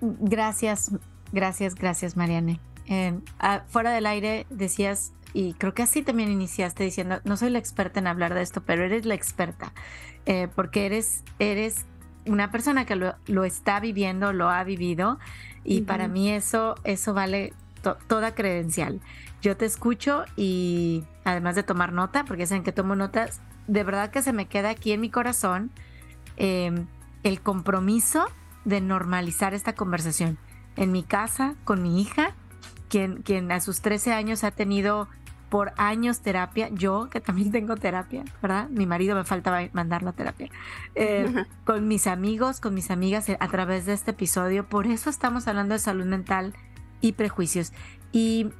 gracias, 0.00 0.92
gracias, 1.32 1.74
gracias, 1.74 2.16
Mariane. 2.16 2.60
Eh, 2.86 3.18
ah, 3.40 3.64
fuera 3.66 3.90
del 3.90 4.06
aire 4.06 4.46
decías, 4.48 5.12
y 5.34 5.54
creo 5.54 5.74
que 5.74 5.82
así 5.82 6.02
también 6.02 6.30
iniciaste 6.30 6.84
diciendo, 6.84 7.20
no 7.24 7.36
soy 7.36 7.50
la 7.50 7.58
experta 7.58 7.98
en 7.98 8.06
hablar 8.06 8.34
de 8.34 8.42
esto, 8.42 8.62
pero 8.62 8.84
eres 8.84 9.04
la 9.04 9.14
experta, 9.14 9.72
eh, 10.24 10.46
porque 10.54 10.86
eres, 10.86 11.24
eres 11.40 11.86
una 12.24 12.52
persona 12.52 12.86
que 12.86 12.94
lo, 12.94 13.44
está 13.44 13.80
viviendo, 13.80 14.32
lo 14.32 14.48
ha 14.48 14.62
vivido, 14.62 15.18
y 15.64 15.82
para 15.82 16.08
mí 16.08 16.30
eso, 16.30 16.76
eso 16.84 17.12
vale 17.12 17.52
toda 17.94 18.34
credencial. 18.34 19.00
Yo 19.40 19.56
te 19.56 19.66
escucho 19.66 20.24
y 20.36 21.04
además 21.24 21.54
de 21.54 21.62
tomar 21.62 21.92
nota, 21.92 22.24
porque 22.24 22.46
saben 22.46 22.64
que 22.64 22.72
tomo 22.72 22.96
notas, 22.96 23.40
de 23.66 23.84
verdad 23.84 24.10
que 24.10 24.22
se 24.22 24.32
me 24.32 24.46
queda 24.46 24.70
aquí 24.70 24.92
en 24.92 25.00
mi 25.00 25.10
corazón 25.10 25.70
em, 26.36 26.86
el 27.22 27.40
compromiso 27.40 28.26
de 28.64 28.80
normalizar 28.80 29.54
esta 29.54 29.74
conversación. 29.74 30.38
En 30.76 30.92
mi 30.92 31.02
casa, 31.02 31.54
con 31.64 31.82
mi 31.82 32.00
hija, 32.00 32.34
quien, 32.88 33.22
quien 33.22 33.50
a 33.52 33.60
sus 33.60 33.80
13 33.80 34.12
años 34.12 34.44
ha 34.44 34.50
tenido 34.50 35.08
por 35.48 35.72
años 35.76 36.20
terapia, 36.20 36.68
yo 36.72 37.08
que 37.10 37.20
también 37.20 37.50
tengo 37.50 37.76
terapia, 37.76 38.24
¿verdad? 38.42 38.68
Mi 38.68 38.86
marido 38.86 39.16
me 39.16 39.24
faltaba 39.24 39.60
mandarlo 39.72 40.10
a 40.10 40.12
terapia, 40.12 40.50
eh, 40.94 41.44
con 41.64 41.88
mis 41.88 42.06
amigos, 42.06 42.60
con 42.60 42.74
mis 42.74 42.90
amigas 42.90 43.26
a 43.28 43.48
través 43.48 43.86
de 43.86 43.94
este 43.94 44.10
episodio. 44.10 44.66
Por 44.66 44.86
eso 44.86 45.10
estamos 45.10 45.48
hablando 45.48 45.74
de 45.74 45.78
salud 45.78 46.04
mental 46.04 46.54
y 47.00 47.12
prejuicios. 47.12 47.72
Y, 48.12 48.50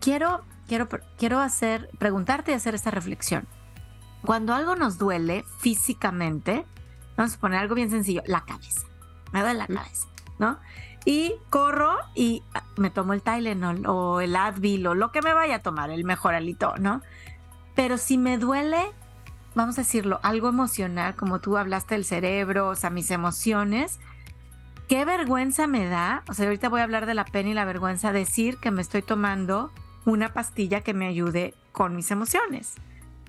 quiero, 0.00 0.44
quiero, 0.66 0.88
quiero 1.16 1.40
hacer, 1.40 1.88
preguntarte 1.98 2.52
y 2.52 2.54
hacer 2.54 2.74
esta 2.74 2.90
reflexión. 2.90 3.46
Cuando 4.24 4.54
algo 4.54 4.76
nos 4.76 4.98
duele 4.98 5.44
físicamente, 5.58 6.66
vamos 7.16 7.34
a 7.34 7.38
poner 7.38 7.60
algo 7.60 7.74
bien 7.74 7.90
sencillo, 7.90 8.22
la 8.26 8.44
cabeza. 8.44 8.86
Me 9.32 9.40
duele 9.40 9.58
la 9.58 9.66
cabeza, 9.66 10.06
¿no? 10.38 10.58
Y 11.04 11.34
corro 11.50 11.96
y 12.14 12.42
me 12.76 12.90
tomo 12.90 13.12
el 13.12 13.22
Tylenol 13.22 13.86
o 13.86 14.20
el 14.20 14.36
Advil 14.36 14.86
o 14.86 14.94
lo 14.94 15.12
que 15.12 15.22
me 15.22 15.32
vaya 15.32 15.56
a 15.56 15.58
tomar, 15.60 15.90
el 15.90 16.04
mejor 16.04 16.34
alito, 16.34 16.74
¿no? 16.78 17.02
Pero 17.74 17.96
si 17.96 18.18
me 18.18 18.38
duele, 18.38 18.90
vamos 19.54 19.78
a 19.78 19.82
decirlo, 19.82 20.20
algo 20.22 20.48
emocional, 20.48 21.14
como 21.14 21.40
tú 21.40 21.56
hablaste 21.56 21.94
del 21.94 22.04
cerebro, 22.04 22.68
o 22.68 22.74
sea, 22.74 22.90
mis 22.90 23.10
emociones, 23.10 24.00
qué 24.88 25.04
vergüenza 25.04 25.66
me 25.66 25.86
da, 25.86 26.24
o 26.28 26.34
sea, 26.34 26.46
ahorita 26.46 26.68
voy 26.68 26.80
a 26.80 26.84
hablar 26.84 27.06
de 27.06 27.14
la 27.14 27.24
pena 27.24 27.50
y 27.50 27.54
la 27.54 27.64
vergüenza, 27.66 28.12
decir 28.12 28.56
que 28.56 28.70
me 28.70 28.82
estoy 28.82 29.02
tomando 29.02 29.70
una 30.06 30.32
pastilla 30.32 30.80
que 30.80 30.94
me 30.94 31.06
ayude 31.06 31.54
con 31.72 31.94
mis 31.94 32.10
emociones. 32.10 32.74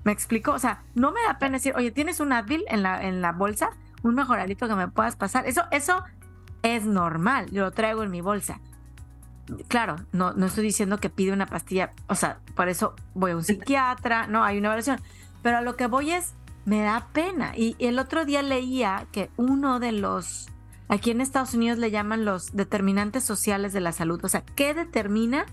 ¿Me 0.05 0.13
explico? 0.13 0.53
O 0.53 0.59
sea, 0.59 0.83
no 0.95 1.11
me 1.11 1.21
da 1.21 1.37
pena 1.37 1.57
decir, 1.57 1.73
oye, 1.75 1.91
¿tienes 1.91 2.21
un 2.21 2.31
Advil 2.31 2.63
en 2.69 2.81
la, 2.81 3.05
en 3.05 3.21
la 3.21 3.33
bolsa? 3.33 3.71
Un 4.01 4.15
mejoralito 4.15 4.67
que 4.69 4.75
me 4.75 4.87
puedas 4.87 5.17
pasar. 5.17 5.45
Eso, 5.45 5.63
eso 5.71 6.03
es 6.63 6.85
normal, 6.85 7.51
yo 7.51 7.63
lo 7.63 7.71
traigo 7.71 8.03
en 8.03 8.11
mi 8.11 8.21
bolsa. 8.21 8.61
Claro, 9.67 9.97
no, 10.13 10.31
no 10.33 10.45
estoy 10.45 10.63
diciendo 10.63 10.99
que 10.99 11.09
pide 11.09 11.33
una 11.33 11.47
pastilla, 11.47 11.91
o 12.07 12.15
sea, 12.15 12.39
por 12.55 12.69
eso 12.69 12.95
voy 13.15 13.31
a 13.31 13.35
un 13.35 13.43
psiquiatra, 13.43 14.27
no, 14.27 14.43
hay 14.43 14.57
una 14.57 14.67
evaluación. 14.67 15.01
Pero 15.41 15.57
a 15.57 15.61
lo 15.61 15.75
que 15.75 15.87
voy 15.87 16.11
es, 16.11 16.33
me 16.65 16.81
da 16.81 17.07
pena. 17.11 17.53
Y 17.57 17.75
el 17.79 17.99
otro 17.99 18.25
día 18.25 18.41
leía 18.43 19.07
que 19.11 19.29
uno 19.37 19.79
de 19.79 19.91
los 19.91 20.49
Aquí 20.89 21.11
en 21.11 21.21
Estados 21.21 21.53
Unidos 21.53 21.77
le 21.77 21.91
llaman 21.91 22.25
los 22.25 22.55
determinantes 22.55 23.23
sociales 23.23 23.73
de 23.73 23.79
la 23.79 23.91
salud, 23.91 24.19
o 24.23 24.27
sea, 24.27 24.41
¿qué 24.41 24.73
determina 24.73 25.45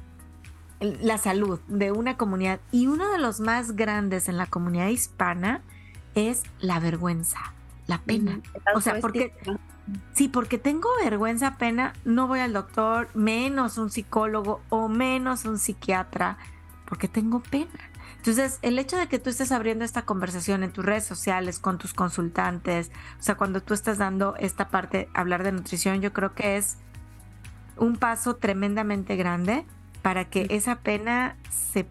la 0.81 1.19
salud 1.19 1.61
de 1.69 1.93
una 1.93 2.17
comunidad? 2.17 2.59
Y 2.73 2.87
uno 2.87 3.11
de 3.11 3.19
los 3.19 3.41
más 3.41 3.77
grandes 3.77 4.29
en 4.29 4.39
la 4.39 4.47
comunidad 4.47 4.89
hispana 4.89 5.61
es 6.15 6.43
la 6.59 6.81
vergüenza, 6.81 7.39
la 7.87 7.99
pena. 7.99 8.41
O 8.75 8.81
sea, 8.81 8.99
porque... 9.01 9.33
Sí, 10.15 10.27
porque 10.27 10.59
tengo 10.59 10.89
vergüenza, 11.05 11.59
pena, 11.59 11.93
no 12.05 12.27
voy 12.27 12.41
al 12.41 12.53
doctor, 12.53 13.09
menos 13.15 13.79
un 13.79 13.89
psicólogo 13.89 14.61
o 14.69 14.89
menos 14.89 15.45
un 15.45 15.59
psiquiatra, 15.59 16.39
porque 16.87 17.07
tengo 17.07 17.39
pena. 17.39 17.71
Entonces, 18.27 18.59
el 18.63 18.77
hecho 18.81 18.97
de 18.97 19.07
que 19.07 19.21
tú 19.21 19.31
estés 19.31 19.53
abriendo 19.53 19.85
esta 19.85 20.03
conversación 20.03 20.65
en 20.65 20.73
tus 20.73 20.85
redes 20.85 21.05
sociales, 21.05 21.61
con 21.61 21.79
tus 21.79 21.95
consultantes, 21.95 22.91
o 23.21 23.23
sea, 23.23 23.37
cuando 23.37 23.63
tú 23.63 23.73
estás 23.73 23.99
dando 23.99 24.35
esta 24.41 24.69
parte, 24.69 25.09
hablar 25.15 25.45
de 25.45 25.53
nutrición, 25.53 26.01
yo 26.01 26.13
creo 26.13 26.35
que 26.35 26.57
es 26.57 26.77
un 27.77 27.95
paso 27.95 28.35
tremendamente 28.35 29.15
grande 29.15 29.65
para 30.03 30.25
que 30.25 30.49
esa 30.51 30.81
pena 30.81 31.37
se, 31.53 31.87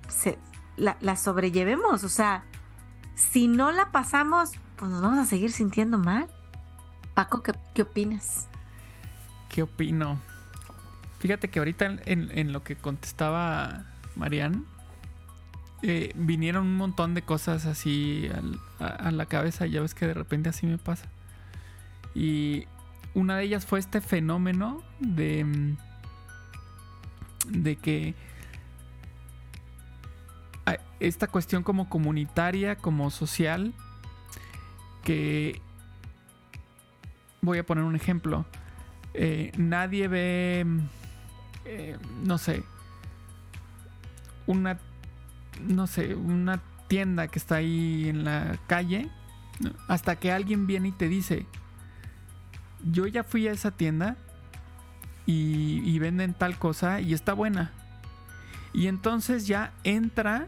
la, 0.75 1.15
sobrellevemos. 1.15 2.03
O 2.03 2.09
sea, 2.09 2.43
si 3.15 3.47
no 3.47 3.71
la 3.71 3.93
pasamos, 3.93 4.51
pues 4.75 4.91
nos 4.91 5.01
vamos 5.01 5.19
a 5.19 5.25
seguir 5.25 5.53
sintiendo 5.53 5.97
mal. 5.97 6.27
Paco, 7.13 7.43
¿qué, 7.43 7.81
opinas? 7.81 8.49
¿Qué 9.47 9.63
opino? 9.63 10.19
Fíjate 11.19 11.49
que 11.49 11.59
ahorita 11.59 11.85
en, 11.85 12.29
en 12.37 12.51
lo 12.51 12.61
que 12.61 12.75
contestaba 12.75 13.85
Marianne, 14.17 14.63
eh, 15.87 16.11
vinieron 16.15 16.65
un 16.65 16.77
montón 16.77 17.13
de 17.13 17.21
cosas 17.21 17.67
así 17.67 18.27
a, 18.79 19.11
la 19.11 19.27
cabeza. 19.27 19.67
Ya 19.67 19.81
ves 19.81 19.93
que 19.93 20.07
de 20.07 20.15
repente 20.15 20.49
así 20.49 20.65
me 20.65 20.79
pasa. 20.79 21.07
Y 22.15 22.65
una 23.13 23.37
de 23.37 23.43
ellas 23.43 23.67
fue 23.67 23.77
este 23.77 24.01
fenómeno 24.01 24.81
de, 24.99 25.43
mm, 25.43 25.77
de 27.49 27.75
que 27.75 28.15
esta 30.99 31.27
cuestión 31.27 31.61
como 31.61 31.87
comunitaria, 31.87 32.77
como 32.77 33.11
social, 33.11 33.71
que 35.03 35.61
voy 37.41 37.59
a 37.59 37.63
poner 37.63 37.83
un 37.83 37.95
ejemplo. 37.95 38.43
Eh, 39.13 39.51
nadie 39.55 40.07
ve, 40.07 40.63
mm, 40.65 40.79
eh, 41.65 41.97
no 42.23 42.39
sé, 42.39 42.63
una 44.47 44.79
no 45.61 45.87
sé, 45.87 46.15
una 46.15 46.61
tienda 46.87 47.27
que 47.27 47.39
está 47.39 47.55
ahí 47.55 48.09
en 48.09 48.23
la 48.23 48.57
calle, 48.67 49.09
hasta 49.87 50.17
que 50.17 50.31
alguien 50.31 50.67
viene 50.67 50.89
y 50.89 50.91
te 50.91 51.07
dice, 51.07 51.45
yo 52.83 53.07
ya 53.07 53.23
fui 53.23 53.47
a 53.47 53.51
esa 53.51 53.71
tienda 53.71 54.17
y, 55.25 55.97
venden 55.99 56.33
tal 56.33 56.57
cosa 56.57 57.01
y 57.01 57.13
está 57.13 57.33
buena. 57.33 57.71
Y 58.73 58.87
entonces 58.87 59.47
ya 59.47 59.73
entra 59.83 60.47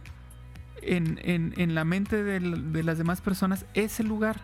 en, 0.82 1.74
la 1.74 1.84
mente 1.84 2.24
de, 2.24 2.40
las 2.84 2.98
demás 2.98 3.22
personas 3.22 3.66
ese 3.74 4.04
lugar, 4.04 4.42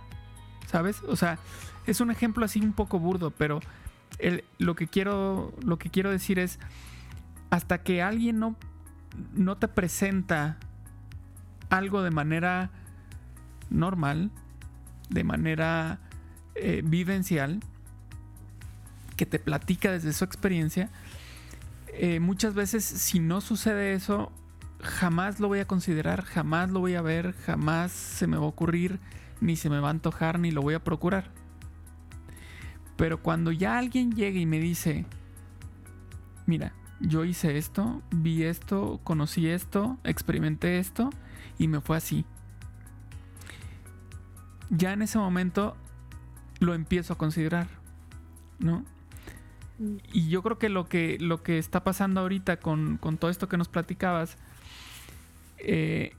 ¿sabes? 0.68 1.02
O 1.08 1.16
sea, 1.16 1.38
es 1.86 2.02
un 2.02 2.10
ejemplo 2.10 2.46
así 2.46 2.60
un 2.62 2.74
poco 2.74 3.00
burdo, 3.00 3.32
pero 3.32 3.60
lo, 4.58 4.76
que 4.76 4.88
quiero, 4.88 5.54
lo 5.64 5.78
que 5.78 5.90
quiero 5.90 6.10
decir 6.10 6.40
es, 6.40 6.60
hasta 7.50 7.84
que 7.84 8.02
alguien 8.02 8.40
no 8.40 8.56
no 9.34 9.58
te 9.58 9.68
presenta 9.68 10.58
algo 11.70 12.02
de 12.04 12.12
manera 12.12 12.70
normal, 13.70 14.32
de 15.10 15.24
manera 15.24 16.00
eh, 16.56 16.82
vivencial, 16.84 17.60
que 19.16 19.26
te 19.26 19.40
platica 19.40 19.92
desde 19.92 20.14
su 20.14 20.24
experiencia, 20.24 20.90
eh, 21.96 22.20
muchas 22.20 22.54
veces 22.56 22.84
si 22.84 23.20
no 23.20 23.42
sucede 23.42 23.94
eso, 23.94 24.32
jamás 24.82 25.40
lo 25.40 25.48
voy 25.48 25.60
a 25.60 25.66
considerar, 25.66 26.24
jamás 26.24 26.72
lo 26.72 26.80
voy 26.80 26.96
a 26.96 27.02
ver, 27.02 27.34
jamás 27.46 27.92
se 27.92 28.28
me 28.28 28.38
va 28.38 28.44
a 28.44 28.48
ocurrir, 28.48 29.00
ni 29.42 29.56
se 29.56 29.70
me 29.70 29.80
va 29.80 29.90
a 29.90 29.92
antojar, 29.92 30.40
ni 30.40 30.52
lo 30.52 30.62
voy 30.62 30.74
a 30.74 30.84
procurar. 30.84 31.30
Pero 32.98 33.22
cuando 33.22 33.52
ya 33.52 33.78
alguien 33.78 34.12
llega 34.14 34.40
y 34.40 34.46
me 34.46 34.60
dice, 34.60 35.06
mira, 36.46 36.74
yo 37.04 37.26
hice 37.26 37.58
esto, 37.58 38.02
vi 38.12 38.44
esto, 38.44 39.02
conocí 39.04 39.48
esto, 39.48 39.98
experimenté 40.06 40.80
esto 40.80 41.10
y 41.60 41.68
me 41.68 41.82
fue 41.82 41.98
así. 41.98 42.26
Ya 44.70 44.94
en 44.94 45.02
ese 45.02 45.18
momento 45.18 45.76
lo 46.60 46.74
empiezo 46.74 47.14
a 47.14 47.18
considerar, 47.18 47.68
¿no? 48.58 48.86
Mm. 49.80 49.98
Y 50.14 50.30
yo 50.30 50.42
creo 50.42 50.58
que 50.58 50.70
lo 50.70 50.88
que, 50.88 51.18
lo 51.20 51.44
que 51.44 51.58
está 51.58 51.84
pasando 51.84 52.22
ahorita 52.22 52.58
con, 52.58 52.98
todo 53.20 53.30
esto 53.30 53.50
que 53.50 53.58
nos 53.58 53.68
platicabas, 53.68 54.38
eh, 55.58 56.16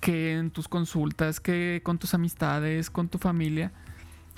que 0.00 0.34
en 0.34 0.50
tus 0.50 0.68
consultas, 0.68 1.40
que 1.40 1.80
con 1.82 1.98
tus 1.98 2.12
amistades, 2.12 2.90
con 2.90 3.08
tu 3.08 3.18
familia, 3.18 3.72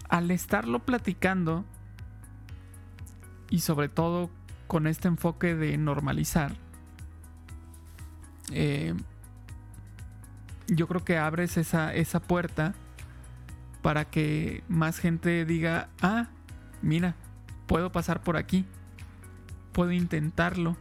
al 0.09 0.31
estarlo 0.31 0.79
platicando 0.79 1.65
y 3.51 3.61
sobre 3.61 3.89
todo 3.89 4.31
con 4.71 4.87
este 4.87 5.09
enfoque 5.09 5.57
de 5.57 5.77
normalizar, 5.79 6.53
eh, 8.53 8.95
yo 10.69 10.87
creo 10.87 11.05
que 11.05 11.19
abres 11.19 11.57
esa, 11.57 11.93
esa 11.93 12.21
puerta 12.21 12.75
para 13.83 14.05
que 14.05 14.63
más 14.69 15.01
gente 15.01 15.45
diga, 15.45 15.89
ah, 16.03 16.29
mira, 16.83 17.17
puedo 17.67 17.91
pasar 17.91 18.23
por 18.23 18.37
aquí, 18.37 18.65
puedo 19.73 19.91
intentarlo, 19.91 20.77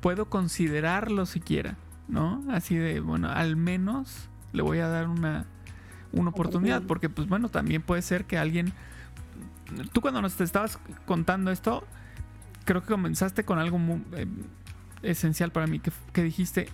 puedo 0.00 0.28
considerarlo 0.28 1.24
siquiera, 1.24 1.76
¿no? 2.08 2.42
Así 2.50 2.74
de, 2.74 2.98
bueno, 2.98 3.30
al 3.30 3.54
menos 3.54 4.28
le 4.52 4.62
voy 4.62 4.78
a 4.78 4.88
dar 4.88 5.06
una, 5.06 5.46
una 6.10 6.30
oportunidad, 6.30 6.82
porque 6.82 7.08
pues 7.08 7.28
bueno, 7.28 7.50
también 7.50 7.82
puede 7.82 8.02
ser 8.02 8.24
que 8.24 8.36
alguien, 8.36 8.72
tú 9.92 10.00
cuando 10.00 10.20
nos 10.22 10.34
te 10.34 10.42
estabas 10.42 10.80
contando 11.06 11.52
esto, 11.52 11.86
creo 12.68 12.82
que 12.82 12.88
comenzaste 12.88 13.44
con 13.44 13.58
algo 13.58 13.78
muy 13.78 14.04
eh, 14.12 14.26
esencial 15.00 15.50
para 15.52 15.66
mí, 15.66 15.78
que, 15.78 15.90
que 16.12 16.22
dijiste, 16.22 16.68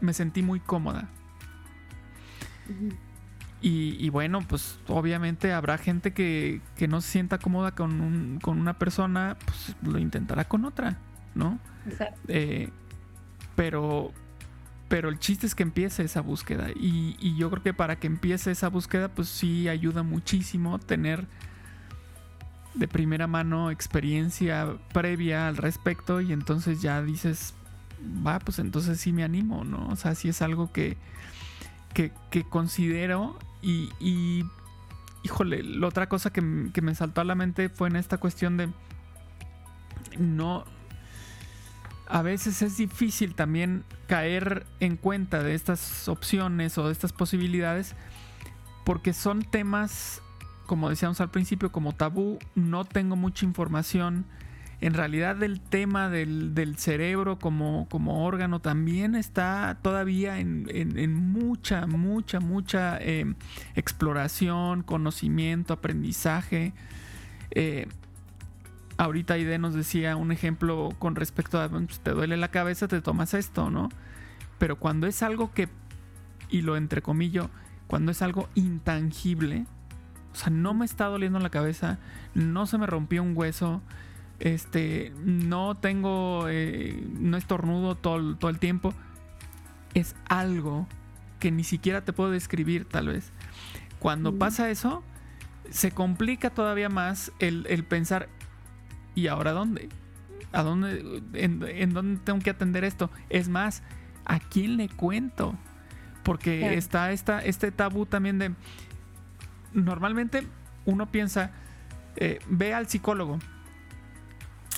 me 0.00 0.12
sentí 0.12 0.40
muy 0.40 0.60
cómoda. 0.60 1.08
Y, 3.60 4.08
bueno, 4.10 4.40
pues 4.46 4.78
obviamente 4.86 5.52
habrá 5.52 5.78
gente 5.78 6.12
que, 6.12 6.60
no 6.88 7.00
se 7.00 7.10
sienta 7.10 7.38
cómoda 7.38 7.72
con, 7.72 8.38
con 8.40 8.60
una 8.60 8.78
persona, 8.78 9.36
pues 9.44 9.76
lo 9.82 9.98
intentará 9.98 10.44
con 10.44 10.64
otra, 10.64 10.98
¿no? 11.34 11.58
Eh, 12.28 12.70
pero, 13.56 14.12
pero 14.88 15.08
el 15.08 15.18
chiste 15.18 15.46
es 15.46 15.56
que 15.56 15.64
empiece 15.64 16.04
esa 16.04 16.20
búsqueda. 16.20 16.70
Y, 16.70 17.16
y, 17.18 17.36
yo 17.36 17.50
creo 17.50 17.64
que 17.64 17.74
para 17.74 17.96
que 17.98 18.06
empiece 18.06 18.52
esa 18.52 18.68
búsqueda, 18.68 19.08
pues 19.08 19.28
sí 19.28 19.68
ayuda 19.68 20.04
muchísimo 20.04 20.78
tener 20.78 21.26
de 22.74 22.88
primera 22.88 23.26
mano 23.26 23.70
experiencia 23.70 24.76
previa 24.92 25.48
al 25.48 25.56
respecto. 25.56 26.20
Y 26.20 26.32
entonces 26.32 26.82
ya 26.82 27.02
dices, 27.02 27.54
va, 28.26 28.38
pues 28.38 28.58
entonces 28.58 29.00
sí 29.00 29.12
me 29.12 29.24
animo, 29.24 29.64
¿no? 29.64 29.88
O 29.88 29.96
sea, 29.96 30.14
sí 30.14 30.28
es 30.28 30.42
algo 30.42 30.72
que, 30.72 30.96
que, 31.94 32.12
que 32.30 32.44
considero 32.44 33.38
y, 33.62 34.44
híjole, 35.22 35.62
la 35.62 35.86
otra 35.86 36.08
cosa 36.08 36.32
que, 36.32 36.42
me 36.42 36.94
saltó 36.94 37.20
a 37.20 37.24
la 37.24 37.34
mente 37.34 37.68
fue 37.68 37.88
en 37.88 37.96
esta 37.96 38.18
cuestión 38.18 38.56
de 38.56 38.68
no... 40.18 40.64
A 42.08 42.20
veces 42.20 42.60
es 42.60 42.76
difícil 42.76 43.34
también 43.34 43.84
caer 44.06 44.66
en 44.80 44.96
cuenta 44.98 45.42
de 45.42 45.54
estas 45.54 46.08
opciones 46.08 46.76
o 46.76 46.86
de 46.86 46.92
estas 46.92 47.12
posibilidades 47.12 47.94
porque 48.84 49.14
son 49.14 49.44
temas, 49.44 50.20
como 50.72 50.88
decíamos 50.88 51.20
al 51.20 51.30
principio, 51.30 51.70
como 51.70 51.92
tabú, 51.92 52.38
no 52.54 52.86
tengo 52.86 53.14
mucha 53.14 53.44
información 53.44 54.24
en 54.80 54.94
realidad 54.94 55.42
el 55.42 55.60
tema 55.60 56.08
del, 56.08 56.74
cerebro 56.78 57.38
como, 57.38 57.86
como, 57.90 58.24
órgano 58.24 58.58
también 58.58 59.14
está 59.14 59.76
todavía 59.82 60.38
en, 60.38 61.14
mucha, 61.14 61.86
mucha, 61.86 62.40
mucha 62.40 62.96
em, 63.02 63.34
exploración, 63.74 64.82
conocimiento, 64.82 65.74
aprendizaje. 65.74 66.72
Eh, 67.50 67.86
ahorita 68.96 69.34
Aide 69.34 69.58
nos 69.58 69.74
decía 69.74 70.16
un 70.16 70.32
ejemplo 70.32 70.88
con 70.98 71.16
respecto 71.16 71.60
a, 71.60 71.68
pues, 71.68 72.00
te 72.00 72.12
duele 72.12 72.38
la 72.38 72.48
cabeza, 72.48 72.88
te 72.88 73.02
tomas 73.02 73.34
esto, 73.34 73.68
¿no? 73.68 73.90
Pero 74.56 74.76
cuando 74.76 75.06
es 75.06 75.22
algo 75.22 75.52
que, 75.52 75.68
y 76.48 76.62
lo 76.62 76.78
entrecomillo, 76.78 77.50
cuando 77.88 78.10
es 78.10 78.22
algo 78.22 78.48
intangible, 78.54 79.66
o 80.32 80.36
sea, 80.36 80.50
no 80.50 80.74
me 80.74 80.84
está 80.84 81.06
doliendo 81.06 81.38
la 81.38 81.50
cabeza, 81.50 81.98
no 82.34 82.66
se 82.66 82.78
me 82.78 82.86
rompió 82.86 83.22
un 83.22 83.36
hueso, 83.36 83.82
este, 84.40 85.12
no 85.24 85.76
tengo, 85.76 86.46
eh, 86.48 87.02
no 87.18 87.36
estornudo 87.36 87.94
todo, 87.96 88.36
todo 88.36 88.50
el 88.50 88.58
tiempo. 88.58 88.94
Es 89.94 90.16
algo 90.28 90.86
que 91.38 91.50
ni 91.50 91.64
siquiera 91.64 92.04
te 92.04 92.12
puedo 92.12 92.30
describir 92.30 92.86
tal 92.86 93.08
vez. 93.08 93.32
Cuando 93.98 94.36
pasa 94.38 94.70
eso, 94.70 95.04
se 95.70 95.92
complica 95.92 96.50
todavía 96.50 96.88
más 96.88 97.32
el, 97.38 97.84
pensar, 97.84 98.28
¿y 99.14 99.26
ahora 99.26 99.52
dónde? 99.52 99.88
¿A 100.52 100.62
dónde, 100.62 101.22
en, 101.34 101.92
dónde 101.92 102.20
tengo 102.24 102.38
que 102.40 102.50
atender 102.50 102.84
esto? 102.84 103.10
Es 103.30 103.48
más, 103.48 103.82
¿a 104.24 104.38
quién 104.40 104.76
le 104.76 104.88
cuento? 104.88 105.54
Porque 106.24 106.74
está 106.74 107.12
esta, 107.12 107.44
este 107.44 107.70
tabú 107.70 108.06
también 108.06 108.38
de, 108.38 108.54
normalmente 109.74 110.46
uno 110.84 111.10
piensa, 111.10 111.52
eh, 112.16 112.38
ve 112.48 112.74
al 112.74 112.88
psicólogo, 112.88 113.38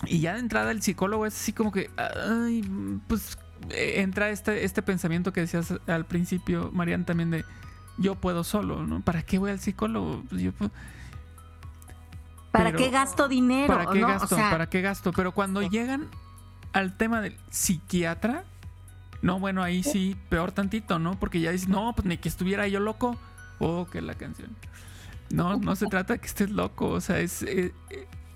y 0.07 0.21
ya 0.21 0.35
de 0.35 0.41
entrada 0.41 0.71
el 0.71 0.83
psicólogo 0.83 1.27
es 1.27 1.35
así 1.35 1.53
como 1.53 1.73
que, 1.73 1.91
ay, 1.97 2.63
pues 3.07 3.39
eh, 3.71 3.95
entra 4.03 4.31
este, 4.31 4.65
este 4.65 4.83
pensamiento 4.83 5.33
que 5.33 5.41
decías 5.41 5.75
al 5.87 6.05
principio, 6.05 6.71
Marian, 6.73 7.05
también 7.05 7.31
de 7.31 7.45
yo 7.97 8.17
puedo 8.17 8.45
solo, 8.45 8.87
¿no? 8.87 9.01
¿Para 9.01 9.23
qué 9.23 9.39
voy 9.39 9.51
al 9.51 9.61
psicólogo? 9.61 10.25
Pues 10.29 10.43
yo, 10.43 10.53
¿Para 12.51 12.73
qué 12.73 12.91
gasto 12.91 13.29
dinero? 13.29 13.67
¿Para 13.67 13.91
qué 13.91 14.01
gasto? 14.01 14.37
¿Para 14.37 14.69
qué 14.69 14.81
gasto? 14.81 15.13
Pero 15.13 15.33
cuando 15.33 15.63
llegan 15.63 16.09
al 16.73 16.97
tema 16.97 17.21
del 17.21 17.37
psiquiatra, 17.51 18.45
no, 19.23 19.41
bueno, 19.41 19.63
ahí 19.63 19.83
sí, 19.83 20.17
peor 20.29 20.53
tantito, 20.53 20.99
¿no? 20.99 21.19
Porque 21.19 21.41
ya 21.41 21.51
dices, 21.51 21.69
no, 21.69 21.95
pues 21.95 22.07
ni 22.07 22.19
que 22.19 22.29
estuviera 22.29 22.69
yo 22.69 22.79
loco. 22.79 23.17
Oh, 23.59 23.87
que 23.91 24.03
la 24.03 24.15
canción. 24.15 24.51
No, 25.35 25.57
no 25.57 25.77
se 25.77 25.87
trata 25.87 26.15
de 26.15 26.19
que 26.21 26.27
estés 26.27 26.51
loco, 26.51 26.89
o 26.89 27.01
sea, 27.01 27.19
es, 27.21 27.43
eh, 27.43 27.73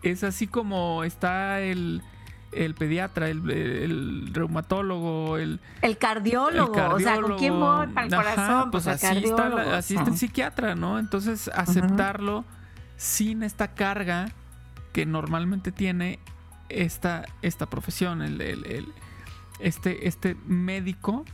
es 0.03 0.25
así 0.25 0.47
como 0.47 1.05
está 1.05 1.61
el, 1.61 2.03
pediatra, 2.79 3.29
el, 3.29 4.31
reumatólogo, 4.33 5.37
el, 5.37 5.61
el 5.83 5.99
cardiólogo, 5.99 6.95
o 6.95 6.99
sea, 6.99 7.21
¿con 7.21 7.39
quién 7.39 7.59
voy 7.59 7.89
para 7.89 8.07
el 8.07 8.15
corazón? 8.15 8.71
Pues, 8.71 8.85
pues 8.85 9.03
así, 9.05 9.25
está, 9.25 9.77
así 9.77 9.97
está 9.97 10.11
el 10.11 10.17
psiquiatra, 10.17 10.75
¿no? 10.75 10.99
Entonces, 10.99 11.51
aceptarlo 11.55 12.45
sin 12.97 13.43
esta 13.43 13.69
carga 13.69 14.33
que 14.93 15.07
normalmente 15.07 15.73
tiene 15.73 16.19
esta, 16.69 17.25
esta 17.43 17.67
profesión, 17.67 18.23
el, 18.23 18.93
este, 19.61 20.09
este 20.09 20.37
médico 20.47 21.25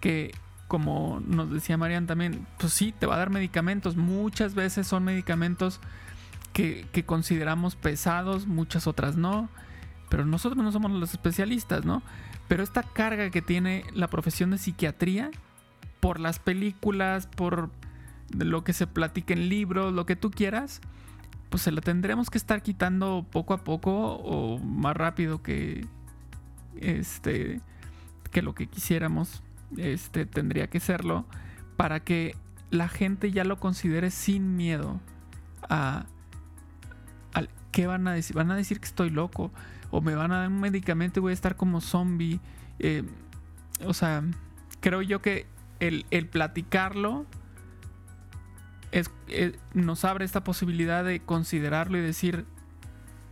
que, 0.00 0.34
como 0.68 1.20
nos 1.26 1.50
decía 1.50 1.76
Marian 1.76 2.06
también, 2.06 2.46
pues 2.58 2.72
sí, 2.72 2.92
te 2.98 3.06
va 3.06 3.16
a 3.16 3.18
dar 3.18 3.30
medicamentos, 3.30 3.96
muchas 3.96 4.54
veces 4.54 4.86
son 4.86 5.04
medicamentos 5.04 5.80
que, 6.52 7.04
consideramos 7.04 7.74
pesados, 7.76 8.46
muchas 8.46 8.86
otras 8.86 9.16
no, 9.16 9.48
pero 10.08 10.24
nosotros 10.24 10.62
no 10.62 10.72
somos 10.72 10.92
los 10.92 11.12
especialistas, 11.12 11.84
¿no? 11.84 12.02
Pero 12.48 12.62
esta 12.62 12.82
carga 12.82 13.30
que 13.30 13.42
tiene 13.42 13.84
la 13.92 14.08
profesión 14.08 14.50
de 14.50 14.58
psiquiatría, 14.58 15.30
por 16.00 16.20
las 16.20 16.38
películas, 16.38 17.26
por 17.26 17.70
lo 18.36 18.62
que 18.62 18.72
se 18.72 18.86
platica 18.86 19.34
en 19.34 19.48
libros, 19.48 19.92
lo 19.92 20.06
que 20.06 20.16
tú 20.16 20.30
quieras, 20.30 20.80
pues 21.50 21.62
se 21.62 21.72
la 21.72 21.80
tendremos 21.80 22.30
que 22.30 22.38
estar 22.38 22.62
quitando 22.62 23.26
poco 23.30 23.54
a 23.54 23.58
poco 23.58 24.14
o 24.16 24.58
más 24.58 24.96
rápido 24.96 25.42
que 25.42 25.86
este 26.80 27.60
que 28.32 28.42
lo 28.42 28.54
que 28.54 28.66
quisiéramos 28.66 29.42
este 29.78 30.26
tendría 30.26 30.68
que 30.68 30.80
serlo 30.80 31.26
para 31.76 32.00
que 32.00 32.36
la 32.70 32.88
gente 32.88 33.30
ya 33.30 33.44
lo 33.44 33.58
considere 33.58 34.10
sin 34.10 34.56
miedo 34.56 35.00
a, 35.68 36.06
¿qué 37.74 37.86
van 37.88 38.06
a 38.06 38.12
decir? 38.12 38.36
Van 38.36 38.50
a 38.50 38.56
decir 38.56 38.78
que 38.78 38.86
estoy 38.86 39.10
loco. 39.10 39.50
O 39.90 40.00
me 40.00 40.14
van 40.14 40.32
a 40.32 40.38
dar 40.38 40.48
un 40.48 40.60
medicamento 40.60 41.20
y 41.20 41.22
voy 41.22 41.30
a 41.30 41.34
estar 41.34 41.56
como 41.56 41.80
zombie. 41.80 42.40
Eh, 42.78 43.02
o 43.84 43.92
sea, 43.94 44.22
creo 44.80 45.02
yo 45.02 45.20
que 45.20 45.46
el, 45.80 46.04
platicarlo 46.28 47.26
eh, 48.92 49.56
nos 49.74 50.04
abre 50.04 50.24
esta 50.24 50.44
posibilidad 50.44 51.04
de 51.04 51.20
considerarlo 51.20 51.98
y 51.98 52.00
decir, 52.00 52.46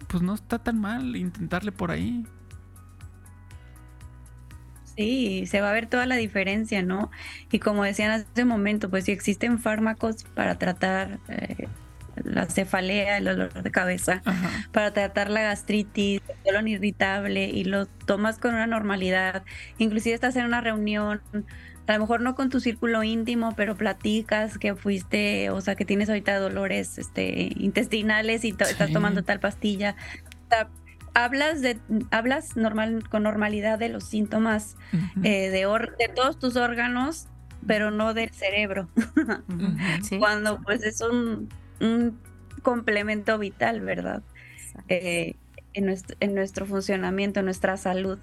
pues 0.09 0.23
no 0.23 0.35
está 0.35 0.59
tan 0.59 0.81
mal 0.81 1.17
intentarle 1.17 1.73
por 1.73 1.91
ahí. 1.91 2.27
Sí, 4.97 5.47
se 5.47 5.61
va 5.61 5.71
a 5.71 5.73
ver 5.73 5.87
toda 5.87 6.07
la 6.07 6.17
diferencia, 6.17 6.83
¿no? 6.83 7.11
Y 7.51 7.59
como 7.61 7.85
decían 7.85 8.11
hace 8.11 8.43
un 8.43 8.49
momento, 8.49 8.91
pues 8.91 9.05
si 9.07 9.13
existen 9.13 9.59
fármacos 9.59 10.25
para 10.35 10.59
tratar 10.59 11.19
eh, 11.29 11.69
la 12.25 12.47
cefalea, 12.47 13.17
el 13.17 13.25
dolor 13.25 13.63
de 13.63 13.71
cabeza, 13.71 14.23
para 14.71 14.93
tratar 14.93 15.31
la 15.31 15.43
gastritis, 15.43 16.21
el 16.29 16.37
colon 16.45 16.69
irritable 16.69 17.47
y 17.47 17.65
lo 17.65 17.87
tomas 17.87 18.39
con 18.39 18.55
una 18.55 18.67
normalidad. 18.67 19.45
Inclusive 19.79 20.15
estás 20.15 20.37
en 20.37 20.45
una 20.45 20.61
reunión, 20.61 21.23
a 21.87 21.93
lo 21.95 22.01
mejor 22.01 22.21
no 22.21 22.35
con 22.35 22.51
tu 22.51 22.61
círculo 22.61 23.03
íntimo, 23.03 23.55
pero 23.57 23.77
platicas 23.77 24.59
que 24.59 24.75
fuiste, 24.75 25.51
o 25.51 25.61
sea, 25.61 25.75
que 25.75 25.85
tienes 25.85 26.09
ahorita 26.09 26.39
dolores 26.39 26.99
este, 26.99 27.51
intestinales 27.57 28.45
y 28.45 28.51
estás 28.51 28.93
tomando 28.93 29.23
tal 29.25 29.41
pastilla. 29.41 29.97
Hablas 31.14 31.61
de 31.61 31.79
hablas 32.11 32.57
normal 32.57 33.09
con 33.09 33.22
normalidad 33.22 33.79
de 33.79 33.88
los 33.88 34.05
síntomas 34.05 34.77
eh, 35.22 35.51
de, 35.51 35.66
de 35.98 36.09
todos 36.14 36.38
tus 36.38 36.57
órganos 36.57 37.29
pero 37.64 37.92
no 37.92 38.12
del 38.12 38.31
cerebro. 38.31 38.88
Cuando 40.18 40.61
pues 40.62 40.83
es 40.83 41.01
un 41.01 41.48
un 41.83 42.18
complemento 42.62 43.38
vital, 43.38 43.81
¿verdad? 43.81 44.22
Eh, 44.88 45.37
en, 45.75 45.87
nuestro, 45.87 46.16
en 46.20 46.35
nuestro 46.35 46.64
funcionamiento, 46.66 47.40
en 47.40 47.46
nuestra 47.46 47.77
salud. 47.77 48.18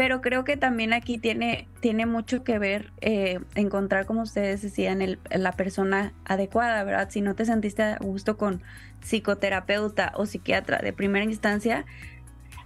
Pero 0.00 0.22
creo 0.22 0.44
que 0.44 0.56
también 0.56 0.94
aquí 0.94 1.18
tiene, 1.18 1.68
tiene 1.80 2.06
mucho 2.06 2.42
que 2.42 2.58
ver 2.58 2.90
eh, 3.02 3.38
encontrar, 3.54 4.06
como 4.06 4.22
ustedes 4.22 4.62
decían, 4.62 5.02
el, 5.02 5.18
la 5.28 5.52
persona 5.52 6.14
adecuada, 6.24 6.82
¿verdad? 6.84 7.10
Si 7.10 7.20
no 7.20 7.34
te 7.34 7.44
sentiste 7.44 7.82
a 7.82 7.98
gusto 7.98 8.38
con 8.38 8.62
psicoterapeuta 9.02 10.14
o 10.16 10.24
psiquiatra 10.24 10.78
de 10.78 10.94
primera 10.94 11.26
instancia, 11.26 11.84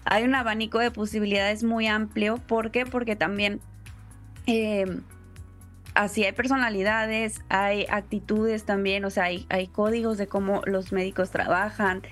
hay 0.04 0.22
un 0.22 0.36
abanico 0.36 0.78
de 0.78 0.92
posibilidades 0.92 1.64
muy 1.64 1.88
amplio. 1.88 2.36
¿Por 2.36 2.70
qué? 2.70 2.86
Porque 2.86 3.16
también 3.16 3.60
eh, 4.46 5.00
así 5.94 6.22
hay 6.22 6.30
personalidades, 6.30 7.40
hay 7.48 7.84
actitudes 7.90 8.64
también, 8.64 9.04
o 9.04 9.10
sea, 9.10 9.24
hay, 9.24 9.44
hay 9.48 9.66
códigos 9.66 10.18
de 10.18 10.28
cómo 10.28 10.62
los 10.66 10.92
médicos 10.92 11.32
trabajan. 11.32 12.02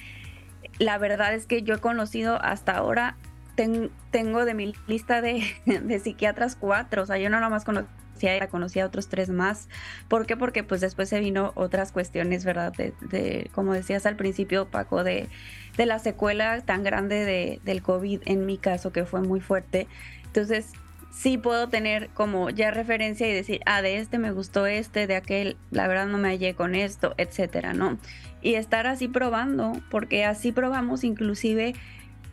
La 0.80 0.98
verdad 0.98 1.32
es 1.32 1.46
que 1.46 1.62
yo 1.62 1.76
he 1.76 1.78
conocido 1.78 2.42
hasta 2.42 2.76
ahora, 2.76 3.16
tengo 3.54 4.44
de 4.44 4.54
mi 4.54 4.74
lista 4.86 5.20
de, 5.22 6.00
psiquiatras 6.02 6.56
cuatro, 6.56 7.02
o 7.02 7.06
sea, 7.06 7.18
yo 7.18 7.30
no 7.30 7.40
nomás 7.40 7.64
conocía, 7.64 8.46
conocía 8.48 8.84
a 8.84 8.86
otros 8.86 9.08
tres 9.08 9.30
más. 9.30 9.68
¿Por 10.08 10.26
qué? 10.26 10.36
Porque 10.36 10.62
pues 10.62 10.80
después 10.80 11.08
se 11.08 11.20
vino 11.20 11.52
otras 11.54 11.92
cuestiones, 11.92 12.44
¿verdad? 12.44 12.72
De, 12.72 13.50
como 13.54 13.72
decías 13.72 14.06
al 14.06 14.16
principio, 14.16 14.68
Paco, 14.68 15.04
de, 15.04 15.28
de 15.76 15.86
la 15.86 15.98
secuela 15.98 16.60
tan 16.62 16.82
grande 16.82 17.24
de, 17.24 17.60
del 17.64 17.82
COVID, 17.82 18.22
en 18.26 18.46
mi 18.46 18.58
caso, 18.58 18.92
que 18.92 19.04
fue 19.04 19.20
muy 19.22 19.40
fuerte. 19.40 19.86
Entonces, 20.24 20.72
sí 21.12 21.38
puedo 21.38 21.68
tener 21.68 22.08
como 22.10 22.50
ya 22.50 22.70
referencia 22.70 23.28
y 23.28 23.32
decir, 23.32 23.60
ah, 23.66 23.82
de 23.82 23.98
este 23.98 24.18
me 24.18 24.32
gustó 24.32 24.66
este, 24.66 25.06
de 25.06 25.16
aquel, 25.16 25.56
la 25.70 25.86
verdad 25.86 26.06
no 26.06 26.18
me 26.18 26.28
hallé 26.28 26.54
con 26.54 26.74
esto, 26.74 27.14
etcétera, 27.18 27.74
¿no? 27.74 27.98
Y 28.40 28.54
estar 28.54 28.86
así 28.86 29.08
probando, 29.08 29.72
porque 29.90 30.24
así 30.24 30.52
probamos 30.52 31.04
inclusive 31.04 31.74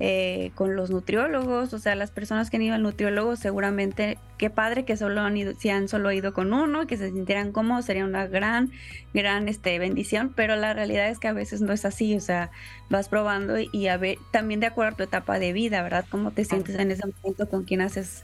eh, 0.02 0.52
con 0.56 0.78
los 0.78 0.90
nutriólogos, 0.90 1.74
o 1.74 1.80
sea, 1.80 1.94
las 1.96 2.12
personas 2.12 2.50
que 2.50 2.56
han 2.56 2.64
ido 2.64 2.76
al 2.76 2.84
nutriólogo, 2.84 3.36
seguramente, 3.36 4.18
qué 4.38 4.50
padre 4.50 4.86
que 4.86 4.96
solo 4.96 5.20
han 5.22 5.36
ido, 5.36 5.54
si 5.60 5.70
han 5.70 5.90
solo 5.90 6.12
ido 6.12 6.34
con 6.34 6.54
uno, 6.54 6.88
que 6.88 6.96
se 6.96 7.12
sintieran 7.12 7.52
cómodos, 7.52 7.86
sería 7.86 8.06
una 8.06 8.26
gran, 8.26 8.72
gran 9.14 9.50
este, 9.50 9.78
bendición, 9.78 10.32
pero 10.34 10.56
la 10.56 10.74
realidad 10.74 11.10
es 11.10 11.20
que 11.20 11.28
a 11.28 11.34
veces 11.34 11.62
no 11.62 11.74
es 11.74 11.84
así, 11.84 12.16
o 12.16 12.22
sea, 12.22 12.50
vas 12.90 13.10
probando 13.10 13.56
y, 13.60 13.88
a 13.88 13.98
ver, 13.98 14.18
también 14.32 14.62
de 14.62 14.68
acuerdo 14.68 14.94
a 14.94 14.98
tu 14.98 15.04
etapa 15.04 15.38
de 15.38 15.52
vida, 15.52 15.82
¿verdad? 15.82 16.06
¿Cómo 16.10 16.32
te 16.32 16.46
sientes 16.46 16.76
en 16.76 16.92
ese 16.92 17.04
momento 17.06 17.50
con 17.50 17.66
quién 17.66 17.82
haces 17.82 18.24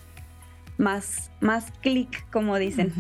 más, 0.78 1.32
más 1.40 1.72
clic, 1.82 2.30
como 2.32 2.58
dicen. 2.58 2.94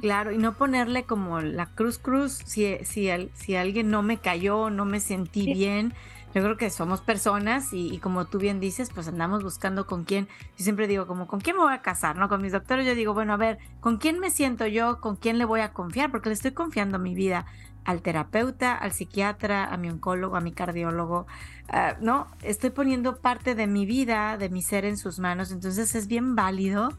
Claro, 0.00 0.32
y 0.32 0.38
no 0.38 0.56
ponerle 0.56 1.04
como 1.04 1.40
la 1.40 1.66
cruz 1.66 1.98
cruz 1.98 2.40
si, 2.44 2.76
si, 2.84 3.08
si 3.34 3.56
alguien 3.56 3.90
no 3.90 4.02
me 4.02 4.18
cayó, 4.18 4.70
no 4.70 4.84
me 4.84 5.00
sentí 5.00 5.52
bien. 5.52 5.92
Yo 6.34 6.42
creo 6.42 6.56
que 6.56 6.68
somos 6.70 7.00
personas 7.00 7.72
y, 7.72 7.98
como 7.98 8.26
tú 8.26 8.38
bien 8.38 8.60
dices, 8.60 8.90
pues 8.94 9.08
andamos 9.08 9.42
buscando 9.42 9.86
con 9.86 10.04
quién. 10.04 10.28
Yo 10.56 10.64
siempre 10.64 10.86
digo, 10.86 11.06
como, 11.06 11.26
¿con 11.26 11.40
quién 11.40 11.56
me 11.56 11.62
voy 11.62 11.72
a 11.72 11.80
casar? 11.80 12.16
¿No? 12.16 12.28
Con 12.28 12.42
mis 12.42 12.52
doctores 12.52 12.86
yo 12.86 12.94
digo, 12.94 13.14
bueno, 13.14 13.32
a 13.32 13.36
ver, 13.36 13.58
¿con 13.80 13.96
quién 13.96 14.20
me 14.20 14.30
siento 14.30 14.66
yo? 14.66 15.00
¿Con 15.00 15.16
quién 15.16 15.38
le 15.38 15.46
voy 15.46 15.60
a 15.60 15.72
confiar? 15.72 16.10
Porque 16.10 16.28
le 16.28 16.34
estoy 16.34 16.52
confiando 16.52 16.98
mi 16.98 17.14
vida 17.14 17.46
al 17.88 18.02
terapeuta, 18.02 18.74
al 18.74 18.92
psiquiatra, 18.92 19.64
a 19.64 19.78
mi 19.78 19.88
oncólogo, 19.88 20.36
a 20.36 20.42
mi 20.42 20.52
cardiólogo. 20.52 21.26
Ah, 21.70 21.96
no, 22.02 22.26
estoy 22.42 22.68
poniendo 22.68 23.16
parte 23.16 23.54
de 23.54 23.66
mi 23.66 23.86
vida, 23.86 24.36
de 24.36 24.50
mi 24.50 24.60
ser 24.60 24.84
en 24.84 24.98
sus 24.98 25.18
manos. 25.18 25.50
Entonces 25.50 25.94
es 25.94 26.06
bien 26.06 26.36
válido 26.36 26.90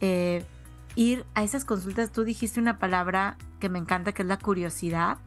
eh, 0.00 0.44
ir 0.94 1.26
a 1.34 1.42
esas 1.42 1.64
consultas. 1.64 2.12
Tú 2.12 2.22
dijiste 2.22 2.60
una 2.60 2.78
palabra 2.78 3.36
que 3.58 3.68
me 3.68 3.80
encanta, 3.80 4.12
que 4.12 4.22
es 4.22 4.28
la 4.28 4.38
curiosidad. 4.38 5.18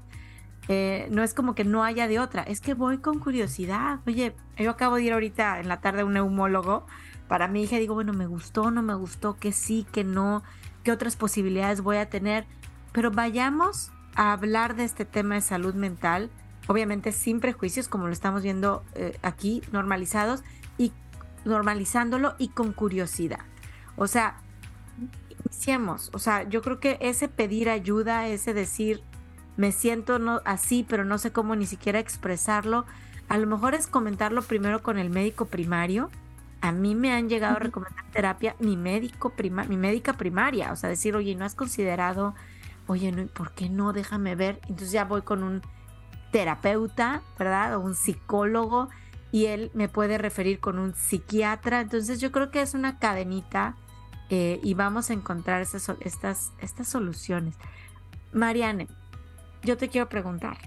Eh, 0.67 1.07
no 1.09 1.23
es 1.23 1.33
como 1.33 1.55
que 1.55 1.63
no 1.63 1.83
haya 1.83 2.07
de 2.07 2.19
otra, 2.19 2.43
es 2.43 2.61
que 2.61 2.73
voy 2.73 2.99
con 2.99 3.19
curiosidad. 3.19 3.99
Oye, 4.05 4.35
yo 4.57 4.71
acabo 4.71 4.95
de 4.95 5.03
ir 5.03 5.13
ahorita 5.13 5.59
en 5.59 5.67
la 5.67 5.81
tarde 5.81 6.01
a 6.01 6.05
un 6.05 6.13
neumólogo 6.13 6.85
para 7.27 7.47
mi 7.47 7.63
hija. 7.63 7.77
Digo, 7.77 7.93
bueno, 7.93 8.13
me 8.13 8.27
gustó, 8.27 8.71
no 8.71 8.81
me 8.81 8.93
gustó, 8.93 9.37
que 9.37 9.51
sí, 9.51 9.85
que 9.91 10.03
no, 10.03 10.43
qué 10.83 10.91
otras 10.91 11.15
posibilidades 11.15 11.81
voy 11.81 11.97
a 11.97 12.09
tener. 12.09 12.45
Pero 12.91 13.11
vayamos 13.11 13.91
a 14.15 14.33
hablar 14.33 14.75
de 14.75 14.83
este 14.83 15.05
tema 15.05 15.35
de 15.35 15.41
salud 15.41 15.73
mental, 15.73 16.29
obviamente 16.67 17.11
sin 17.11 17.39
prejuicios, 17.39 17.87
como 17.87 18.07
lo 18.07 18.13
estamos 18.13 18.43
viendo 18.43 18.83
eh, 18.95 19.17
aquí, 19.21 19.61
normalizados 19.71 20.43
y 20.77 20.91
normalizándolo 21.45 22.35
y 22.37 22.49
con 22.49 22.73
curiosidad. 22.73 23.39
O 23.95 24.07
sea, 24.07 24.37
iniciemos. 25.45 26.09
O 26.13 26.19
sea, 26.19 26.43
yo 26.43 26.61
creo 26.61 26.79
que 26.79 26.97
ese 27.01 27.27
pedir 27.27 27.69
ayuda, 27.69 28.27
ese 28.27 28.53
decir, 28.53 29.03
me 29.57 29.71
siento 29.71 30.19
no, 30.19 30.41
así, 30.45 30.85
pero 30.87 31.05
no 31.05 31.17
sé 31.17 31.31
cómo 31.31 31.55
ni 31.55 31.65
siquiera 31.65 31.99
expresarlo, 31.99 32.85
a 33.29 33.37
lo 33.37 33.47
mejor 33.47 33.73
es 33.75 33.87
comentarlo 33.87 34.41
primero 34.41 34.83
con 34.83 34.97
el 34.97 35.09
médico 35.09 35.45
primario. 35.45 36.09
A 36.59 36.71
mí 36.71 36.95
me 36.95 37.13
han 37.13 37.29
llegado 37.29 37.55
a 37.55 37.59
recomendar 37.59 38.05
terapia 38.11 38.55
mi 38.59 38.77
médico 38.77 39.31
prima, 39.31 39.63
mi 39.63 39.77
médica 39.77 40.13
primaria, 40.13 40.71
o 40.71 40.75
sea, 40.75 40.89
decir, 40.89 41.15
oye, 41.15 41.33
¿no 41.35 41.45
has 41.45 41.55
considerado 41.55 42.35
oye, 42.87 43.11
¿por 43.33 43.51
qué 43.51 43.69
no? 43.69 43.93
Déjame 43.93 44.35
ver. 44.35 44.59
Entonces 44.63 44.91
ya 44.91 45.05
voy 45.05 45.21
con 45.21 45.43
un 45.43 45.61
terapeuta, 46.31 47.21
¿verdad? 47.37 47.75
O 47.75 47.79
un 47.79 47.95
psicólogo 47.95 48.89
y 49.31 49.45
él 49.45 49.71
me 49.73 49.87
puede 49.87 50.17
referir 50.17 50.59
con 50.59 50.77
un 50.77 50.93
psiquiatra. 50.93 51.81
Entonces 51.81 52.19
yo 52.19 52.31
creo 52.31 52.51
que 52.51 52.61
es 52.61 52.73
una 52.73 52.99
cadenita 52.99 53.75
eh, 54.29 54.59
y 54.63 54.73
vamos 54.73 55.09
a 55.09 55.13
encontrar 55.13 55.61
estas, 55.61 55.89
estas, 56.01 56.51
estas 56.59 56.87
soluciones. 56.87 57.55
Mariane, 58.33 58.87
yo 59.63 59.77
te 59.77 59.89
quiero 59.89 60.09
preguntar, 60.09 60.57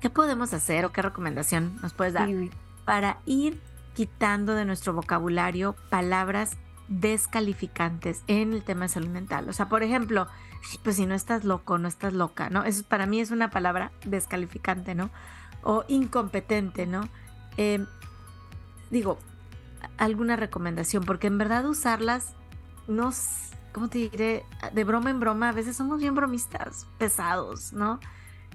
¿qué 0.00 0.10
podemos 0.10 0.52
hacer 0.52 0.84
o 0.84 0.92
qué 0.92 1.02
recomendación 1.02 1.78
nos 1.82 1.92
puedes 1.92 2.14
dar 2.14 2.28
para 2.84 3.18
ir 3.26 3.60
quitando 3.94 4.54
de 4.54 4.64
nuestro 4.64 4.92
vocabulario 4.92 5.74
palabras 5.90 6.56
descalificantes 6.88 8.22
en 8.26 8.52
el 8.52 8.64
tema 8.64 8.82
de 8.82 8.88
salud 8.88 9.08
mental? 9.08 9.48
O 9.48 9.52
sea, 9.52 9.68
por 9.68 9.82
ejemplo, 9.82 10.26
pues 10.82 10.96
si 10.96 11.06
no 11.06 11.14
estás 11.14 11.44
loco, 11.44 11.78
no 11.78 11.88
estás 11.88 12.12
loca, 12.12 12.50
¿no? 12.50 12.64
Eso 12.64 12.84
para 12.84 13.06
mí 13.06 13.20
es 13.20 13.30
una 13.30 13.50
palabra 13.50 13.92
descalificante, 14.04 14.94
¿no? 14.94 15.10
O 15.62 15.84
incompetente, 15.88 16.86
¿no? 16.86 17.08
Em, 17.56 17.86
digo, 18.90 19.18
alguna 19.98 20.36
recomendación, 20.36 21.04
porque 21.04 21.26
en 21.26 21.38
verdad 21.38 21.66
usarlas, 21.66 22.34
no, 22.88 23.12
¿cómo 23.72 23.88
te 23.88 23.98
diré? 23.98 24.44
De 24.72 24.84
broma 24.84 25.10
en 25.10 25.20
broma, 25.20 25.48
a 25.48 25.52
veces 25.52 25.76
somos 25.76 26.00
bien 26.00 26.14
bromistas, 26.14 26.86
pesados, 26.98 27.72
¿no? 27.72 28.00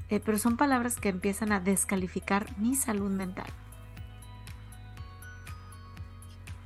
Eh, 0.10 0.20
pero 0.24 0.38
son 0.38 0.58
palabras 0.58 0.98
que 0.98 1.10
empiezan 1.10 1.52
a 1.52 1.60
descalificar 1.60 2.46
mi 2.58 2.76
salud 2.76 3.12
mental. 3.12 3.48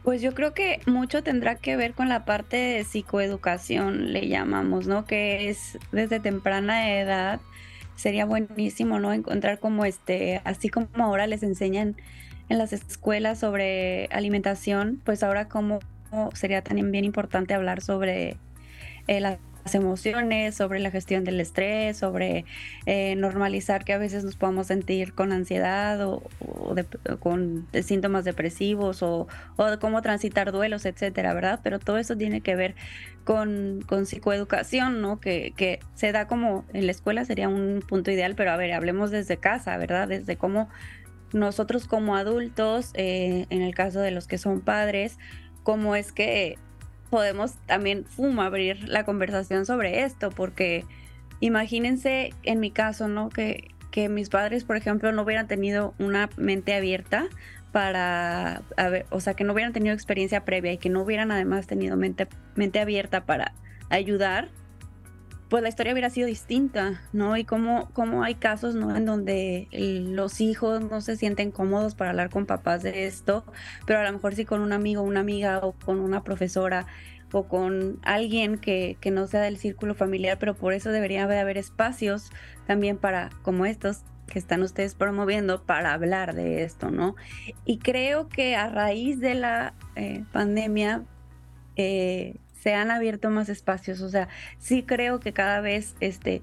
Pues 0.03 0.21
yo 0.21 0.33
creo 0.33 0.53
que 0.53 0.81
mucho 0.85 1.23
tendrá 1.23 1.55
que 1.55 1.75
ver 1.75 1.93
con 1.93 2.09
la 2.09 2.25
parte 2.25 2.57
de 2.57 2.83
psicoeducación, 2.83 4.11
le 4.11 4.27
llamamos, 4.27 4.87
¿no? 4.87 5.05
Que 5.05 5.49
es 5.49 5.77
desde 5.91 6.19
temprana 6.19 6.93
edad. 6.93 7.39
Sería 7.95 8.25
buenísimo, 8.25 8.99
¿no? 8.99 9.13
Encontrar 9.13 9.59
como 9.59 9.85
este, 9.85 10.41
así 10.45 10.69
como 10.69 10.87
ahora 10.95 11.27
les 11.27 11.43
enseñan 11.43 11.95
en 12.47 12.57
las 12.57 12.73
escuelas 12.73 13.39
sobre 13.39 14.07
alimentación, 14.11 15.01
pues 15.05 15.21
ahora 15.21 15.47
como 15.47 15.79
sería 16.33 16.63
también 16.63 16.91
bien 16.91 17.05
importante 17.05 17.53
hablar 17.53 17.81
sobre 17.81 18.37
eh, 19.07 19.19
la 19.19 19.39
emociones, 19.75 20.55
sobre 20.55 20.79
la 20.79 20.91
gestión 20.91 21.23
del 21.23 21.39
estrés, 21.39 21.97
sobre 21.97 22.45
eh, 22.85 23.15
normalizar 23.15 23.83
que 23.83 23.93
a 23.93 23.97
veces 23.97 24.23
nos 24.23 24.35
podamos 24.35 24.67
sentir 24.67 25.13
con 25.13 25.31
ansiedad 25.31 26.05
o, 26.05 26.23
con 27.19 27.67
síntomas 27.83 28.25
depresivos 28.25 29.03
o, 29.03 29.27
o, 29.57 29.79
cómo 29.79 30.01
transitar 30.01 30.51
duelos, 30.51 30.85
etcétera, 30.85 31.33
¿verdad? 31.33 31.59
Pero 31.63 31.79
todo 31.79 31.97
eso 31.97 32.15
tiene 32.15 32.41
que 32.41 32.55
ver 32.55 32.75
con, 33.23 33.81
con 33.85 34.05
psicoeducación, 34.05 35.01
¿no? 35.01 35.19
Que, 35.19 35.53
que 35.55 35.79
se 35.95 36.11
da 36.11 36.27
como 36.27 36.65
en 36.73 36.85
la 36.85 36.91
escuela 36.91 37.25
sería 37.25 37.49
un 37.49 37.83
punto 37.87 38.11
ideal, 38.11 38.35
pero 38.35 38.51
a 38.51 38.57
ver, 38.57 38.73
hablemos 38.73 39.11
desde 39.11 39.37
casa, 39.37 39.77
¿verdad? 39.77 40.07
Desde 40.07 40.37
cómo 40.37 40.69
nosotros 41.31 41.87
como 41.87 42.15
adultos, 42.15 42.91
eh, 42.95 43.45
en 43.49 43.61
el 43.61 43.75
caso 43.75 43.99
de 43.99 44.11
los 44.11 44.25
que 44.25 44.39
son 44.39 44.61
padres, 44.61 45.17
cómo 45.69 45.95
es 45.95 46.11
que 46.11 46.57
podemos 47.11 47.53
también 47.67 48.03
fuma 48.03 48.47
abrir 48.47 48.89
la 48.89 49.05
conversación 49.05 49.67
sobre 49.67 50.01
esto, 50.01 50.31
porque 50.31 50.83
imagínense 51.41 52.33
en 52.41 52.59
mi 52.59 52.71
caso, 52.71 53.07
¿no? 53.07 53.29
Que, 53.29 53.75
que 53.91 54.09
mis 54.09 54.29
padres, 54.29 54.63
por 54.63 54.77
ejemplo, 54.77 55.11
no 55.11 55.21
hubieran 55.21 55.47
tenido 55.47 55.93
una 55.99 56.27
mente 56.37 56.73
abierta 56.73 57.27
para, 57.71 58.63
o 59.11 59.19
sea, 59.19 59.35
que 59.35 59.43
no 59.43 59.53
hubieran 59.53 59.71
tenido 59.71 59.93
experiencia 59.93 60.43
previa 60.43 60.73
y 60.73 60.79
que 60.79 60.89
no 60.89 61.03
hubieran 61.03 61.29
además 61.31 61.67
tenido 61.67 61.95
mente, 61.97 62.27
mente 62.55 62.79
abierta 62.79 63.27
para 63.27 63.53
ayudar, 63.91 64.49
pues 65.49 65.63
la 65.63 65.69
historia 65.69 65.93
hubiera 65.93 66.09
sido 66.09 66.27
distinta, 66.27 67.01
¿no? 67.11 67.35
Y 67.35 67.43
cómo, 67.43 67.89
cómo 67.93 68.23
hay 68.23 68.35
casos, 68.35 68.75
¿no? 68.75 68.95
En 68.95 69.05
donde 69.05 69.67
los 69.71 70.41
hijos 70.41 70.81
no 70.81 71.01
se 71.01 71.17
sienten 71.17 71.51
cómodos 71.51 71.95
para 71.95 72.11
hablar 72.11 72.29
con 72.29 72.45
papás 72.45 72.83
de 72.83 73.07
esto, 73.07 73.43
pero 73.85 73.99
a 73.99 74.03
lo 74.03 74.11
mejor 74.11 74.35
sí 74.35 74.45
con 74.45 74.61
un 74.61 74.73
amigo, 74.73 75.01
una 75.01 75.21
amiga 75.21 75.59
o 75.59 75.73
con 75.73 75.99
una 75.99 76.23
profesora 76.23 76.85
o 77.31 77.47
con 77.47 77.99
alguien 78.03 78.57
que, 78.57 78.97
que 79.01 79.11
no 79.11 79.27
sea 79.27 79.41
del 79.41 79.57
círculo 79.57 79.95
familiar, 79.95 80.37
pero 80.39 80.55
por 80.55 80.73
eso 80.73 80.91
debería 80.91 81.23
haber 81.23 81.57
espacios 81.57 82.31
también 82.67 82.97
para, 82.97 83.29
como 83.41 83.65
estos, 83.65 84.03
que 84.27 84.37
están 84.37 84.61
ustedes 84.61 84.93
promoviendo 84.93 85.63
para 85.63 85.93
hablar 85.93 86.35
de 86.35 86.63
esto, 86.63 86.91
¿no? 86.91 87.15
Y 87.65 87.79
creo 87.79 88.29
que 88.29 88.55
a 88.55 88.69
raíz 88.69 89.19
de 89.19 89.33
la 89.33 89.73
eh, 89.95 90.23
pandemia 90.31 91.03
eh, 91.75 92.35
se 92.61 92.73
han 92.73 92.91
abierto 92.91 93.29
más 93.29 93.49
espacios. 93.49 94.01
O 94.01 94.09
sea, 94.09 94.27
sí 94.57 94.83
creo 94.83 95.19
que 95.19 95.33
cada 95.33 95.61
vez 95.61 95.95
este, 95.99 96.41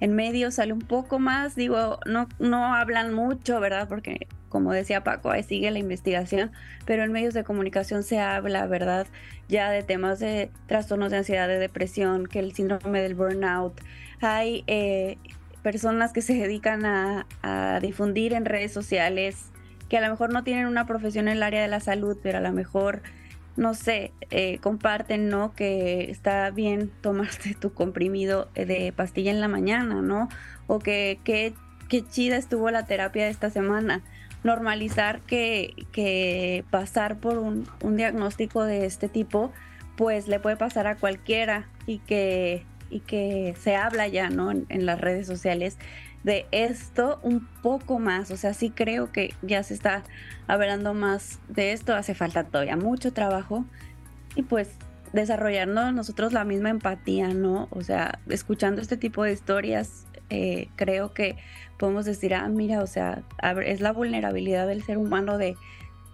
en 0.00 0.14
medio 0.14 0.50
sale 0.50 0.72
un 0.72 0.80
poco 0.80 1.18
más, 1.18 1.54
digo, 1.54 1.98
no, 2.06 2.28
no 2.38 2.74
hablan 2.74 3.12
mucho, 3.12 3.60
¿verdad? 3.60 3.88
Porque 3.88 4.26
como 4.48 4.72
decía 4.72 5.04
Paco, 5.04 5.30
ahí 5.30 5.42
sigue 5.42 5.70
la 5.70 5.78
investigación, 5.78 6.52
pero 6.86 7.04
en 7.04 7.12
medios 7.12 7.34
de 7.34 7.44
comunicación 7.44 8.02
se 8.02 8.18
habla, 8.18 8.66
¿verdad? 8.66 9.06
Ya 9.48 9.70
de 9.70 9.82
temas 9.82 10.18
de 10.18 10.50
trastornos 10.66 11.10
de 11.10 11.18
ansiedad, 11.18 11.48
de 11.48 11.58
depresión, 11.58 12.26
que 12.26 12.38
el 12.38 12.54
síndrome 12.54 13.02
del 13.02 13.14
burnout. 13.14 13.80
Hay 14.20 14.64
eh, 14.66 15.18
personas 15.62 16.12
que 16.12 16.22
se 16.22 16.34
dedican 16.34 16.86
a, 16.86 17.26
a, 17.42 17.80
difundir 17.80 18.32
en 18.32 18.44
redes 18.44 18.72
sociales 18.72 19.50
que 19.88 19.98
a 19.98 20.00
lo 20.00 20.10
mejor 20.10 20.32
no 20.32 20.44
tienen 20.44 20.66
una 20.66 20.86
profesión 20.86 21.28
en 21.28 21.36
el 21.36 21.42
área 21.42 21.62
de 21.62 21.68
la 21.68 21.80
salud, 21.80 22.18
pero 22.22 22.38
a 22.38 22.40
lo 22.42 22.52
mejor 22.52 23.02
no 23.58 23.74
sé, 23.74 24.12
eh, 24.30 24.58
comparten, 24.60 25.28
¿no? 25.28 25.52
Que 25.52 26.10
está 26.10 26.50
bien 26.50 26.90
tomarte 27.02 27.54
tu 27.60 27.74
comprimido 27.74 28.48
de 28.54 28.92
pastilla 28.96 29.32
en 29.32 29.40
la 29.40 29.48
mañana, 29.48 30.00
¿no? 30.00 30.28
O 30.68 30.78
que 30.78 31.18
qué 31.24 31.54
chida 32.08 32.36
estuvo 32.36 32.70
la 32.70 32.86
terapia 32.86 33.24
de 33.24 33.30
esta 33.30 33.50
semana. 33.50 34.02
Normalizar 34.44 35.20
que, 35.22 35.74
que 35.90 36.64
pasar 36.70 37.18
por 37.18 37.38
un, 37.38 37.68
un, 37.82 37.96
diagnóstico 37.96 38.62
de 38.62 38.86
este 38.86 39.08
tipo, 39.08 39.52
pues 39.96 40.28
le 40.28 40.38
puede 40.38 40.56
pasar 40.56 40.86
a 40.86 40.94
cualquiera 40.94 41.66
y 41.86 41.98
que, 41.98 42.64
y 42.90 43.00
que 43.00 43.56
se 43.58 43.74
habla 43.74 44.06
ya, 44.06 44.30
¿no? 44.30 44.52
En, 44.52 44.66
en 44.68 44.86
las 44.86 45.00
redes 45.00 45.26
sociales 45.26 45.78
de 46.24 46.46
esto 46.50 47.20
un 47.22 47.46
poco 47.62 47.98
más. 47.98 48.30
O 48.30 48.36
sea, 48.36 48.54
sí 48.54 48.70
creo 48.70 49.12
que 49.12 49.34
ya 49.42 49.62
se 49.62 49.74
está 49.74 50.04
hablando 50.46 50.94
más 50.94 51.38
de 51.48 51.72
esto. 51.72 51.94
Hace 51.94 52.14
falta 52.14 52.44
todavía 52.44 52.76
mucho 52.76 53.12
trabajo. 53.12 53.64
Y 54.34 54.42
pues 54.42 54.70
desarrollarnos 55.12 55.92
nosotros 55.94 56.32
la 56.32 56.44
misma 56.44 56.70
empatía, 56.70 57.28
¿no? 57.28 57.68
O 57.70 57.82
sea, 57.82 58.18
escuchando 58.28 58.80
este 58.82 58.96
tipo 58.96 59.24
de 59.24 59.32
historias, 59.32 60.06
eh, 60.30 60.68
creo 60.76 61.12
que 61.12 61.36
podemos 61.78 62.04
decir, 62.04 62.34
ah, 62.34 62.48
mira, 62.48 62.82
o 62.82 62.86
sea, 62.86 63.22
es 63.64 63.80
la 63.80 63.92
vulnerabilidad 63.92 64.66
del 64.66 64.82
ser 64.82 64.98
humano 64.98 65.38
de, 65.38 65.56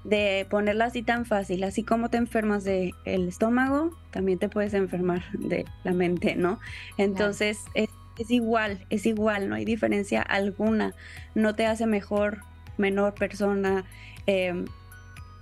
de 0.05 0.47
ponerla 0.49 0.87
así 0.87 1.03
tan 1.03 1.25
fácil, 1.25 1.65
así 1.65 1.83
como 1.83 2.11
te 2.11 2.19
enfermas 2.19 2.65
del 2.65 2.95
el 3.05 3.29
estómago, 3.29 3.91
también 4.11 4.39
te 4.39 4.49
puedes 4.49 4.75
enfermar 4.75 5.23
de 5.33 5.65
la 5.83 5.93
mente, 5.93 6.37
¿no? 6.37 6.61
Entonces, 6.99 7.65
es 7.75 7.89
es 8.19 8.31
igual, 8.31 8.85
es 8.91 9.07
igual, 9.07 9.49
no 9.49 9.55
hay 9.55 9.65
diferencia 9.65 10.23
alguna. 10.23 10.95
No 11.35 11.55
te 11.55 11.67
hace 11.67 11.87
mejor, 11.87 12.41
menor 12.77 13.15
persona, 13.15 13.85
em, 14.27 14.67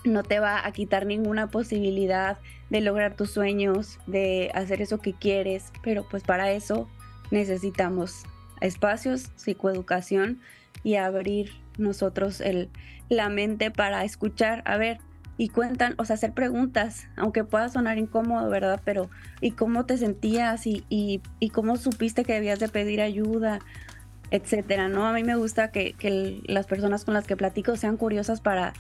no 0.05 0.23
te 0.23 0.41
va 0.41 0.67
a 0.67 0.73
quitar 0.73 1.07
ninguna 1.07 1.49
posibilidad 1.49 2.39
de 2.71 2.81
lograr 2.81 3.15
tus 3.15 3.31
sueños, 3.31 3.99
de 4.07 4.51
hacer 4.55 4.83
eso 4.83 4.99
que 4.99 5.13
quieres, 5.13 5.73
pero 5.83 6.07
pues 6.09 6.23
para 6.23 6.51
eso 6.53 6.89
necesitamos 7.31 8.25
espacios, 8.61 9.31
psicoeducación 9.37 10.41
y 10.83 10.97
abrir 10.97 11.53
nosotros 11.79 12.41
el, 12.41 12.71
la 13.09 13.29
mente 13.29 13.71
para 13.71 14.05
escuchar, 14.05 14.63
a 14.65 14.77
ver, 14.77 14.99
y 15.43 15.49
cuentan, 15.49 15.97
o 15.99 16.05
sea, 16.05 16.15
hacer 16.15 16.35
preguntas, 16.35 17.09
aunque 17.17 17.43
pueda 17.43 17.69
sonar 17.69 17.99
incómodo, 17.99 18.49
¿verdad? 18.49 18.81
Pero, 18.85 19.11
¿y 19.41 19.51
cómo 19.51 19.87
te 19.87 19.99
sentías? 19.99 20.69
¿Y, 20.69 20.85
y, 20.89 21.51
cómo 21.51 21.77
supiste 21.77 22.25
que 22.25 22.35
debías 22.35 22.61
de 22.61 22.69
pedir 22.69 23.01
ayuda? 23.01 23.59
Etcétera, 24.31 24.87
¿no? 24.87 25.05
A 25.05 25.13
mí 25.13 25.25
me 25.25 25.35
gusta 25.35 25.73
que, 25.73 25.95
que 25.95 26.41
las 26.47 26.67
personas 26.67 27.05
con 27.05 27.15
las 27.15 27.27
que 27.27 27.37
platico 27.37 27.75
sean 27.75 27.97
curiosas 27.97 28.41
para, 28.41 28.73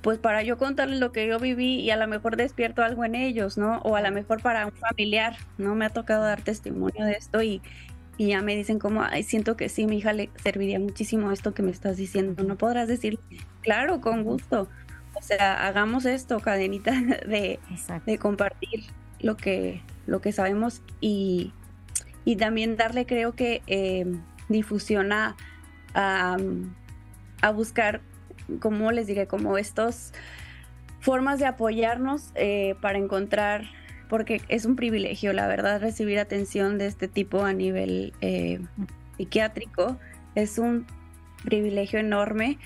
pues 0.00 0.18
para 0.18 0.44
yo 0.44 0.58
contarles 0.58 1.00
lo 1.00 1.10
que 1.10 1.26
yo 1.26 1.40
viví 1.40 1.80
y 1.80 1.90
a 1.90 1.96
lo 1.96 2.06
mejor 2.06 2.36
despierto 2.36 2.84
algo 2.84 3.04
en 3.04 3.16
ellos, 3.16 3.58
¿no? 3.58 3.78
O 3.78 3.96
a 3.96 4.00
lo 4.00 4.12
mejor 4.12 4.40
para 4.40 4.64
un 4.64 4.74
familiar, 4.74 5.36
¿no? 5.58 5.74
Me 5.74 5.86
ha 5.86 5.90
tocado 5.90 6.22
dar 6.22 6.40
testimonio 6.40 7.04
de 7.04 7.14
esto 7.14 7.42
y, 7.42 7.60
y 8.16 8.28
ya 8.28 8.42
me 8.42 8.54
dicen 8.54 8.78
como, 8.78 9.02
ay, 9.02 9.24
siento 9.24 9.56
que 9.56 9.68
sí, 9.68 9.88
mi 9.88 9.98
hija 9.98 10.12
le 10.12 10.30
serviría 10.40 10.78
muchísimo 10.78 11.32
esto 11.32 11.52
que 11.52 11.64
me 11.64 11.72
estás 11.72 11.96
diciendo. 11.96 12.44
No 12.44 12.54
podrás 12.54 12.86
decir, 12.86 13.18
claro, 13.62 14.00
con 14.00 14.22
gusto. 14.22 14.68
O 15.18 15.22
sea, 15.22 15.66
hagamos 15.66 16.04
esto, 16.04 16.40
cadenita 16.40 16.92
de, 17.26 17.58
de 18.04 18.18
compartir 18.18 18.84
lo 19.20 19.36
que, 19.36 19.82
lo 20.06 20.20
que 20.20 20.32
sabemos 20.32 20.82
y, 21.00 21.52
y 22.24 22.36
también 22.36 22.76
darle, 22.76 23.06
creo 23.06 23.34
que, 23.34 23.62
eh, 23.66 24.06
difusión 24.48 25.12
a, 25.12 25.36
a, 25.94 27.50
buscar, 27.50 28.00
como 28.60 28.92
les 28.92 29.06
diré, 29.06 29.26
como 29.26 29.58
estos 29.58 30.12
formas 31.00 31.38
de 31.38 31.46
apoyarnos 31.46 32.30
eh, 32.34 32.74
para 32.80 32.98
encontrar, 32.98 33.64
porque 34.08 34.42
es 34.48 34.66
un 34.66 34.76
privilegio, 34.76 35.32
la 35.32 35.48
verdad, 35.48 35.80
recibir 35.80 36.18
atención 36.18 36.78
de 36.78 36.86
este 36.86 37.08
tipo 37.08 37.44
a 37.44 37.52
nivel 37.52 38.12
eh, 38.20 38.60
psiquiátrico. 39.16 39.98
Es 40.34 40.58
un 40.58 40.86
privilegio 41.44 41.98
enorme 41.98 42.58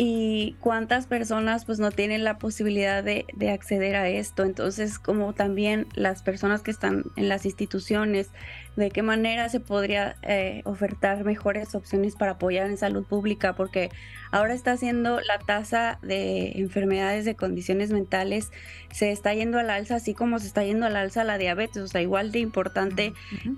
y 0.00 0.54
cuántas 0.60 1.08
personas 1.08 1.64
pues 1.64 1.80
no 1.80 1.90
tienen 1.90 2.22
la 2.22 2.38
posibilidad 2.38 3.02
de, 3.02 3.26
de, 3.34 3.50
acceder 3.50 3.96
a 3.96 4.08
esto. 4.08 4.44
Entonces, 4.44 5.00
como 5.00 5.32
también 5.32 5.88
las 5.94 6.22
personas 6.22 6.62
que 6.62 6.70
están 6.70 7.02
en 7.16 7.28
las 7.28 7.44
instituciones, 7.44 8.30
de 8.78 8.92
qué 8.92 9.02
manera 9.02 9.48
se 9.48 9.58
podría 9.58 10.14
eh, 10.22 10.62
ofertar 10.64 11.24
mejores 11.24 11.74
opciones 11.74 12.14
para 12.14 12.32
apoyar 12.32 12.70
en 12.70 12.78
salud 12.78 13.04
pública, 13.04 13.56
porque 13.56 13.90
ahora 14.30 14.54
está 14.54 14.72
haciendo 14.72 15.20
la 15.20 15.40
tasa 15.40 15.98
de 16.00 16.52
enfermedades 16.60 17.24
de 17.24 17.34
condiciones 17.34 17.90
mentales, 17.90 18.52
se 18.92 19.10
está 19.10 19.34
yendo 19.34 19.58
al 19.58 19.68
alza, 19.68 19.96
así 19.96 20.14
como 20.14 20.38
se 20.38 20.46
está 20.46 20.62
yendo 20.62 20.86
al 20.86 20.94
alza 20.94 21.24
la 21.24 21.38
diabetes, 21.38 21.82
o 21.82 21.88
sea, 21.88 22.00
igual 22.02 22.30
de 22.30 22.38
importante 22.38 23.12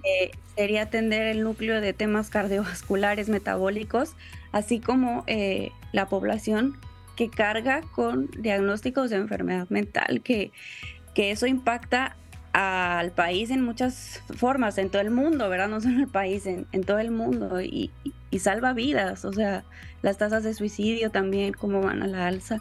eh, 0.05 0.31
sería 0.57 0.83
atender 0.83 1.27
el 1.27 1.43
núcleo 1.43 1.83
de 1.83 1.93
temas 1.93 2.31
cardiovasculares, 2.31 3.29
metabólicos, 3.29 4.17
así 4.53 4.81
como 4.81 5.25
eh, 5.27 5.73
la 5.93 6.07
población 6.07 6.79
que 7.17 7.29
carga 7.29 7.83
con 7.95 8.31
diagnósticos 8.39 9.11
de 9.11 9.17
enfermedad 9.17 9.69
mental, 9.69 10.23
que, 10.23 10.53
que 11.15 11.31
eso 11.31 11.47
impacta 11.47 12.17
al 12.53 13.13
país 13.13 13.51
en 13.51 13.63
muchas 13.63 14.23
formas, 14.37 14.79
en 14.79 14.91
todo 14.91 15.03
el 15.03 15.11
mundo, 15.11 15.49
¿verdad? 15.49 15.69
No 15.69 15.81
solo 15.81 15.95
en 15.95 16.01
el 16.01 16.09
país, 16.09 16.47
en, 16.47 16.67
todo 16.85 16.99
el 16.99 17.11
mundo 17.11 17.61
y, 17.61 17.93
y, 18.31 18.39
salva 18.39 18.73
vidas, 18.73 19.25
o 19.25 19.33
sea, 19.33 19.65
las 20.03 20.19
tasas 20.19 20.43
de 20.43 20.55
suicidio 20.55 21.11
también, 21.11 21.53
cómo 21.53 21.81
van 21.81 22.03
a 22.03 22.07
la 22.07 22.27
alza. 22.27 22.61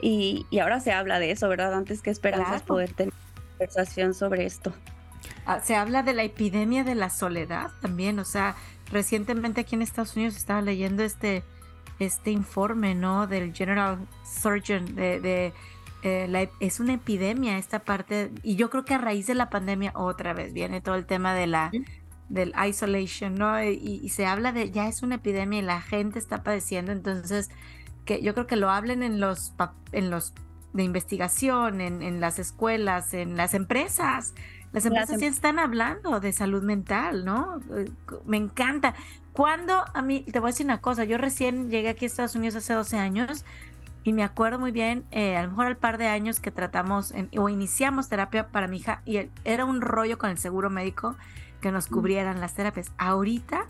Y, 0.00 0.46
y 0.50 0.58
ahora 0.58 0.80
se 0.80 0.92
habla 0.92 1.18
de 1.18 1.30
eso, 1.32 1.48
¿verdad? 1.48 1.74
Antes 1.74 2.00
que 2.00 2.10
esperanzas 2.10 2.62
poder 2.62 2.92
tener 2.92 3.12
conversación 3.52 4.14
sobre 4.14 4.46
esto. 4.46 4.72
Ah, 5.46 5.60
se 5.60 5.74
habla 5.74 6.02
de 6.02 6.14
la 6.14 6.22
epidemia 6.22 6.84
de 6.84 6.94
la 6.94 7.10
soledad 7.10 7.70
también, 7.80 8.18
o 8.18 8.24
sea, 8.24 8.56
recientemente 8.94 9.60
aquí 9.60 9.74
en 9.74 9.82
Estados 9.82 10.16
Unidos 10.16 10.36
estaba 10.36 10.62
leyendo 10.62 11.02
este, 11.02 11.42
este 11.98 12.30
informe, 12.30 12.94
¿no? 12.94 13.26
Del 13.26 13.52
General 13.52 13.98
Surgeon 14.24 14.94
de 14.94 15.52
eh, 16.06 16.50
es 16.60 16.80
una 16.80 16.92
epidemia 16.92 17.56
esta 17.56 17.78
parte 17.78 18.30
y 18.42 18.56
yo 18.56 18.68
creo 18.68 18.84
que 18.84 18.92
a 18.92 18.98
raíz 18.98 19.26
de 19.26 19.34
la 19.34 19.48
pandemia 19.48 19.90
otra 19.94 20.34
vez 20.34 20.52
viene 20.52 20.82
todo 20.82 20.96
el 20.96 21.06
tema 21.06 21.32
de 21.32 21.46
la 21.46 21.72
del 22.28 22.52
isolation, 22.68 23.34
¿no? 23.34 23.62
Y, 23.64 24.06
se 24.10 24.26
habla 24.26 24.52
de 24.52 24.70
ya 24.70 24.86
es 24.86 25.02
una 25.02 25.14
epidemia 25.14 25.60
y 25.60 25.62
la 25.62 25.80
gente 25.80 26.18
está 26.18 26.42
padeciendo, 26.42 26.92
entonces 26.92 27.50
que 28.04 28.20
yo 28.20 28.34
creo 28.34 28.46
que 28.46 28.56
lo 28.56 28.68
hablen 28.68 29.02
en 29.02 29.18
los 29.18 29.54
en 29.92 30.10
los 30.10 30.34
de 30.74 30.82
investigación, 30.82 31.80
en, 31.80 32.02
en 32.02 32.20
las 32.20 32.38
escuelas, 32.38 33.14
en 33.14 33.38
las 33.38 33.54
empresas. 33.54 34.34
Las 34.74 34.86
empresas 34.86 35.20
ya 35.20 35.28
están 35.28 35.60
hablando 35.60 36.18
de 36.18 36.32
salud 36.32 36.64
mental, 36.64 37.24
¿no? 37.24 37.60
Eh, 37.76 37.88
me 38.26 38.36
encanta. 38.36 38.94
Cuando 39.32 39.84
a 39.94 40.02
mí, 40.02 40.22
te 40.22 40.40
voy 40.40 40.48
a 40.48 40.50
decir 40.50 40.66
una 40.66 40.80
cosa, 40.80 41.04
yo 41.04 41.16
recién 41.16 41.70
llegué 41.70 41.90
aquí 41.90 42.06
a 42.06 42.08
Estados 42.08 42.34
Unidos 42.34 42.56
hace 42.56 42.74
12 42.74 42.98
años 42.98 43.44
y 44.02 44.12
me 44.12 44.24
acuerdo 44.24 44.58
muy 44.58 44.72
bien, 44.72 45.04
eh, 45.12 45.36
a 45.36 45.44
lo 45.44 45.50
mejor 45.50 45.66
al 45.66 45.76
par 45.76 45.96
de 45.96 46.08
años 46.08 46.40
que 46.40 46.50
tratamos 46.50 47.14
o 47.38 47.48
iniciamos 47.48 48.08
terapia 48.08 48.48
para 48.48 48.66
mi 48.66 48.78
hija 48.78 49.00
y 49.04 49.30
era 49.44 49.64
un 49.64 49.80
rollo 49.80 50.18
con 50.18 50.30
el 50.30 50.38
seguro 50.38 50.70
médico 50.70 51.14
que 51.60 51.70
nos 51.70 51.86
cubrieran 51.86 52.40
las 52.40 52.54
terapias. 52.54 52.90
Ahorita, 52.98 53.68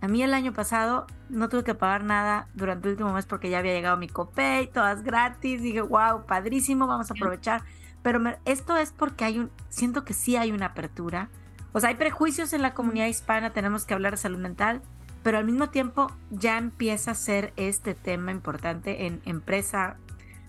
a 0.00 0.06
mí 0.06 0.22
el 0.22 0.32
año 0.32 0.52
pasado 0.52 1.08
no 1.28 1.48
tuve 1.48 1.64
que 1.64 1.74
pagar 1.74 2.04
nada 2.04 2.46
durante 2.54 2.86
el 2.86 2.92
último 2.92 3.12
mes 3.12 3.26
porque 3.26 3.50
ya 3.50 3.58
había 3.58 3.74
llegado 3.74 3.96
mi 3.96 4.08
copay, 4.08 4.70
todas 4.70 5.02
gratis. 5.02 5.60
Dije, 5.60 5.80
wow, 5.80 6.24
padrísimo, 6.24 6.86
vamos 6.86 7.10
a 7.10 7.14
aprovechar. 7.14 7.62
Pero 8.06 8.22
esto 8.44 8.76
es 8.76 8.92
porque 8.92 9.24
hay 9.24 9.40
un, 9.40 9.50
siento 9.68 10.04
que 10.04 10.14
sí 10.14 10.36
hay 10.36 10.52
una 10.52 10.66
apertura. 10.66 11.28
O 11.72 11.80
sea, 11.80 11.88
hay 11.88 11.96
prejuicios 11.96 12.52
en 12.52 12.62
la 12.62 12.72
comunidad 12.72 13.08
hispana, 13.08 13.52
tenemos 13.52 13.84
que 13.84 13.94
hablar 13.94 14.12
de 14.12 14.18
salud 14.18 14.38
mental, 14.38 14.80
pero 15.24 15.38
al 15.38 15.44
mismo 15.44 15.70
tiempo 15.70 16.12
ya 16.30 16.56
empieza 16.56 17.10
a 17.10 17.14
ser 17.16 17.52
este 17.56 17.96
tema 17.96 18.30
importante 18.30 19.06
en 19.06 19.20
empresa, 19.24 19.96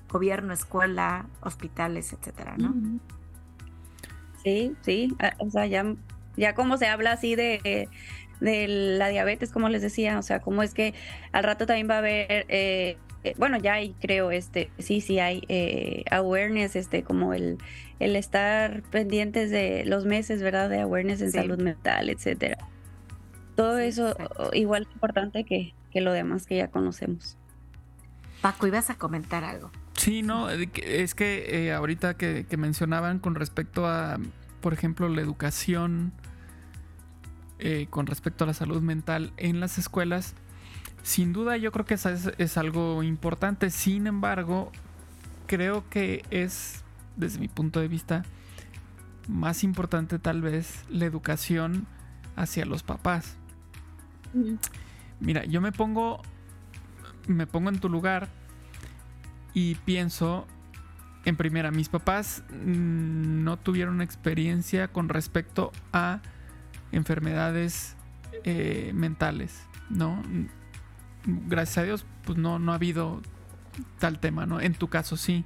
gobierno, 0.07 0.53
escuela, 0.53 1.25
hospitales, 1.41 2.13
etcétera, 2.13 2.57
¿no? 2.59 2.75
Sí, 4.43 4.75
sí, 4.83 5.15
ah, 5.17 5.33
o 5.39 5.49
sea, 5.49 5.65
ya, 5.65 5.95
ya 6.35 6.53
como 6.53 6.77
se 6.77 6.85
habla 6.85 7.13
así 7.13 7.33
de, 7.33 7.89
de 8.39 8.67
la 8.67 9.07
diabetes, 9.07 9.51
como 9.51 9.67
les 9.69 9.81
decía, 9.81 10.19
o 10.19 10.21
sea, 10.21 10.41
cómo 10.41 10.61
es 10.61 10.75
que 10.75 10.93
al 11.31 11.43
rato 11.43 11.65
también 11.65 11.89
va 11.89 11.95
a 11.95 11.97
haber 11.97 12.45
eh, 12.49 12.97
bueno, 13.37 13.57
ya 13.57 13.73
hay, 13.73 13.93
creo, 13.99 14.31
este, 14.31 14.69
sí, 14.79 15.01
sí 15.01 15.19
hay 15.19 15.43
eh, 15.49 16.03
awareness, 16.11 16.75
este, 16.75 17.03
como 17.03 17.33
el, 17.33 17.57
el 17.99 18.15
estar 18.15 18.83
pendientes 18.83 19.51
de 19.51 19.83
los 19.85 20.05
meses, 20.05 20.41
¿verdad? 20.41 20.69
De 20.69 20.81
awareness 20.81 21.21
en 21.21 21.31
salud 21.31 21.59
mental, 21.59 22.09
etcétera. 22.09 22.57
Todo 23.55 23.79
eso 23.79 24.15
igual 24.53 24.83
es 24.83 24.93
importante 24.93 25.43
que, 25.43 25.73
que 25.91 26.01
lo 26.01 26.13
demás 26.13 26.45
que 26.45 26.57
ya 26.57 26.67
conocemos. 26.69 27.37
Paco, 28.41 28.67
ibas 28.67 28.89
a 28.89 28.95
comentar 28.95 29.43
algo. 29.43 29.71
Sí, 29.97 30.21
no, 30.21 30.49
es 30.49 31.15
que 31.15 31.65
eh, 31.65 31.73
ahorita 31.73 32.15
que, 32.15 32.45
mencionaban 32.55 33.19
con 33.19 33.33
respecto 33.35 33.87
a, 33.87 34.19
por 34.61 34.73
ejemplo, 34.73 35.09
la 35.09 35.21
educación, 35.21 36.13
eh, 37.57 37.87
con 37.89 38.05
respecto 38.05 38.43
a 38.43 38.47
la 38.47 38.53
salud 38.53 38.81
mental 38.81 39.33
en 39.37 39.59
las 39.59 39.79
escuelas, 39.79 40.35
sin 41.03 41.33
duda 41.33 41.57
yo 41.57 41.71
creo 41.71 41.85
que 41.85 41.95
eso 41.95 42.09
es, 42.09 42.57
algo 42.57 43.03
importante. 43.03 43.69
Sin 43.69 44.07
embargo, 44.07 44.71
creo 45.45 45.87
que 45.89 46.23
es, 46.29 46.83
desde 47.15 47.39
mi 47.39 47.47
punto 47.47 47.79
de 47.79 47.87
vista, 47.87 48.23
más 49.27 49.63
importante 49.63 50.19
tal 50.19 50.41
vez 50.41 50.83
la 50.89 51.05
educación 51.05 51.87
hacia 52.35 52.65
los 52.65 52.83
papás. 52.83 53.37
Mira, 55.19 55.45
yo 55.45 55.61
me 55.61 55.71
pongo, 55.71 56.21
me 57.27 57.47
pongo 57.47 57.69
en 57.69 57.79
tu 57.79 57.89
lugar 57.89 58.29
y 59.53 59.75
pienso, 59.75 60.45
en 61.25 61.35
primera, 61.35 61.71
mis 61.71 61.89
papás 61.89 62.43
mm, 62.49 63.43
no 63.43 63.57
tuvieron 63.57 64.01
experiencia 64.01 64.89
con 64.89 65.09
respecto 65.09 65.71
a 65.91 66.21
enfermedades 66.91 67.95
eh, 68.43 68.91
mentales, 68.93 69.65
¿no? 69.89 70.21
Gracias 71.27 71.77
a 71.77 71.83
Dios, 71.83 72.05
pues 72.25 72.37
no, 72.37 72.57
no 72.57 72.71
ha 72.71 72.75
habido 72.75 73.21
tal 73.99 74.19
tema, 74.19 74.45
¿no? 74.45 74.59
En 74.59 74.73
tu 74.73 74.87
caso 74.87 75.17
sí, 75.17 75.45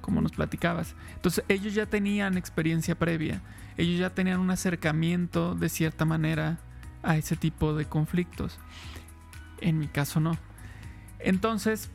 como 0.00 0.20
nos 0.20 0.32
platicabas. 0.32 0.94
Entonces 1.14 1.44
ellos 1.48 1.74
ya 1.74 1.86
tenían 1.86 2.38
experiencia 2.38 2.98
previa, 2.98 3.42
ellos 3.76 4.00
ya 4.00 4.10
tenían 4.10 4.40
un 4.40 4.50
acercamiento 4.50 5.54
de 5.54 5.68
cierta 5.68 6.04
manera 6.04 6.58
a 7.02 7.16
ese 7.16 7.36
tipo 7.36 7.74
de 7.74 7.84
conflictos. 7.84 8.58
En 9.60 9.78
mi 9.78 9.88
caso 9.88 10.20
no. 10.20 10.38
Entonces, 11.18 11.90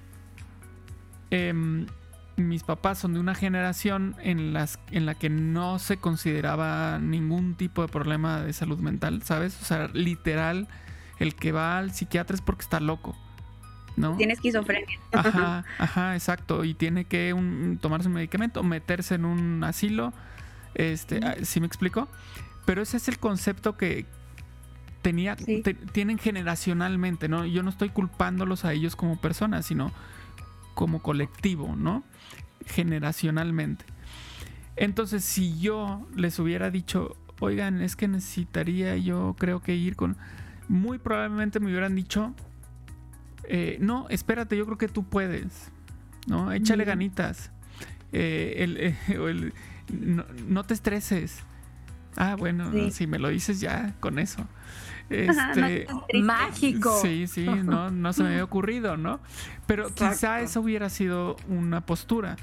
Em, 1.31 1.87
mis 2.35 2.63
papás 2.63 2.99
son 2.99 3.13
de 3.13 3.19
una 3.19 3.35
generación 3.35 4.15
en, 4.21 4.55
en 4.91 5.05
la 5.05 5.15
que 5.15 5.29
no 5.29 5.79
se 5.79 5.97
consideraba 5.97 6.99
ningún 6.99 7.55
tipo 7.55 7.81
de 7.81 7.87
problema 7.87 8.41
de 8.41 8.51
salud 8.51 8.79
mental, 8.79 9.21
¿sabes? 9.23 9.59
O 9.61 9.65
sea, 9.65 9.87
literal, 9.93 10.67
el 11.21 11.35
que 11.35 11.51
va 11.51 11.77
al 11.77 11.91
psiquiatra 11.93 12.35
es 12.35 12.41
porque 12.41 12.63
está 12.63 12.79
loco. 12.79 13.15
¿no? 13.95 14.15
Tiene 14.17 14.33
esquizofrenia. 14.33 14.99
Ajá, 15.11 15.65
ajá, 15.77 16.15
exacto. 16.15 16.63
Y 16.63 16.73
tiene 16.73 17.05
que 17.05 17.35
tomarse 17.81 18.07
un 18.07 18.15
medicamento, 18.15 18.63
meterse 18.63 19.15
en 19.15 19.25
un 19.25 19.63
asilo. 19.63 20.13
Este, 20.73 21.19
ah, 21.23 21.35
¿sí 21.43 21.59
me 21.59 21.67
explico? 21.67 22.07
Pero 22.65 22.81
ese 22.81 22.97
es 22.97 23.07
el 23.07 23.19
concepto 23.19 23.77
que 23.77 24.05
tenía, 25.01 25.35
tienen 25.91 26.17
generacionalmente, 26.17 27.27
¿no? 27.27 27.45
Yo 27.45 27.63
no 27.63 27.69
estoy 27.69 27.89
culpándolos 27.89 28.65
a 28.65 28.73
ellos 28.73 28.95
como 28.95 29.19
personas, 29.19 29.65
sino 29.65 29.91
como 30.73 31.01
colectivo, 31.01 31.75
¿no? 31.75 32.03
Generacionalmente. 32.65 33.85
Entonces, 34.75 35.23
si 35.23 35.59
yo 35.59 36.07
les 36.15 36.39
hubiera 36.39 36.69
dicho, 36.69 37.17
oigan, 37.39 37.81
es 37.81 37.95
que 37.95 38.07
necesitaría 38.07 38.95
yo 38.97 39.35
creo 39.37 39.61
que 39.61 39.75
ir 39.75 39.95
con... 39.95 40.17
Muy 40.71 40.99
probablemente 40.99 41.59
me 41.59 41.69
hubieran 41.69 41.95
dicho, 41.95 42.33
eh, 43.43 43.77
no, 43.81 44.07
espérate, 44.07 44.55
yo 44.55 44.65
creo 44.65 44.77
que 44.77 44.87
tú 44.87 45.03
puedes, 45.03 45.69
¿no? 46.27 46.53
Échale 46.53 46.85
ganitas. 46.85 47.51
Eh, 48.13 48.95
eh, 49.09 49.51
no, 50.47 50.63
te 50.63 50.73
estreses. 50.73 51.43
Ah, 52.15 52.37
bueno, 52.37 52.71
si 52.89 53.05
me 53.05 53.19
lo 53.19 53.27
dices 53.27 53.59
ya 53.59 53.95
con 53.99 54.17
eso. 54.17 54.47
Este, 55.09 55.87
mágico. 56.23 56.97
Sí, 57.01 57.27
sí, 57.27 57.45
no, 57.45 57.91
no 57.91 58.13
se 58.13 58.23
me 58.23 58.29
había 58.29 58.43
ocurrido, 58.45 58.95
¿no? 58.95 59.19
Pero 59.67 59.93
quizá 59.93 60.39
eso 60.39 60.61
hubiera 60.61 60.87
sido 60.87 61.35
una 61.49 61.85
postura. 61.85 62.37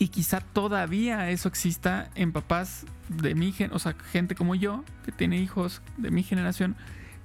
Y 0.00 0.08
quizá 0.08 0.40
todavía 0.40 1.28
eso 1.28 1.46
exista 1.46 2.08
en 2.14 2.32
papás 2.32 2.86
de 3.10 3.34
mi 3.34 3.52
gen, 3.52 3.70
o 3.74 3.78
sea, 3.78 3.94
gente 4.10 4.34
como 4.34 4.54
yo, 4.54 4.82
que 5.04 5.12
tiene 5.12 5.36
hijos 5.36 5.82
de 5.98 6.10
mi 6.10 6.22
generación. 6.22 6.74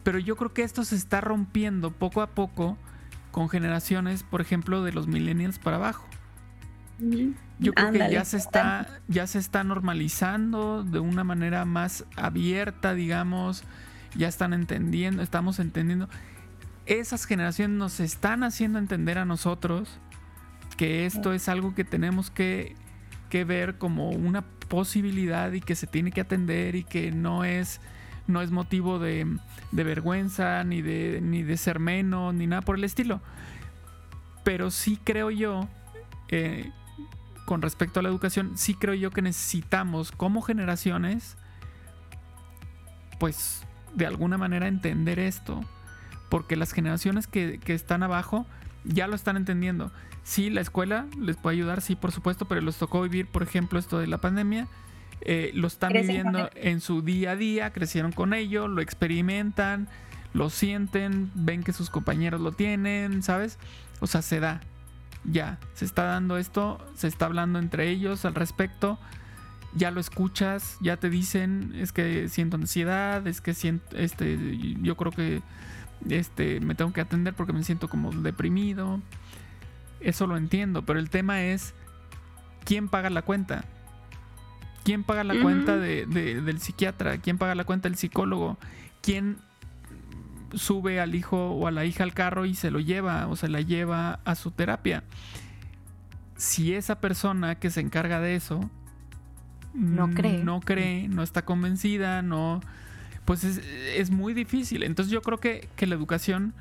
Pero 0.04 0.20
yo 0.20 0.36
creo 0.36 0.54
que 0.54 0.64
esto 0.64 0.84
se 0.84 0.98
está 0.98 1.22
rompiendo 1.22 1.92
poco 1.92 2.22
a 2.22 2.28
poco 2.28 2.78
con 3.32 3.48
generaciones, 3.48 4.24
por 4.24 4.42
ejemplo, 4.42 4.84
de 4.84 4.92
los 4.92 5.08
millennials 5.08 5.58
para 5.58 5.78
abajo. 5.78 6.06
Yo 7.60 7.72
creo 7.72 7.94
que 7.94 8.12
ya 8.12 8.26
se 8.26 8.36
está, 8.36 9.00
ya 9.08 9.26
se 9.26 9.40
está 9.40 9.64
normalizando 9.64 10.84
de 10.84 11.00
una 11.00 11.24
manera 11.24 11.64
más 11.64 12.04
abierta, 12.18 12.94
digamos. 12.94 13.64
Ya 14.16 14.28
están 14.28 14.52
entendiendo, 14.52 15.24
estamos 15.24 15.60
entendiendo. 15.60 16.10
Esas 16.86 17.24
generaciones 17.24 17.78
nos 17.78 18.02
están 18.02 18.44
haciendo 18.44 18.80
entender 18.80 19.18
a 19.18 19.24
nosotros 19.24 19.98
que 20.78 21.06
esto 21.06 21.34
es 21.34 21.50
algo 21.50 21.76
que 21.76 21.84
tenemos 21.84 22.30
que, 22.30 22.76
ver 23.46 23.78
como 23.78 24.12
una 24.12 24.44
posibilidad 24.70 25.52
y 25.52 25.60
que 25.60 25.76
se 25.76 25.88
tiene 25.88 26.14
que 26.14 26.22
atender 26.22 26.74
y 26.76 26.86
que 26.86 27.12
no 27.12 27.44
es 27.44 27.82
no 28.28 28.42
es 28.42 28.50
motivo 28.50 28.98
de, 28.98 29.28
de, 29.74 29.84
vergüenza, 29.84 30.64
ni 30.64 30.82
de, 30.82 31.20
ni 31.22 31.44
de 31.44 31.58
ser 31.58 31.80
menos, 31.80 32.34
ni 32.34 32.48
nada 32.48 32.62
por 32.62 32.78
el 32.78 32.86
estilo. 32.86 33.20
Pero 34.46 34.72
sí 34.72 34.98
creo 35.04 35.32
yo 35.32 35.68
eh, 36.30 36.72
con 37.46 37.62
respecto 37.62 38.00
a 38.00 38.04
la 38.04 38.10
educación, 38.10 38.54
sí 38.56 38.74
creo 38.74 38.96
yo 38.96 39.12
que 39.12 39.22
necesitamos 39.22 40.12
como 40.12 40.42
generaciones, 40.42 41.38
pues 43.20 43.64
de 43.94 44.08
alguna 44.08 44.38
manera 44.38 44.68
entender 44.68 45.20
esto, 45.20 45.62
porque 46.30 46.56
las 46.56 46.72
generaciones 46.72 47.28
que, 47.28 47.60
están 47.68 48.04
abajo 48.04 48.46
ya 48.84 49.08
lo 49.08 49.16
están 49.16 49.38
entendiendo. 49.38 49.92
Sí, 50.26 50.50
la 50.50 50.62
escuela 50.62 51.06
les 51.22 51.38
puede 51.38 51.56
ayudar, 51.56 51.82
sí, 51.82 51.96
por 51.96 52.12
supuesto, 52.12 52.46
pero 52.46 52.60
les 52.60 52.76
tocó 52.78 53.04
vivir, 53.04 53.28
por 53.28 53.44
ejemplo, 53.44 53.78
esto 53.78 54.00
de 54.00 54.08
la 54.08 54.18
pandemia. 54.18 54.68
Eh, 55.22 55.52
lo 55.54 55.68
están 55.68 55.94
viviendo 55.94 56.50
en 56.56 56.82
su 56.82 57.04
día 57.04 57.32
a 57.32 57.36
día, 57.36 57.72
crecieron 57.72 58.12
con 58.12 58.34
ello, 58.34 58.68
lo 58.68 58.82
experimentan, 58.82 59.88
lo 60.34 60.50
sienten, 60.50 61.32
ven 61.36 61.64
que 61.64 61.74
sus 61.74 61.92
compañeros 61.92 62.42
lo 62.42 62.52
tienen, 62.52 63.22
¿sabes? 63.22 63.60
O 64.00 64.08
sea, 64.08 64.24
se 64.24 64.40
da 64.40 64.62
ya, 65.32 65.60
se 65.76 65.86
está 65.86 66.06
dando 66.06 66.38
esto, 66.38 66.84
se 66.96 67.08
está 67.08 67.26
hablando 67.26 67.60
entre 67.60 67.90
ellos 67.90 68.26
al 68.26 68.34
respecto, 68.34 68.98
ya 69.76 69.92
lo 69.92 70.00
escuchas, 70.00 70.78
ya 70.82 70.98
te 70.98 71.12
dicen, 71.12 71.74
es 71.76 71.92
que 71.92 72.30
siento 72.30 72.58
ansiedad, 72.58 73.28
es 73.28 73.42
que 73.42 73.54
siento, 73.54 73.96
este, 73.96 74.58
yo 74.82 74.98
creo 74.98 75.12
que 75.12 75.44
este, 76.10 76.60
me 76.62 76.74
tengo 76.74 76.94
que 76.94 77.02
atender 77.02 77.36
porque 77.36 77.54
me 77.54 77.64
siento 77.64 77.90
como 77.90 78.12
deprimido. 78.12 79.02
Eso 80.06 80.28
lo 80.28 80.38
entiendo, 80.38 80.86
pero 80.86 81.00
el 81.00 81.10
tema 81.10 81.42
es, 81.42 81.74
¿quién 82.64 82.88
paga 82.88 83.10
la 83.10 83.24
cuenta? 83.24 83.66
¿Quién 84.84 85.04
paga 85.04 85.24
la 85.24 85.42
cuenta 85.42 85.78
del 85.78 86.60
psiquiatra? 86.60 87.18
¿Quién 87.18 87.38
paga 87.38 87.56
la 87.56 87.64
cuenta 87.64 87.90
del 87.90 87.98
psicólogo? 87.98 88.58
¿Quién 89.02 89.38
sube 90.54 91.00
al 91.00 91.16
hijo 91.16 91.52
o 91.52 91.68
a 91.68 91.72
la 91.72 91.86
hija 91.86 92.04
al 92.04 92.14
carro 92.14 92.46
y 92.46 92.56
se 92.56 92.72
lo 92.72 92.80
lleva 92.80 93.28
o 93.28 93.36
se 93.36 93.50
la 93.50 93.62
lleva 93.62 94.20
a 94.26 94.36
su 94.36 94.52
terapia. 94.52 95.04
Si 96.38 96.74
esa 96.74 97.00
persona 97.00 97.56
que 97.56 97.70
se 97.70 97.82
encarga 97.82 98.20
de 98.20 98.36
eso 98.36 98.70
no 99.74 100.10
cree, 100.12 100.44
no 100.44 100.60
cree, 100.62 101.08
no 101.08 101.24
está 101.24 101.44
convencida, 101.44 102.22
no, 102.22 102.62
pues 103.26 103.44
es, 103.44 104.12
muy 104.12 104.34
difícil. 104.34 104.84
Entonces 104.84 105.12
yo 105.12 105.22
creo 105.22 105.40
que, 105.40 105.68
que 105.76 105.88
la 105.88 105.96
educación 105.96 106.54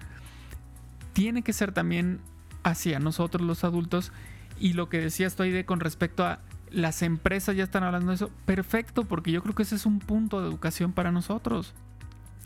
tiene 1.12 1.42
que 1.42 1.52
ser 1.52 1.72
también 1.72 2.20
hacia 2.64 2.98
nosotros 2.98 3.46
los 3.46 3.62
adultos 3.62 4.12
y 4.58 4.72
lo 4.72 4.88
que 4.88 5.00
decía 5.00 5.26
estoy 5.26 5.50
de 5.50 5.64
con 5.64 5.80
respecto 5.80 6.24
a 6.24 6.40
las 6.70 7.02
empresas 7.02 7.54
ya 7.54 7.62
están 7.62 7.84
hablando 7.84 8.08
de 8.10 8.16
eso, 8.16 8.30
perfecto, 8.46 9.04
porque 9.04 9.30
yo 9.30 9.42
creo 9.42 9.54
que 9.54 9.62
ese 9.62 9.76
es 9.76 9.86
un 9.86 10.00
punto 10.00 10.40
de 10.40 10.48
educación 10.48 10.92
para 10.92 11.12
nosotros. 11.12 11.74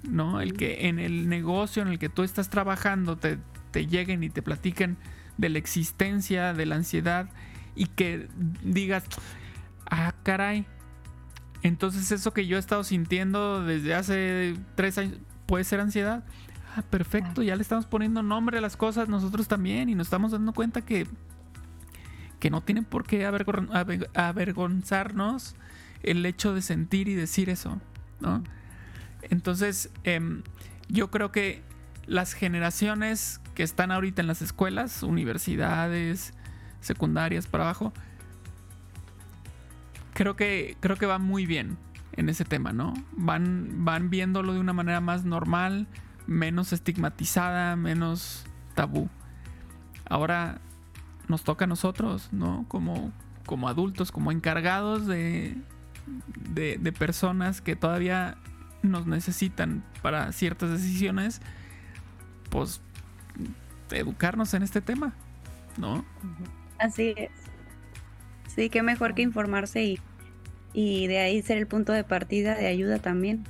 ¿no? 0.03 0.41
El 0.41 0.55
que 0.55 0.89
en 0.89 0.99
el 0.99 1.29
negocio 1.29 1.83
en 1.83 1.89
el 1.89 1.99
que 1.99 2.09
tú 2.09 2.23
estás 2.23 2.51
trabajando 2.51 3.17
te, 3.17 3.39
lleguen 3.73 4.23
y 4.25 4.31
te 4.31 4.43
platiquen 4.43 4.97
de 5.37 5.49
la 5.49 5.59
existencia, 5.59 6.53
de 6.53 6.67
la 6.67 6.77
ansiedad 6.77 7.29
y 7.77 7.87
que 7.87 8.29
digas, 8.63 9.05
ah, 9.89 10.15
caray, 10.25 10.67
entonces 11.63 12.11
eso 12.11 12.33
que 12.33 12.47
yo 12.47 12.57
he 12.57 12.61
estado 12.61 12.83
sintiendo 12.85 13.63
desde 13.63 13.95
hace 13.95 14.57
tres 14.75 14.99
años 14.99 15.19
puede 15.47 15.65
ser 15.65 15.81
ansiedad. 15.81 16.25
Ah, 16.79 16.83
perfecto, 16.89 17.43
ya 17.43 17.57
le 17.57 17.63
estamos 17.63 17.87
poniendo 17.87 18.23
nombre 18.23 18.59
a 18.59 18.61
las 18.61 18.77
cosas 18.77 19.09
nosotros 19.09 19.49
también 19.49 19.89
y 19.89 19.97
nos 19.97 20.07
estamos 20.07 20.31
dando 20.31 20.53
cuenta 20.53 20.83
que, 20.83 21.09
que 22.39 22.51
no 22.51 22.61
tienen 22.61 22.85
por 22.85 23.05
qué 23.05 23.27
avergonzarnos 23.27 25.57
el 26.05 26.25
hecho 26.25 26.55
de 26.55 26.63
sentir 26.63 27.09
y 27.09 27.15
decir 27.15 27.51
eso, 27.51 27.81
Entonces, 29.23 29.91
em, 30.05 30.45
yo 30.89 31.11
creo 31.11 31.33
que 31.33 31.65
las 32.07 32.33
generaciones 32.33 33.41
que 33.57 33.65
están 33.65 33.91
ahorita 33.91 34.23
en 34.23 34.29
las 34.29 34.41
escuelas, 34.41 35.03
universidades, 35.03 36.33
secundarias 36.81 37.49
para 37.49 37.65
abajo, 37.65 37.93
creo 40.15 40.37
que, 40.37 40.77
creo 40.79 40.95
que 40.95 41.07
va 41.07 41.19
muy 41.19 41.45
bien 41.45 41.77
en 42.13 42.29
ese 42.29 42.45
tema, 42.45 42.73
¿no? 42.73 42.95
Van, 43.17 43.85
van 43.85 44.11
viéndolo 44.11 44.55
de 44.55 44.61
una 44.61 44.73
manera 44.73 45.01
más 45.01 45.25
normal, 45.25 45.89
menos 46.29 46.73
estigmatizada, 46.75 47.75
menos 47.75 48.45
tabú. 48.75 49.09
Ahora 50.05 50.61
nos 51.27 51.43
toca 51.43 51.65
a 51.65 51.69
nosotros, 51.69 52.29
¿no? 52.33 52.67
Como, 52.69 53.13
como 53.47 53.69
adultos, 53.69 54.13
como 54.13 54.31
encargados 54.31 55.07
de, 55.07 55.57
de, 56.53 56.79
de 56.79 56.93
personas 56.93 57.61
que 57.61 57.77
todavía 57.77 58.37
nos 58.83 59.07
necesitan 59.07 59.83
para 60.03 60.31
ciertas 60.33 60.71
decisiones, 60.71 61.41
pues 62.51 62.83
educarnos 63.91 64.53
en 64.53 64.63
este 64.63 64.83
tema, 64.83 65.15
¿no? 65.79 66.05
Así 66.79 67.15
es. 67.17 67.31
Sí, 68.55 68.69
qué 68.69 68.83
mejor 68.83 69.15
que 69.15 69.23
informarse 69.23 69.83
y, 69.83 69.99
y 70.75 71.07
de 71.07 71.21
ahí 71.21 71.41
ser 71.41 71.57
el 71.57 71.67
punto 71.67 71.93
de 71.93 72.05
partida 72.05 72.55
de 72.55 72.67
ayuda 72.67 72.99
también. 72.99 73.45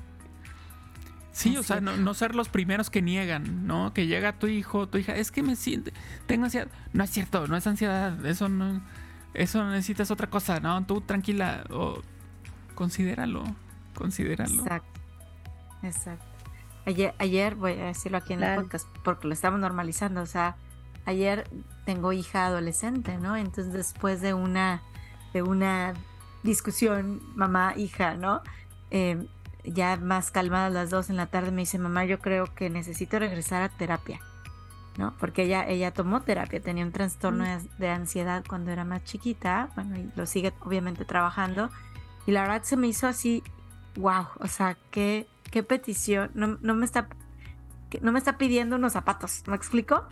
Sí, 1.32 1.56
o 1.56 1.62
sea, 1.62 1.80
no, 1.80 2.14
ser 2.14 2.34
los 2.34 2.48
primeros 2.48 2.90
que 2.90 3.00
niegan, 3.00 3.66
¿no? 3.66 3.92
Que 3.94 4.06
llega 4.06 4.32
tu 4.32 4.48
hijo, 4.48 4.88
tu 4.88 4.98
hija, 4.98 5.14
es 5.14 5.30
que 5.30 5.42
me 5.42 5.56
siente, 5.56 5.92
tengo 6.26 6.44
ansiedad. 6.44 6.68
No 6.92 7.04
es 7.04 7.10
cierto, 7.10 7.46
no 7.46 7.56
es 7.56 7.66
ansiedad, 7.66 8.24
eso 8.26 8.48
no, 8.48 8.80
eso 9.34 9.64
necesitas 9.68 10.10
otra 10.10 10.28
cosa, 10.28 10.58
¿no? 10.60 10.84
Tú 10.84 11.00
tranquila, 11.00 11.64
o 11.70 12.02
considéralo, 12.74 13.44
considéralo. 13.94 14.62
Exacto, 14.62 15.00
exacto. 15.82 16.24
Ayer, 16.86 17.14
ayer, 17.18 17.54
voy 17.54 17.72
a 17.72 17.86
decirlo 17.86 18.18
aquí 18.18 18.32
en 18.32 18.42
el 18.42 18.60
podcast, 18.60 18.88
porque 19.04 19.28
lo 19.28 19.34
estamos 19.34 19.60
normalizando, 19.60 20.22
o 20.22 20.26
sea, 20.26 20.56
ayer 21.04 21.48
tengo 21.84 22.12
hija 22.12 22.46
adolescente, 22.46 23.16
¿no? 23.18 23.36
Entonces 23.36 23.72
después 23.72 24.20
de 24.20 24.34
una, 24.34 24.82
de 25.32 25.42
una 25.42 25.94
discusión 26.42 27.20
mamá-hija, 27.36 28.14
¿no? 28.14 28.42
Eh, 28.90 29.26
ya 29.72 29.96
más 29.96 30.30
calmadas 30.30 30.72
las 30.72 30.90
dos 30.90 31.10
en 31.10 31.16
la 31.16 31.26
tarde, 31.26 31.50
me 31.50 31.62
dice, 31.62 31.78
mamá, 31.78 32.04
yo 32.04 32.18
creo 32.18 32.52
que 32.54 32.70
necesito 32.70 33.18
regresar 33.18 33.62
a 33.62 33.68
terapia, 33.68 34.20
¿no? 34.96 35.14
Porque 35.18 35.44
ella, 35.44 35.66
ella 35.68 35.92
tomó 35.92 36.22
terapia, 36.22 36.60
tenía 36.60 36.84
un 36.84 36.92
trastorno 36.92 37.44
de 37.78 37.88
ansiedad 37.88 38.44
cuando 38.48 38.70
era 38.70 38.84
más 38.84 39.04
chiquita, 39.04 39.70
bueno, 39.74 39.96
y 39.96 40.10
lo 40.16 40.26
sigue 40.26 40.52
obviamente 40.60 41.04
trabajando, 41.04 41.70
y 42.26 42.32
la 42.32 42.42
verdad 42.42 42.62
se 42.62 42.76
me 42.76 42.88
hizo 42.88 43.06
así, 43.06 43.42
wow, 43.96 44.26
o 44.40 44.46
sea, 44.46 44.76
qué, 44.90 45.28
qué 45.50 45.62
petición, 45.62 46.30
no, 46.34 46.58
no 46.60 46.74
me 46.74 46.84
está 46.84 47.08
no 48.02 48.12
me 48.12 48.18
está 48.18 48.36
pidiendo 48.36 48.76
unos 48.76 48.92
zapatos, 48.92 49.42
¿me 49.46 49.56
explico? 49.56 50.04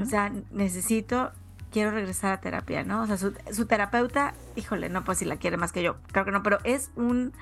O 0.00 0.04
sea, 0.04 0.32
necesito, 0.52 1.32
quiero 1.72 1.90
regresar 1.90 2.32
a 2.32 2.40
terapia, 2.40 2.84
¿no? 2.84 3.02
O 3.02 3.06
sea, 3.06 3.16
su, 3.16 3.34
su, 3.50 3.66
terapeuta, 3.66 4.34
híjole, 4.54 4.88
no, 4.88 5.02
pues 5.02 5.18
si 5.18 5.24
la 5.24 5.36
quiere 5.36 5.56
más 5.56 5.72
que 5.72 5.82
yo, 5.82 5.96
creo 6.12 6.24
que 6.24 6.30
no, 6.30 6.44
pero 6.44 6.58
es 6.62 6.90
un, 6.94 7.32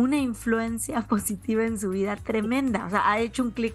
una 0.00 0.18
influencia 0.18 1.02
positiva 1.08 1.64
en 1.64 1.78
su 1.78 1.90
vida 1.90 2.16
tremenda, 2.16 2.86
o 2.86 2.90
sea, 2.90 3.10
ha 3.10 3.18
hecho 3.18 3.42
un 3.42 3.50
clic 3.50 3.74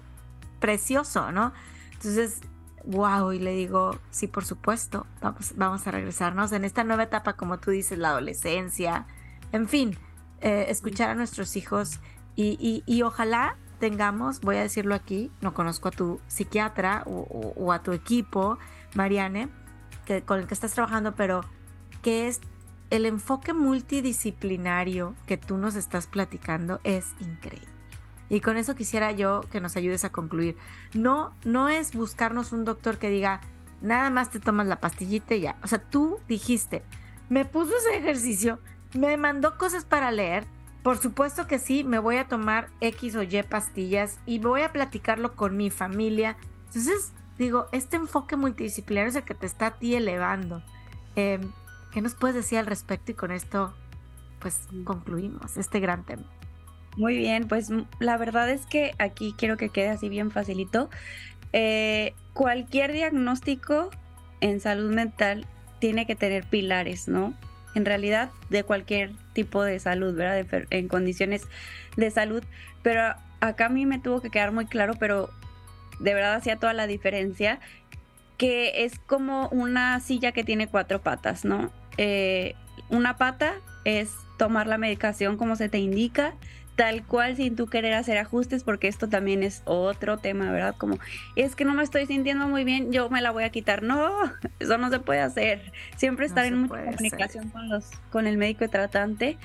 precioso, 0.59 1.31
¿no? 1.31 1.53
Entonces, 1.93 2.41
wow, 2.85 3.31
y 3.31 3.39
le 3.39 3.51
digo, 3.51 3.97
sí, 4.11 4.27
por 4.27 4.45
supuesto, 4.45 5.05
vamos, 5.21 5.53
vamos 5.55 5.87
a 5.87 5.91
regresarnos 5.91 6.51
en 6.51 6.65
esta 6.65 6.83
nueva 6.83 7.03
etapa, 7.03 7.33
como 7.33 7.57
tú 7.59 7.71
dices, 7.71 7.97
la 7.97 8.09
adolescencia, 8.09 9.05
en 9.51 9.67
fin, 9.67 9.97
eh, 10.41 10.65
escuchar 10.69 11.09
a 11.09 11.15
nuestros 11.15 11.55
hijos 11.55 11.99
y, 12.35 12.57
y, 12.59 12.83
y, 12.85 13.01
ojalá 13.03 13.57
tengamos, 13.79 14.41
voy 14.41 14.57
a 14.57 14.61
decirlo 14.61 14.93
aquí, 14.93 15.31
no 15.41 15.53
conozco 15.53 15.87
a 15.87 15.91
tu 15.91 16.19
psiquiatra 16.27 17.03
o, 17.05 17.53
o 17.55 17.71
a 17.71 17.81
tu 17.81 17.93
equipo, 17.93 18.57
Mariane, 18.93 19.49
que, 20.05 20.21
con 20.21 20.39
el 20.39 20.47
que 20.47 20.53
estás 20.53 20.73
trabajando, 20.73 21.15
pero 21.15 21.41
que 22.01 22.27
es 22.27 22.41
el 22.89 23.05
enfoque 23.05 23.53
multidisciplinario 23.53 25.15
que 25.25 25.37
tú 25.37 25.57
nos 25.57 25.75
estás 25.75 26.07
platicando 26.07 26.79
es 26.83 27.07
increíble. 27.19 27.67
Y 28.29 28.41
con 28.41 28.57
eso 28.57 28.75
quisiera 28.75 29.11
yo 29.11 29.41
que 29.51 29.61
nos 29.61 29.75
ayudes 29.75 30.03
a 30.03 30.11
concluir. 30.11 30.57
No, 30.93 31.33
no 31.43 31.69
es 31.69 31.93
buscarnos 31.95 32.51
un 32.51 32.65
doctor 32.65 32.97
que 32.97 33.09
diga, 33.09 33.41
nada 33.81 34.09
más 34.09 34.31
te 34.31 34.39
tomas 34.39 34.67
la 34.67 34.79
pastillita 34.79 35.35
y 35.35 35.41
ya. 35.41 35.57
O 35.63 35.67
sea, 35.67 35.79
tú 35.79 36.19
dijiste, 36.27 36.83
me 37.29 37.45
puso 37.45 37.77
ese 37.77 37.97
ejercicio, 37.97 38.59
me 38.93 39.17
mandó 39.17 39.57
cosas 39.57 39.85
para 39.85 40.11
leer. 40.11 40.45
Por 40.83 40.97
supuesto 40.97 41.47
que 41.47 41.59
sí, 41.59 41.83
me 41.83 41.99
voy 41.99 42.17
a 42.17 42.27
tomar 42.27 42.69
X 42.81 43.15
o 43.15 43.23
Y 43.23 43.41
pastillas 43.43 44.19
y 44.25 44.39
voy 44.39 44.61
a 44.61 44.71
platicarlo 44.71 45.35
con 45.35 45.57
mi 45.57 45.69
familia. 45.69 46.37
Entonces, 46.67 47.11
digo, 47.37 47.67
este 47.71 47.95
enfoque 47.95 48.35
multidisciplinario 48.35 49.09
es 49.09 49.15
el 49.15 49.23
que 49.23 49.33
te 49.33 49.47
está 49.47 49.67
a 49.67 49.71
ti 49.71 49.95
elevando. 49.95 50.63
Eh, 51.15 51.39
¿Qué 51.95 52.01
nos 52.01 52.13
puedes 52.13 52.35
decir 52.35 52.57
al 52.57 52.65
respecto? 52.65 53.13
Y 53.13 53.15
con 53.15 53.31
esto, 53.31 53.73
pues 54.39 54.67
concluimos 54.83 55.55
este 55.55 55.79
gran 55.79 56.03
tema. 56.03 56.25
Muy 56.97 57.15
bien, 57.15 57.47
pues 57.47 57.69
la 58.01 58.17
verdad 58.17 58.49
es 58.49 58.65
que 58.65 58.91
aquí 58.99 59.33
quiero 59.37 59.55
que 59.55 59.69
quede 59.69 59.87
así 59.87 60.09
bien 60.09 60.29
facilito. 60.29 60.89
Eh, 61.53 62.13
cualquier 62.33 62.91
diagnóstico 62.91 63.91
en 64.41 64.59
salud 64.59 64.93
mental 64.93 65.47
tiene 65.79 66.05
que 66.05 66.17
tener 66.17 66.43
pilares, 66.43 67.07
¿no? 67.07 67.33
En 67.75 67.85
realidad, 67.85 68.29
de 68.49 68.63
cualquier 68.63 69.13
tipo 69.31 69.63
de 69.63 69.79
salud, 69.79 70.13
¿verdad? 70.13 70.65
en 70.71 70.89
condiciones 70.89 71.43
de 71.95 72.11
salud. 72.11 72.43
Pero 72.83 73.15
acá 73.39 73.67
a 73.67 73.69
mí 73.69 73.85
me 73.85 73.99
tuvo 73.99 74.19
que 74.19 74.31
quedar 74.31 74.51
muy 74.51 74.65
claro, 74.65 74.95
pero 74.99 75.29
de 76.01 76.13
verdad 76.13 76.33
hacía 76.33 76.57
toda 76.57 76.73
la 76.73 76.87
diferencia, 76.87 77.61
que 78.37 78.83
es 78.83 78.99
como 78.99 79.47
una 79.47 79.97
silla 80.01 80.33
que 80.33 80.43
tiene 80.43 80.67
cuatro 80.67 81.01
patas, 81.01 81.45
¿no? 81.45 81.71
Eh, 81.97 82.55
una 82.89 83.17
pata 83.17 83.55
es 83.83 84.11
tomar 84.37 84.67
la 84.67 84.77
medicación 84.77 85.37
como 85.37 85.55
se 85.55 85.69
te 85.69 85.77
indica, 85.77 86.33
tal 86.75 87.05
cual 87.05 87.37
sin 87.37 87.55
tú 87.55 87.67
querer 87.67 87.93
hacer 87.93 88.17
ajustes, 88.17 88.63
porque 88.63 88.87
esto 88.87 89.07
también 89.07 89.43
es 89.43 89.61
otro 89.65 90.17
tema, 90.17 90.51
¿verdad? 90.51 90.75
Como, 90.77 90.99
es 91.35 91.55
que 91.55 91.65
no 91.65 91.73
me 91.73 91.83
estoy 91.83 92.05
sintiendo 92.05 92.47
muy 92.47 92.63
bien, 92.63 92.91
yo 92.91 93.09
me 93.09 93.21
la 93.21 93.31
voy 93.31 93.43
a 93.43 93.49
quitar. 93.49 93.83
No, 93.83 94.11
eso 94.59 94.77
no 94.77 94.89
se 94.89 94.99
puede 94.99 95.21
hacer. 95.21 95.71
Siempre 95.95 96.25
estar 96.25 96.45
en 96.45 96.63
mucha 96.63 96.83
comunicación 96.85 97.49
con, 97.49 97.69
los, 97.69 97.89
con 98.09 98.27
el 98.27 98.37
médico 98.37 98.67
tratante 98.67 99.37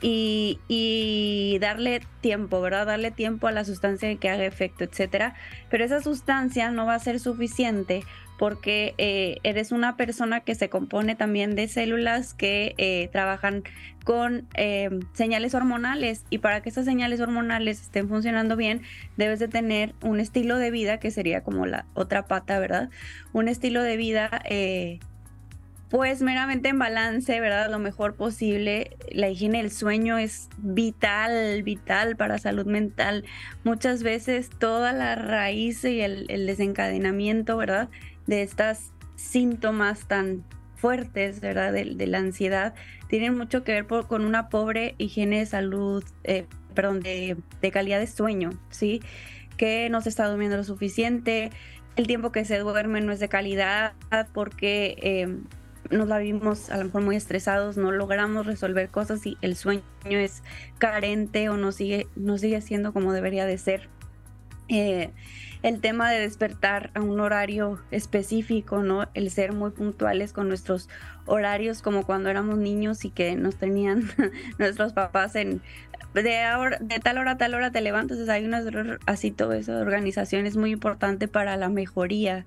y, 0.00 0.60
y, 0.68 1.58
darle 1.60 2.02
tiempo, 2.20 2.60
¿verdad? 2.60 2.86
Darle 2.86 3.10
tiempo 3.10 3.46
a 3.46 3.52
la 3.52 3.64
sustancia 3.64 4.14
que 4.16 4.28
haga 4.28 4.44
efecto, 4.44 4.84
etcétera. 4.84 5.34
Pero 5.70 5.84
esa 5.84 6.02
sustancia 6.02 6.70
no 6.70 6.84
va 6.84 6.94
a 6.94 6.98
ser 6.98 7.18
suficiente 7.20 8.04
porque 8.38 8.94
eh, 8.98 9.38
eres 9.42 9.72
una 9.72 9.96
persona 9.96 10.40
que 10.40 10.54
se 10.54 10.68
compone 10.68 11.14
también 11.14 11.54
de 11.54 11.68
células 11.68 12.34
que 12.34 12.74
eh, 12.78 13.08
trabajan 13.12 13.62
con 14.04 14.46
eh, 14.54 14.90
señales 15.14 15.54
hormonales 15.54 16.24
y 16.30 16.38
para 16.38 16.60
que 16.60 16.68
esas 16.68 16.84
señales 16.84 17.20
hormonales 17.20 17.80
estén 17.80 18.08
funcionando 18.08 18.56
bien 18.56 18.82
debes 19.16 19.38
de 19.38 19.48
tener 19.48 19.94
un 20.02 20.20
estilo 20.20 20.58
de 20.58 20.70
vida 20.70 20.98
que 20.98 21.10
sería 21.10 21.42
como 21.42 21.64
la 21.64 21.86
otra 21.94 22.26
pata, 22.26 22.58
¿verdad? 22.58 22.90
Un 23.32 23.48
estilo 23.48 23.82
de 23.82 23.96
vida 23.96 24.42
pues 25.90 26.22
meramente 26.22 26.70
en 26.70 26.78
balance, 26.80 27.38
¿verdad? 27.38 27.70
Lo 27.70 27.78
mejor 27.78 28.16
posible. 28.16 28.96
La 29.12 29.28
higiene 29.28 29.58
del 29.58 29.70
sueño 29.70 30.18
es 30.18 30.48
vital, 30.58 31.62
vital 31.62 32.16
para 32.16 32.38
salud 32.38 32.66
mental. 32.66 33.24
Muchas 33.62 34.02
veces 34.02 34.50
toda 34.58 34.92
la 34.92 35.14
raíz 35.14 35.84
y 35.84 36.00
el 36.00 36.46
desencadenamiento, 36.46 37.56
¿verdad? 37.56 37.90
De 38.26 38.42
estos 38.42 38.78
síntomas 39.16 40.06
tan 40.06 40.44
fuertes, 40.76 41.40
¿verdad? 41.40 41.72
De, 41.72 42.06
la 42.06 42.18
ansiedad, 42.18 42.74
tienen 43.08 43.36
mucho 43.36 43.64
que 43.64 43.72
ver 43.72 43.86
con 43.86 44.24
una 44.24 44.48
pobre 44.48 44.94
higiene 44.98 45.38
de 45.38 45.46
salud, 45.46 46.04
eh, 46.24 46.46
perdón, 46.74 47.00
de, 47.00 47.36
calidad 47.72 48.00
de 48.00 48.06
sueño, 48.06 48.50
¿sí? 48.70 49.00
Que 49.56 49.88
no 49.88 50.00
se 50.00 50.08
está 50.08 50.26
durmiendo 50.26 50.56
lo 50.56 50.64
suficiente, 50.64 51.50
el 51.96 52.06
tiempo 52.06 52.32
que 52.32 52.44
se 52.44 52.58
duerme 52.58 53.00
no 53.00 53.12
es 53.12 53.20
de 53.20 53.28
calidad 53.28 53.94
porque 54.32 54.96
eh, 55.00 55.28
nos 55.90 56.08
la 56.08 56.18
vimos 56.18 56.70
a 56.70 56.76
lo 56.78 56.86
mejor 56.86 57.02
muy 57.02 57.16
estresados, 57.16 57.76
no 57.76 57.92
logramos 57.92 58.46
resolver 58.46 58.88
cosas 58.88 59.24
y 59.26 59.38
el 59.42 59.56
sueño 59.56 59.82
es 60.04 60.42
carente 60.78 61.48
o 61.48 61.56
no 61.56 61.72
sigue, 61.72 62.08
no 62.16 62.38
sigue 62.38 62.60
siendo 62.60 62.92
como 62.92 63.12
debería 63.12 63.46
de 63.46 63.58
ser. 63.58 63.88
Eh, 64.68 65.10
el 65.64 65.80
tema 65.80 66.12
de 66.12 66.20
despertar 66.20 66.90
a 66.92 67.00
un 67.00 67.18
horario 67.20 67.80
específico, 67.90 68.82
¿no? 68.82 69.08
El 69.14 69.30
ser 69.30 69.54
muy 69.54 69.70
puntuales 69.70 70.34
con 70.34 70.46
nuestros 70.46 70.90
horarios 71.24 71.80
como 71.80 72.04
cuando 72.04 72.28
éramos 72.28 72.58
niños 72.58 73.06
y 73.06 73.10
que 73.10 73.34
nos 73.34 73.56
tenían 73.56 74.10
nuestros 74.58 74.92
papás 74.92 75.34
en 75.36 75.62
de, 76.12 76.20
de 76.80 76.98
tal 77.00 77.16
hora 77.16 77.30
a 77.32 77.38
tal 77.38 77.54
hora 77.54 77.72
te 77.72 77.80
levantas, 77.80 78.28
hay 78.28 78.44
unas 78.44 78.66
así 79.06 79.30
todo 79.30 79.54
eso 79.54 79.74
de 79.74 79.80
organización 79.80 80.44
es 80.44 80.58
muy 80.58 80.70
importante 80.70 81.28
para 81.28 81.56
la 81.56 81.70
mejoría 81.70 82.44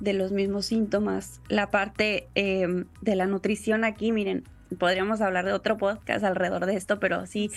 de 0.00 0.12
los 0.12 0.32
mismos 0.32 0.66
síntomas. 0.66 1.40
La 1.48 1.70
parte 1.70 2.26
em, 2.34 2.86
de 3.02 3.14
la 3.14 3.26
nutrición 3.26 3.84
aquí, 3.84 4.10
miren, 4.10 4.42
podríamos 4.80 5.20
hablar 5.20 5.44
de 5.44 5.52
otro 5.52 5.78
podcast 5.78 6.24
alrededor 6.24 6.66
de 6.66 6.74
esto, 6.74 6.98
pero 6.98 7.24
sí 7.24 7.52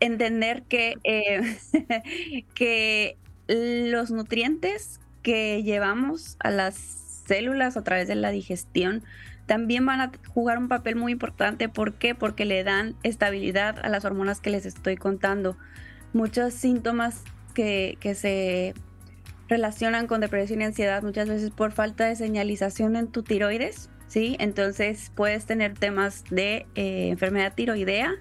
entender 0.00 0.62
que, 0.62 0.96
eh, 1.04 2.44
que 2.54 3.18
los 3.48 4.10
nutrientes 4.10 5.00
que 5.22 5.62
llevamos 5.62 6.36
a 6.40 6.50
las 6.50 6.74
células 7.26 7.76
a 7.76 7.84
través 7.84 8.08
de 8.08 8.14
la 8.14 8.30
digestión 8.30 9.02
también 9.46 9.84
van 9.84 10.00
a 10.00 10.12
jugar 10.28 10.58
un 10.58 10.68
papel 10.68 10.96
muy 10.96 11.12
importante. 11.12 11.68
¿Por 11.68 11.94
qué? 11.94 12.14
Porque 12.14 12.44
le 12.44 12.62
dan 12.64 12.94
estabilidad 13.02 13.78
a 13.84 13.88
las 13.88 14.04
hormonas 14.04 14.40
que 14.40 14.50
les 14.50 14.66
estoy 14.66 14.96
contando. 14.96 15.56
Muchos 16.12 16.54
síntomas 16.54 17.22
que, 17.54 17.98
que 18.00 18.14
se 18.14 18.74
relacionan 19.48 20.06
con 20.06 20.20
depresión 20.20 20.62
y 20.62 20.64
ansiedad 20.64 21.02
muchas 21.02 21.28
veces 21.28 21.50
por 21.50 21.72
falta 21.72 22.06
de 22.06 22.16
señalización 22.16 22.96
en 22.96 23.08
tu 23.08 23.22
tiroides, 23.22 23.90
¿sí? 24.06 24.36
Entonces 24.38 25.12
puedes 25.14 25.44
tener 25.44 25.74
temas 25.76 26.24
de 26.30 26.66
eh, 26.74 27.08
enfermedad 27.08 27.52
tiroidea 27.54 28.14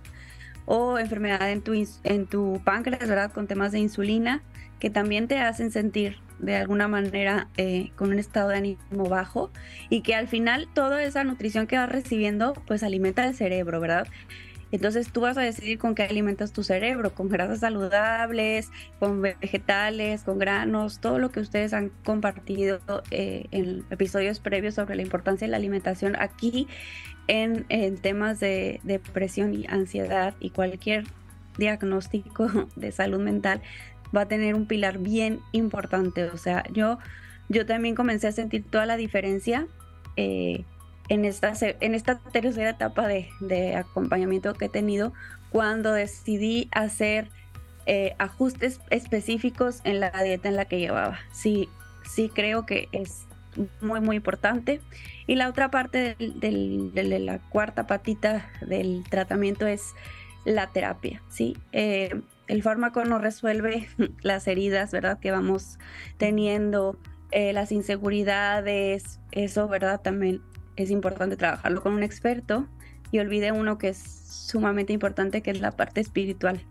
o 0.65 0.97
enfermedad 0.97 1.49
en 1.51 1.61
tu, 1.61 1.73
en 2.03 2.27
tu 2.27 2.61
páncreas, 2.65 3.07
¿verdad? 3.07 3.31
Con 3.31 3.47
temas 3.47 3.71
de 3.71 3.79
insulina 3.79 4.41
que 4.81 4.89
también 4.89 5.27
te 5.27 5.37
hacen 5.37 5.71
sentir 5.71 6.17
de 6.39 6.55
alguna 6.55 6.87
manera 6.87 7.47
eh, 7.55 7.91
con 7.95 8.09
un 8.09 8.17
estado 8.17 8.49
de 8.49 8.57
ánimo 8.57 9.05
bajo 9.07 9.51
y 9.89 10.01
que 10.01 10.15
al 10.15 10.27
final 10.27 10.67
toda 10.73 11.03
esa 11.03 11.23
nutrición 11.23 11.67
que 11.67 11.77
vas 11.77 11.87
recibiendo 11.87 12.53
pues 12.65 12.81
alimenta 12.81 13.23
el 13.25 13.35
cerebro, 13.35 13.79
¿verdad? 13.79 14.07
Entonces 14.71 15.11
tú 15.11 15.21
vas 15.21 15.37
a 15.37 15.41
decidir 15.41 15.77
con 15.77 15.93
qué 15.93 16.01
alimentas 16.01 16.51
tu 16.51 16.63
cerebro, 16.63 17.13
con 17.13 17.29
grasas 17.29 17.59
saludables, 17.59 18.71
con 18.97 19.21
vegetales, 19.21 20.23
con 20.23 20.39
granos, 20.39 20.99
todo 20.99 21.19
lo 21.19 21.29
que 21.29 21.41
ustedes 21.41 21.73
han 21.73 21.89
compartido 22.03 22.79
eh, 23.11 23.45
en 23.51 23.85
episodios 23.91 24.39
previos 24.39 24.73
sobre 24.73 24.95
la 24.95 25.03
importancia 25.03 25.45
de 25.45 25.51
la 25.51 25.57
alimentación 25.57 26.15
aquí 26.17 26.67
en, 27.27 27.65
temas 27.97 28.39
de 28.39 28.79
depresión 28.83 29.53
y 29.53 29.67
ansiedad 29.67 30.33
y 30.39 30.49
cualquier 30.49 31.03
diagnóstico 31.57 32.49
de 32.75 32.91
salud 32.91 33.19
mental 33.19 33.61
va 34.15 34.21
a 34.21 34.27
tener 34.27 34.55
un 34.55 34.65
pilar 34.65 34.97
bien 34.97 35.39
importante. 35.51 36.25
O 36.25 36.37
sea, 36.37 36.63
yo, 36.71 36.97
yo 37.49 37.65
también 37.65 37.95
comencé 37.95 38.27
a 38.27 38.31
sentir 38.31 38.63
toda 38.69 38.85
la 38.85 38.97
diferencia. 38.97 39.67
Eh, 40.17 40.65
en 41.09 41.25
esta, 41.25 41.53
en 41.59 41.93
esta 41.93 42.19
tercera 42.19 42.69
etapa 42.69 43.05
de, 43.07 43.75
acompañamiento 43.75 44.53
que 44.53 44.65
he 44.65 44.69
tenido 44.69 45.11
cuando 45.49 45.91
decidí 45.91 46.69
hacer 46.71 47.27
eh, 47.85 48.15
ajustes 48.17 48.79
específicos 48.89 49.81
en 49.83 49.99
la 49.99 50.11
dieta 50.23 50.47
en 50.47 50.55
la 50.55 50.65
que 50.65 50.79
llevaba. 50.79 51.19
Sí, 51.33 51.67
sí 52.09 52.31
creo 52.33 52.65
que 52.65 52.87
es 52.93 53.25
muy, 53.81 53.99
muy 53.99 54.15
importante. 54.15 54.79
Y 55.27 55.35
la 55.35 55.49
otra 55.49 55.69
parte 55.69 56.15
de 56.17 57.19
la 57.19 57.39
cuarta 57.39 57.87
patita 57.87 58.49
del 58.61 59.03
tratamiento 59.09 59.67
es 59.67 59.93
la 60.45 60.67
terapia, 60.67 61.21
¿sí? 61.29 61.57
Eh, 61.71 62.21
el 62.47 62.63
fármaco 62.63 63.03
no 63.05 63.19
resuelve 63.19 63.87
las 64.21 64.47
heridas, 64.47 64.91
¿verdad? 64.91 65.19
Que 65.19 65.31
vamos 65.31 65.79
teniendo, 66.17 66.99
eh, 67.31 67.53
las 67.53 67.71
inseguridades, 67.71 69.19
eso, 69.31 69.67
¿verdad? 69.67 70.01
También 70.01 70.41
es 70.75 70.91
importante 70.91 71.37
trabajarlo 71.37 71.81
con 71.81 71.93
un 71.93 72.03
experto 72.03 72.67
y 73.11 73.19
olvide 73.19 73.51
uno 73.51 73.77
que 73.77 73.89
es 73.89 73.97
sumamente 73.97 74.93
importante, 74.93 75.41
que 75.41 75.51
es 75.51 75.61
la 75.61 75.71
parte 75.71 76.01
espiritual. 76.01 76.61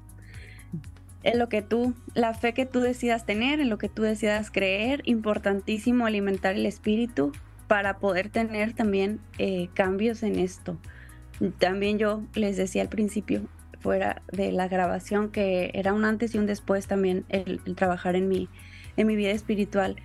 En 1.22 1.38
lo 1.38 1.48
que 1.48 1.60
tú, 1.60 1.94
la 2.14 2.32
fe 2.34 2.54
que 2.54 2.66
tú 2.66 2.80
decidas 2.80 3.26
tener, 3.26 3.60
en 3.60 3.68
lo 3.68 3.78
que 3.78 3.88
tú 3.90 4.02
decidas 4.02 4.50
creer, 4.50 5.02
importantísimo 5.04 6.06
alimentar 6.06 6.54
el 6.54 6.66
espíritu 6.66 7.32
para 7.66 7.98
poder 7.98 8.30
tener 8.30 8.72
también 8.72 9.20
eh, 9.38 9.68
cambios 9.74 10.22
en 10.22 10.38
esto. 10.38 10.78
También 11.58 11.98
yo 11.98 12.22
les 12.34 12.56
decía 12.56 12.82
al 12.82 12.88
principio, 12.88 13.42
fuera 13.80 14.22
de 14.30 14.52
la 14.52 14.68
grabación, 14.68 15.30
que 15.30 15.70
era 15.74 15.92
un 15.92 16.04
antes 16.04 16.34
y 16.34 16.38
un 16.38 16.46
después 16.46 16.86
también 16.86 17.24
el, 17.28 17.60
trabajar 17.74 18.16
en 18.16 18.28
mi, 18.28 18.48
en 18.96 19.06
mi 19.06 19.16
vida 19.16 19.30
espiritual 19.30 19.96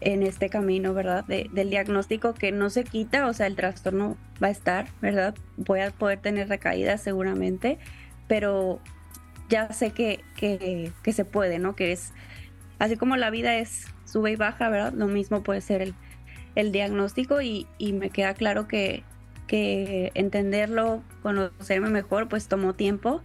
en 0.00 0.22
este 0.22 0.48
camino, 0.48 0.94
¿verdad? 0.94 1.24
del 1.26 1.70
diagnóstico 1.70 2.34
que 2.34 2.50
no 2.50 2.70
se 2.70 2.84
quita, 2.84 3.26
o 3.26 3.32
sea, 3.32 3.46
el 3.46 3.56
trastorno 3.56 4.16
va 4.42 4.48
a 4.48 4.50
estar, 4.50 4.86
¿verdad? 5.00 5.34
Voy 5.56 5.80
a 5.80 5.90
poder 5.90 6.18
tener 6.18 6.48
recaídas 6.48 7.02
seguramente, 7.02 7.78
pero 8.26 8.80
ya 9.48 9.72
sé 9.72 9.90
que, 9.90 10.24
que, 10.36 11.12
se 11.12 11.24
puede, 11.24 11.58
¿no? 11.58 11.76
Que 11.76 11.92
es, 11.92 12.12
así 12.78 12.96
como 12.96 13.16
la 13.16 13.30
vida 13.30 13.58
es 13.58 13.86
sube 14.06 14.32
y 14.32 14.36
baja, 14.36 14.70
¿verdad? 14.70 14.92
Lo 14.94 15.08
mismo 15.08 15.42
puede 15.42 15.60
ser 15.60 15.82
el, 15.82 15.94
el 16.54 16.72
diagnóstico 16.72 17.42
y, 17.42 17.66
me 17.78 18.10
queda 18.10 18.34
claro 18.34 18.68
que, 18.68 19.04
que 19.52 20.12
entenderlo, 20.14 21.02
conocerme 21.20 21.90
mejor, 21.90 22.26
pues 22.26 22.48
tomó 22.48 22.72
tiempo 22.72 23.20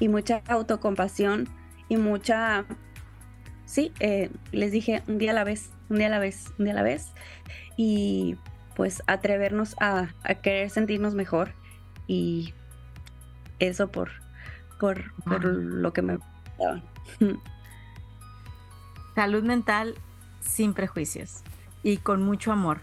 y 0.00 0.08
mucha 0.08 0.42
autocompasión 0.48 1.48
y 1.88 1.98
mucha, 1.98 2.64
sí, 3.64 3.92
eh, 4.00 4.32
les 4.50 4.72
dije 4.72 5.04
un 5.06 5.18
día 5.18 5.30
a 5.30 5.34
la 5.34 5.44
vez, 5.44 5.70
un 5.88 5.98
día 5.98 6.08
a 6.08 6.10
la 6.10 6.18
vez, 6.18 6.52
un 6.58 6.64
día 6.64 6.72
a 6.72 6.74
la 6.74 6.82
vez. 6.82 7.12
Y 7.76 8.34
pues 8.74 9.04
atrevernos 9.06 9.76
a, 9.78 10.08
querer 10.42 10.68
sentirnos 10.68 11.14
mejor. 11.14 11.52
Y 12.08 12.54
eso 13.60 13.86
por, 13.86 14.10
por, 14.80 15.14
por 15.22 15.44
lo 15.44 15.92
que 15.92 16.02
me 16.02 16.18
Salud 19.14 19.44
mental 19.44 19.94
sin 20.40 20.74
prejuicios 20.74 21.44
y 21.84 21.98
con 21.98 22.20
mucho 22.20 22.50
amor 22.50 22.80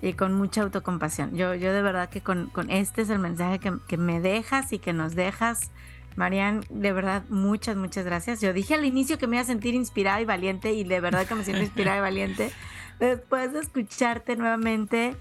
y 0.00 0.12
con 0.12 0.34
mucha 0.34 0.62
autocompasión. 0.62 1.36
Yo, 1.36 1.54
yo 1.54 1.72
de 1.72 1.82
verdad 1.82 2.08
que 2.08 2.20
con, 2.20 2.50
este 2.68 3.02
es 3.02 3.10
el 3.10 3.18
mensaje 3.18 3.58
que, 3.58 3.72
que, 3.86 3.96
me 3.96 4.20
dejas 4.20 4.72
y 4.72 4.78
que 4.78 4.92
nos 4.92 5.14
dejas. 5.14 5.70
Marian, 6.16 6.64
de 6.68 6.92
verdad, 6.92 7.24
muchas, 7.28 7.76
muchas 7.76 8.04
gracias. 8.04 8.40
Yo 8.40 8.52
dije 8.52 8.74
al 8.74 8.84
inicio 8.84 9.18
que 9.18 9.26
me 9.26 9.36
iba 9.36 9.42
a 9.42 9.46
sentir 9.46 9.74
inspirada 9.74 10.20
y 10.20 10.24
valiente 10.24 10.72
y 10.72 10.84
de 10.84 11.00
verdad 11.00 11.26
que 11.26 11.34
me 11.34 11.44
siento 11.44 11.62
inspirada 11.62 11.98
y 11.98 12.00
valiente. 12.00 12.50
Después 12.98 13.52
de 13.52 13.60
escucharte 13.60 14.34
nuevamente, 14.34 15.14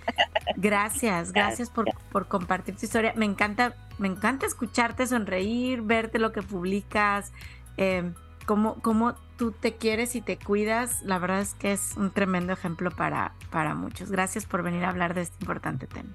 gracias, 0.55 1.31
gracias 1.31 1.69
por, 1.69 1.85
por 2.11 2.27
compartir 2.27 2.75
tu 2.75 2.85
historia. 2.85 3.13
Me 3.15 3.25
encanta, 3.25 3.75
me 3.99 4.07
encanta 4.07 4.47
escucharte 4.47 5.05
sonreír, 5.05 5.83
verte 5.83 6.17
lo 6.17 6.31
que 6.31 6.41
publicas, 6.41 7.31
eh, 7.77 8.11
cómo, 8.47 8.81
cómo 8.81 9.15
tú 9.37 9.51
te 9.51 9.75
quieres 9.75 10.15
y 10.15 10.21
te 10.21 10.37
cuidas. 10.37 11.01
La 11.03 11.19
verdad 11.19 11.41
es 11.41 11.53
que 11.53 11.71
es 11.71 11.93
un 11.95 12.11
tremendo 12.11 12.53
ejemplo 12.53 12.91
para, 12.91 13.33
para 13.49 13.75
muchos. 13.75 14.11
Gracias 14.11 14.45
por 14.45 14.63
venir 14.63 14.83
a 14.83 14.89
hablar 14.89 15.13
de 15.13 15.21
este 15.21 15.37
importante 15.41 15.87
tema. 15.87 16.09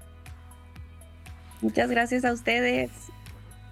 Muchas 1.60 1.88
gracias 1.90 2.24
a 2.24 2.32
ustedes. 2.32 2.90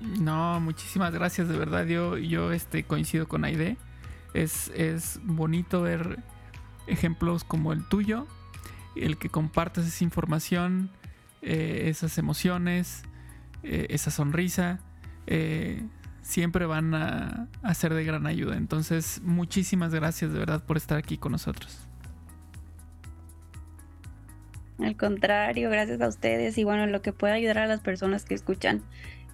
No, 0.01 0.61
muchísimas 0.61 1.12
gracias, 1.12 1.48
de 1.48 1.59
verdad. 1.59 1.84
Yo, 1.86 2.16
yo 2.16 2.53
este, 2.53 2.84
coincido 2.84 3.28
con 3.28 3.44
Aide. 3.44 3.76
Es, 4.32 4.68
es 4.74 5.18
bonito 5.24 5.82
ver 5.82 6.22
ejemplos 6.86 7.44
como 7.44 7.72
el 7.72 7.84
tuyo, 7.88 8.26
el 8.96 9.18
que 9.18 9.28
compartes 9.28 9.86
esa 9.86 10.05
información, 10.05 10.90
eh, 11.42 11.84
esas 11.86 12.16
emociones, 12.16 13.03
eh, 13.62 13.88
esa 13.90 14.11
sonrisa, 14.11 14.80
eh, 15.26 15.82
siempre 16.31 16.64
van 16.64 16.95
a, 16.95 17.49
ser 17.74 17.93
de 17.95 18.05
gran 18.05 18.26
ayuda. 18.26 18.57
Entonces, 18.57 19.20
muchísimas 19.24 19.93
gracias 19.93 20.33
de 20.33 20.39
verdad 20.39 20.64
por 20.64 20.76
estar 20.76 20.97
aquí 20.97 21.18
con 21.18 21.33
nosotros. 21.33 21.87
Al 24.78 24.97
contrario, 24.97 25.68
gracias 25.68 26.01
a 26.01 26.09
ustedes 26.09 26.57
y 26.57 26.64
bueno, 26.64 26.87
lo 26.87 27.03
que 27.03 27.12
pueda 27.12 27.35
ayudar 27.35 27.59
a 27.59 27.66
las 27.66 27.81
personas 27.81 28.24
que 28.24 28.35
escuchan 28.35 28.83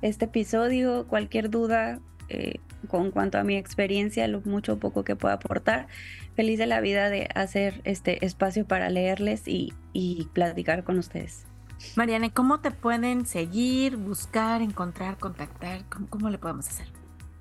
este 0.02 0.24
episodio, 0.24 1.06
cualquier 1.06 1.50
duda 1.50 2.00
eh, 2.28 2.56
con 2.88 3.10
cuanto 3.10 3.38
a 3.38 3.44
mi 3.44 3.56
experiencia, 3.56 4.26
lo 4.26 4.40
mucho 4.40 4.74
o 4.74 4.78
poco 4.78 5.04
que 5.04 5.16
pueda 5.16 5.34
aportar. 5.34 5.86
Feliz 6.34 6.58
de 6.58 6.66
la 6.66 6.80
vida 6.80 7.10
de 7.10 7.28
hacer 7.34 7.80
este 7.84 8.24
espacio 8.24 8.66
para 8.66 8.90
leerles 8.90 9.42
y, 9.46 9.72
platicar 10.32 10.84
con 10.84 10.98
ustedes. 10.98 11.46
Mariane, 11.96 12.30
¿cómo 12.30 12.60
te 12.60 12.70
pueden 12.70 13.26
seguir, 13.26 13.96
buscar, 13.96 14.62
encontrar, 14.62 15.18
contactar? 15.18 15.84
¿Cómo, 16.10 16.30
le 16.30 16.38
podemos 16.38 16.68
hacer? 16.68 16.88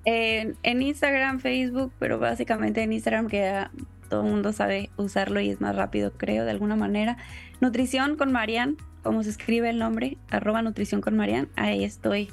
En, 0.06 0.56
Instagram, 0.82 1.40
Facebook, 1.40 1.92
pero 2.00 2.20
básicamente 2.20 2.84
en 2.84 2.94
Instagram 2.94 3.28
que 3.28 3.68
todo 4.10 4.24
el 4.24 4.32
mundo 4.32 4.54
sabe 4.54 4.92
usarlo 4.98 5.40
y 5.40 5.50
es 5.50 5.62
más 5.62 5.76
rápido, 5.76 6.14
creo, 6.14 6.46
de 6.46 6.52
alguna 6.52 6.76
manera. 6.76 7.18
Nutrición 7.62 8.16
con 8.16 8.32
Marian, 8.32 8.78
como 9.04 9.24
se 9.24 9.30
escribe 9.30 9.70
el 9.70 9.80
nombre, 9.80 10.18
arroba 10.30 10.62
nutrición 10.62 11.02
con 11.02 11.16
Marian. 11.16 11.50
Ahí 11.56 11.84
estoy 11.84 12.30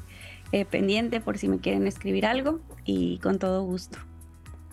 eh, 0.52 0.64
pendiente 0.64 1.20
por 1.20 1.38
si 1.38 1.48
me 1.48 1.58
quieren 1.58 1.86
escribir 1.86 2.26
algo 2.26 2.60
y 2.84 3.18
con 3.18 3.38
todo 3.38 3.62
gusto. 3.64 3.98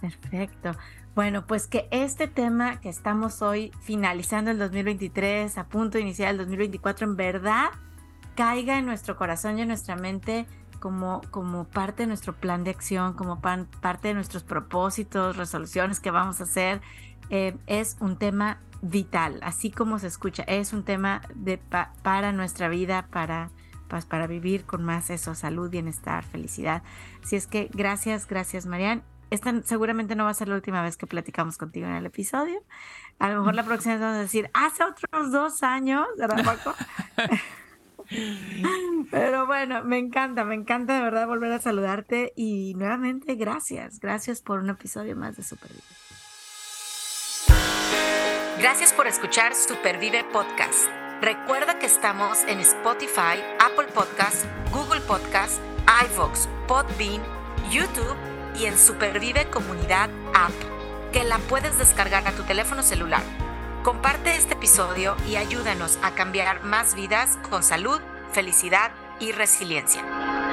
Perfecto. 0.02 0.76
Bueno, 1.20 1.46
pues 1.46 1.68
que 1.68 1.90
este 1.92 2.30
tema 2.30 2.80
que 2.80 2.88
estamos 2.88 3.42
hoy 3.42 3.74
finalizando 3.82 4.52
el 4.52 4.58
2023, 4.58 5.58
a 5.58 5.68
punto 5.68 5.98
de 5.98 6.04
iniciar 6.04 6.32
el 6.32 6.38
2024, 6.38 7.06
en 7.06 7.18
verdad 7.18 7.66
caiga 8.36 8.80
en 8.80 8.86
nuestro 8.86 9.18
corazón 9.18 9.60
y 9.60 9.64
en 9.64 9.68
nuestra 9.68 9.98
mente 9.98 10.46
como, 10.80 11.20
como 11.30 11.66
parte 11.66 12.04
de 12.04 12.08
nuestro 12.08 12.38
plan 12.38 12.64
de 12.64 12.72
acción, 12.72 13.16
como 13.16 13.42
parte 13.42 14.08
de 14.08 14.14
nuestros 14.14 14.44
propósitos, 14.44 15.36
resoluciones 15.36 16.00
que 16.00 16.10
vamos 16.10 16.40
a 16.40 16.46
hacer. 16.46 16.80
Eh, 17.30 17.58
es 17.68 17.98
un 18.00 18.16
tema 18.16 18.62
vital, 18.82 19.42
así 19.44 19.72
como 19.72 20.00
se 20.00 20.08
escucha, 20.08 20.44
es 20.44 20.72
un 20.72 20.86
tema 20.86 21.22
de, 21.36 21.58
para 22.02 22.32
nuestra 22.32 22.70
vida, 22.70 23.08
para 23.12 23.52
para 24.08 24.28
vivir 24.28 24.66
con 24.66 24.86
más 24.86 25.10
eso, 25.10 25.36
salud, 25.36 25.70
bienestar, 25.70 26.24
felicidad. 26.24 26.82
Si 27.26 27.36
es 27.36 27.46
que 27.46 27.70
gracias, 27.74 28.26
gracias 28.26 28.68
Marian. 28.68 29.04
Esta 29.30 29.62
seguramente 29.64 30.16
no 30.16 30.26
va 30.26 30.32
a 30.32 30.34
ser 30.34 30.48
la 30.48 30.56
última 30.56 30.82
vez 30.82 30.98
que 30.98 31.08
platicamos 31.08 31.58
contigo 31.58 31.88
en 31.88 31.94
el 31.94 32.06
episodio. 32.06 32.64
A 33.20 33.30
lo 33.30 33.40
mejor 33.40 33.56
la 33.56 33.64
próxima 33.64 33.96
vez 33.96 34.02
vamos 34.02 34.18
a 34.18 34.22
decir, 34.22 34.50
hace 34.54 34.84
otros 34.84 35.32
dos 35.32 35.64
años, 35.64 36.06
¿verdad, 36.18 36.44
Paco? 36.44 36.74
Pero 39.12 39.46
bueno, 39.46 39.84
me 39.84 39.98
encanta, 40.00 40.44
me 40.44 40.56
encanta 40.56 40.96
de 40.96 41.02
verdad 41.02 41.28
volver 41.28 41.52
a 41.52 41.60
saludarte 41.60 42.34
y 42.36 42.74
nuevamente 42.76 43.36
gracias, 43.36 44.00
gracias 44.00 44.42
por 44.42 44.60
un 44.60 44.70
episodio 44.70 45.16
más 45.16 45.38
de 45.38 45.44
Supervive. 45.44 45.84
Gracias 48.60 48.92
por 48.94 49.08
escuchar 49.08 49.56
Supervive 49.56 50.26
Podcast. 50.34 50.90
Recuerda 51.22 51.80
que 51.80 51.86
estamos 51.86 52.44
en 52.44 52.60
Spotify, 52.60 53.42
Apple 53.60 53.88
Podcast, 53.94 54.46
Google 54.72 55.02
Podcast, 55.02 55.62
iVoox, 55.86 56.48
Podbean, 56.68 57.22
YouTube 57.70 58.39
y 58.60 58.66
en 58.66 58.78
Supervive 58.78 59.50
Comunidad 59.50 60.10
App, 60.34 60.52
que 61.14 61.24
la 61.24 61.38
puedes 61.38 61.78
descargar 61.78 62.28
a 62.28 62.34
tu 62.34 62.44
teléfono 62.44 62.84
celular. 62.84 63.24
Comparte 63.84 64.36
este 64.36 64.56
episodio 64.56 65.16
y 65.28 65.38
ayúdanos 65.38 65.98
a 66.04 66.12
cambiar 66.12 66.64
más 66.64 66.94
vidas 66.94 67.38
con 67.50 67.64
salud, 67.64 68.02
felicidad 68.34 68.92
y 69.20 69.32
resiliencia. 69.32 70.49